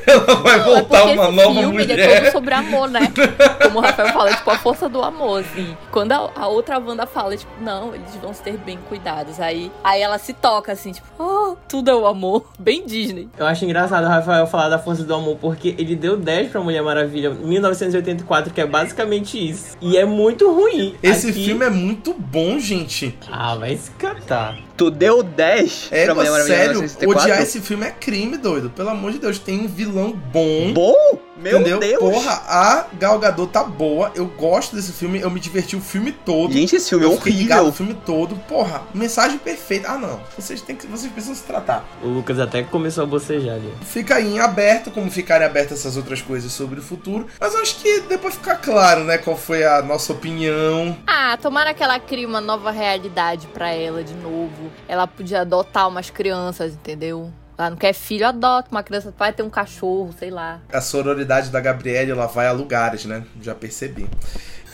[0.06, 2.22] Ela vai Não, voltar é uma esse nova filme, Ele é mulher.
[2.22, 3.00] todo sobre amor, né?
[3.62, 5.76] Como o Rafael fala, tipo, a força do amor, assim.
[5.90, 9.40] Quando a, a outra Wanda fala, tipo, não, eles vão ser bem cuidados.
[9.40, 12.44] Aí, aí ela se toca, assim, tipo, oh, tudo é o amor.
[12.58, 13.28] Bem Disney.
[13.38, 16.60] Eu acho engraçado o Rafael falar da força do amor, porque ele deu 10 pra
[16.60, 19.76] Mulher Maravilha em 1984, que é basicamente isso.
[19.80, 20.94] E é muito ruim.
[21.02, 23.16] Esse Aqui- filme é muito bom, gente.
[23.30, 24.56] Ah, vai se catar.
[24.76, 27.20] Tu deu 10 É, pra Mulher sério, 1984?
[27.22, 28.70] odiar esse filme é crime, doido.
[28.70, 30.72] Pelo amor de Deus, tem um vilão bom.
[30.72, 30.94] Bom?
[31.36, 31.78] Meu entendeu?
[31.80, 31.98] Deus.
[31.98, 34.10] Porra, a Gal Gadot tá boa.
[34.14, 36.52] Eu gosto desse filme, eu me diverti o filme todo.
[36.52, 37.66] Gente, esse filme é eu ligado horrível.
[37.66, 38.36] o filme todo.
[38.48, 39.90] Porra, mensagem perfeita.
[39.90, 40.20] Ah, não.
[40.38, 41.84] Vocês têm que, vocês precisam se tratar.
[42.02, 43.72] O Lucas até começou a bocejar ali.
[43.82, 47.26] Fica aí em aberto, como ficarem abertas essas outras coisas sobre o futuro.
[47.38, 50.96] Mas eu acho que depois ficar claro, né, qual foi a nossa opinião.
[51.06, 54.63] Ah, tomara que ela crie uma nova realidade pra ela de novo.
[54.88, 57.32] Ela podia adotar umas crianças, entendeu?
[57.56, 60.60] Ela não quer filho, adota uma criança, vai ter um cachorro, sei lá.
[60.72, 63.24] A sororidade da Gabriele, ela vai a lugares, né?
[63.40, 64.08] Já percebi.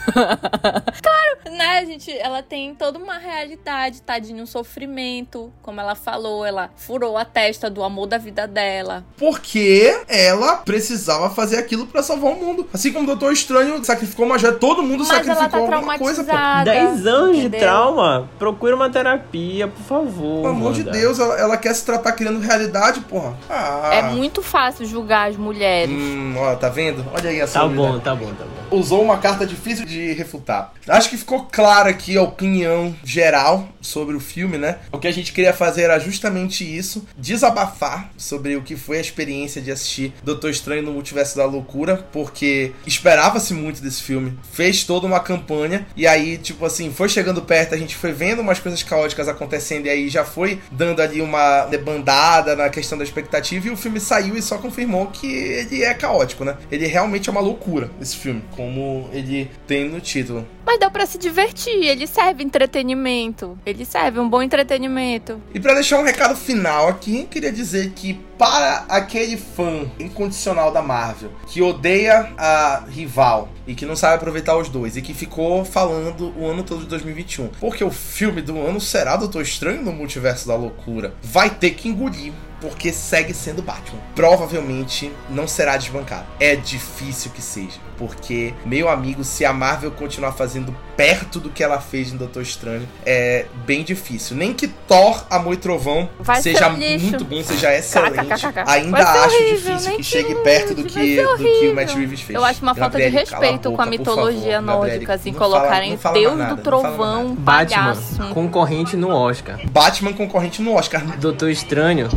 [1.50, 2.10] Né, gente?
[2.16, 5.52] Ela tem toda uma realidade, tadinho, um sofrimento.
[5.62, 9.04] Como ela falou, ela furou a testa do amor da vida dela.
[9.18, 12.68] Porque ela precisava fazer aquilo pra salvar o mundo.
[12.72, 15.98] Assim como o Doutor Estranho sacrificou uma joia, todo mundo Mas ela tá sacrificou alguma
[15.98, 16.30] coisa, pô.
[16.30, 16.70] traumatizada.
[16.72, 17.60] 10 anos de entendeu?
[17.60, 18.30] trauma?
[18.38, 20.42] Procura uma terapia, por favor.
[20.42, 20.84] Pelo amor de.
[20.84, 23.36] Deus, ela, ela quer se tratar criando realidade, porra.
[23.48, 23.90] Ah.
[23.92, 25.94] É muito fácil julgar as mulheres.
[25.94, 27.04] Hum, ó, tá vendo?
[27.12, 27.92] Olha aí a Tá sororidade.
[27.92, 28.76] bom, tá bom, tá bom.
[28.76, 30.72] usou uma carta difícil de refutar.
[30.88, 34.78] Acho que ficou clara aqui a opinião geral sobre o filme, né?
[34.92, 39.00] O que a gente queria fazer era justamente isso: desabafar sobre o que foi a
[39.00, 44.84] experiência de assistir Doutor Estranho no Multiverso da Loucura, porque esperava-se muito desse filme, fez
[44.84, 48.60] toda uma campanha, e aí, tipo assim, foi chegando perto, a gente foi vendo umas
[48.60, 53.66] coisas caóticas acontecendo, e aí já foi dando ali uma debandada na questão da expectativa,
[53.66, 56.56] e o filme saiu e só confirmou que ele é caótico, né?
[56.70, 60.46] Ele realmente é uma loucura, esse filme, como ele tem no título.
[60.66, 63.58] Mas dá pra se divertir, ele serve entretenimento.
[63.64, 65.40] Ele serve um bom entretenimento.
[65.54, 70.80] E pra deixar um recado final aqui, queria dizer que para aquele fã incondicional da
[70.80, 75.62] Marvel que odeia a rival e que não sabe aproveitar os dois e que ficou
[75.62, 79.92] falando o ano todo de 2021, porque o filme do ano será Doutor Estranho no
[79.92, 82.32] Multiverso da Loucura, vai ter que engolir.
[82.60, 83.98] Porque segue sendo Batman.
[84.14, 86.26] Provavelmente não será desbancado.
[86.38, 87.78] É difícil que seja.
[87.96, 92.42] Porque, meu amigo, se a Marvel continuar fazendo perto do que ela fez em Doutor
[92.42, 94.36] Estranho, é bem difícil.
[94.36, 98.16] Nem que Thor, Amor e Trovão Vai seja muito bom, seja excelente.
[98.26, 98.64] KKKK.
[98.66, 101.74] Ainda acho horrível, difícil que que chegue não perto do que, do que o.
[101.74, 102.36] Matt Reeves fez.
[102.36, 104.86] Eu acho uma falta de respeito com a boca, mitologia favor.
[104.88, 107.34] Nórdica, assim, não fala- colocarem fala Deus nada, do Trovão.
[107.34, 107.96] Batman,
[108.32, 109.58] concorrente no Oscar.
[109.70, 111.02] Batman concorrente no Oscar.
[111.18, 112.08] Doutor Estranho,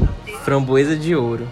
[0.44, 1.48] framboesa de ouro.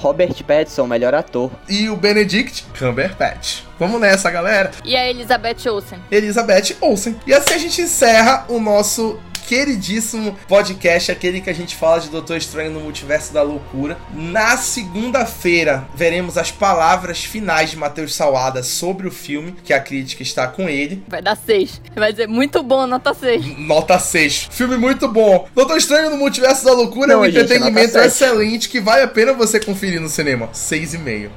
[0.00, 1.50] Robert Pattinson, melhor ator.
[1.68, 3.62] E o Benedict Cumberbatch.
[3.78, 4.70] Vamos nessa, galera.
[4.84, 5.98] E a Elizabeth Olsen.
[6.10, 7.16] Elizabeth Olsen.
[7.26, 9.20] E assim a gente encerra o nosso
[9.50, 13.98] queridíssimo podcast, aquele que a gente fala de Doutor Estranho no Multiverso da Loucura.
[14.14, 20.22] Na segunda-feira, veremos as palavras finais de Matheus Salada sobre o filme, que a crítica
[20.22, 21.02] está com ele.
[21.08, 21.82] Vai dar seis.
[21.96, 23.44] Vai dizer muito bom, nota seis.
[23.58, 24.50] Nota 6.
[24.52, 25.48] Filme muito bom.
[25.52, 29.08] Doutor Estranho no Multiverso da Loucura é Não, um gente, entretenimento excelente que vale a
[29.08, 30.48] pena você conferir no cinema.
[30.54, 31.28] 6,5.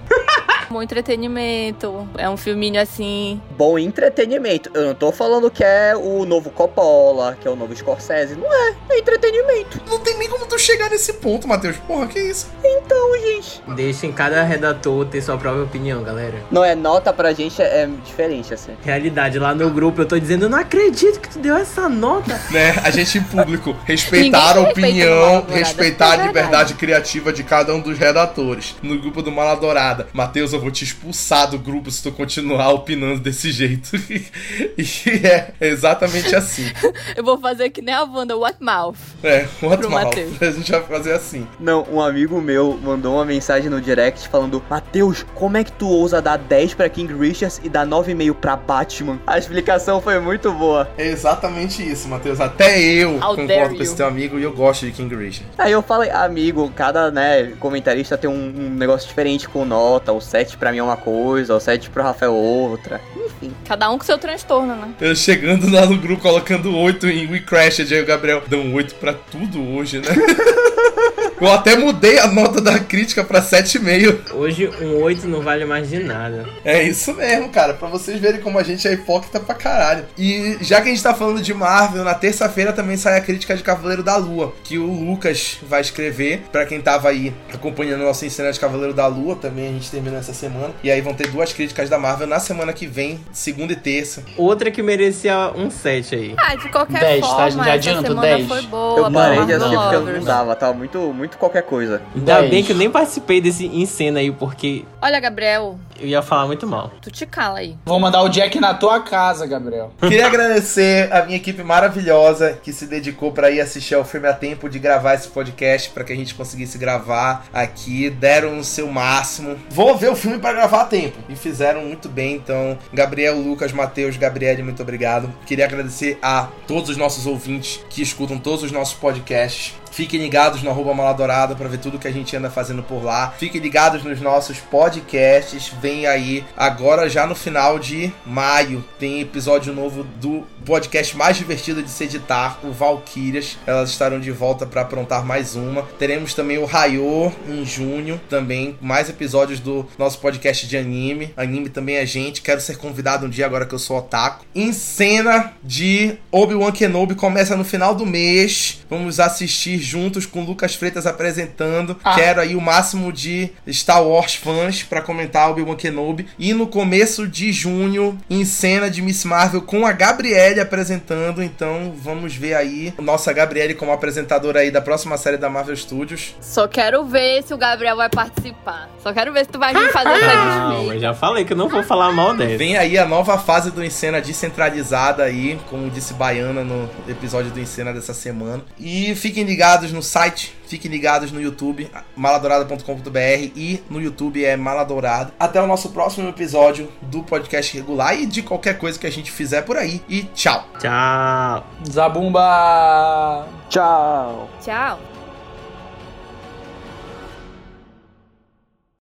[0.74, 2.08] Bom entretenimento.
[2.18, 3.40] É um filminho assim.
[3.56, 4.72] Bom entretenimento.
[4.74, 8.36] Eu não tô falando que é o novo Coppola, que é o novo Scorsese.
[8.36, 8.74] Não é.
[8.90, 9.80] É entretenimento.
[9.88, 11.78] Não tem nem como tu chegar nesse ponto, Matheus.
[11.78, 12.50] Porra, que isso?
[12.64, 13.62] Então, gente.
[13.76, 16.42] Deixem cada redator ter sua própria opinião, galera.
[16.50, 18.72] Não é nota pra gente, é, é diferente, assim.
[18.84, 22.34] Realidade, lá no grupo eu tô dizendo, eu não acredito que tu deu essa nota.
[22.50, 22.72] né?
[22.84, 26.74] A gente em público respeitar a opinião, respeitar a é liberdade verdade.
[26.74, 28.76] criativa de cada um dos redatores.
[28.82, 33.20] No grupo do Maladourada, Matheus, eu vou te expulsar do grupo se tu continuar opinando
[33.20, 33.96] desse jeito.
[34.78, 36.66] e é exatamente assim.
[37.16, 38.98] Eu vou fazer que nem a Wanda, what mouth.
[39.24, 40.06] É, what Pro mal.
[40.06, 40.42] Matheus.
[40.42, 41.48] A gente vai fazer assim.
[41.60, 45.88] Não, um amigo meu mandou uma mensagem no direct falando: Matheus, como é que tu
[45.88, 49.20] ousa dar 10 pra King Richards e dar 9,5 pra Batman?
[49.28, 50.90] A explicação foi muito boa.
[50.98, 52.40] É exatamente isso, Matheus.
[52.40, 55.50] Até eu How concordo com esse teu amigo e eu gosto de King Richard.
[55.58, 60.12] Aí eu falei, amigo, cada né, comentarista tem um, um negócio diferente com nota.
[60.12, 63.02] O 7 pra mim é uma coisa, o 7 pro Rafael outra.
[63.16, 63.54] Enfim.
[63.66, 64.94] Cada um com seu transtorno, né?
[65.00, 68.74] Eu chegando lá no grupo colocando 8 em We Crashed, aí o Gabriel deu um
[68.74, 70.08] 8 pra tudo hoje, né?
[71.40, 74.34] Eu até mudei a nota da crítica pra 7,5.
[74.34, 76.46] Hoje um 8 não vale mais de nada.
[76.64, 77.74] É isso mesmo, cara.
[77.74, 80.06] Pra vocês verem como a gente é hipócrita pra caralho.
[80.18, 83.56] E já que a gente tá falando de Marvel, na terça-feira também sai a crítica
[83.56, 86.44] de Cavaleiro da Lua, que o Lucas vai escrever.
[86.52, 89.92] Pra quem tava aí acompanhando o nosso ensino de Cavaleiro da Lua, também a gente
[89.92, 90.74] terminou essa semana.
[90.84, 94.24] E aí vão ter duas críticas da Marvel na semana que vem, segunda e terça.
[94.38, 96.34] Outra que merecia um 7 aí.
[96.38, 97.28] Ah, de qualquer 10, tá?
[97.28, 98.48] forma, Já essa adianto, semana 10.
[98.48, 99.00] foi boa.
[99.00, 102.02] Eu parei de assistir porque eu não dava, tava muito, muito qualquer coisa.
[102.16, 102.50] Ainda 10.
[102.52, 106.48] bem que eu nem participei desse em cena aí, porque Olha, Gabriel, eu ia falar
[106.48, 106.92] muito mal.
[107.02, 107.76] tu te cala aí.
[107.86, 109.92] Vou mandar o Jack na tua casa, Gabriel.
[110.00, 114.34] Queria agradecer a minha equipe maravilhosa que se dedicou pra ir assistir ao filme a
[114.34, 118.88] tempo de gravar esse podcast pra que a gente conseguisse gravar aqui, deram o seu
[118.88, 119.58] máximo.
[119.70, 122.36] Vou ver o filme pra gravar a tempo e fizeram muito bem.
[122.36, 125.30] Então, Gabriel, Lucas, Matheus, Gabriele, muito obrigado.
[125.46, 129.74] Queria agradecer a todos os nossos ouvintes que escutam todos os nossos podcasts.
[129.94, 133.32] Fiquem ligados no arroba Maladourada pra ver tudo que a gente anda fazendo por lá.
[133.38, 135.72] Fiquem ligados nos nossos podcasts.
[135.80, 141.84] Vem aí, agora já no final de maio, tem episódio novo do podcast mais divertido
[141.84, 143.60] de se editar, o Valkyrias.
[143.68, 145.84] Elas estarão de volta pra aprontar mais uma.
[146.00, 151.32] Teremos também o Raiô em junho, também mais episódios do nosso podcast de anime.
[151.38, 152.42] Anime também é gente.
[152.42, 154.44] Quero ser convidado um dia agora que eu sou otaku.
[154.56, 158.83] Em cena de Obi-Wan Kenobi começa no final do mês.
[158.94, 161.98] Vamos assistir juntos com o Lucas Freitas apresentando.
[162.04, 162.14] Ah.
[162.14, 166.28] Quero aí o máximo de Star Wars fãs pra comentar Obi-Wan Kenobi.
[166.38, 171.42] E no começo de junho, em cena de Miss Marvel com a Gabriele apresentando.
[171.42, 176.36] Então vamos ver aí nossa Gabriele como apresentadora aí da próxima série da Marvel Studios.
[176.40, 178.90] Só quero ver se o Gabriel vai participar.
[179.02, 180.36] Só quero ver se tu vai vir fazer essa
[180.70, 182.58] Não, eu já falei que eu não vou falar mal dessa.
[182.60, 187.60] Vem aí a nova fase do Encena descentralizada aí, como disse Baiana no episódio do
[187.60, 188.62] Encena dessa semana.
[188.84, 195.32] E fiquem ligados no site, fiquem ligados no YouTube, maladourada.com.br e no YouTube é Maladourado.
[195.40, 199.32] Até o nosso próximo episódio do podcast regular e de qualquer coisa que a gente
[199.32, 200.02] fizer por aí.
[200.10, 200.68] E tchau!
[200.80, 201.66] Tchau.
[201.90, 203.48] Zabumba!
[203.70, 204.50] Tchau!
[204.62, 205.13] Tchau.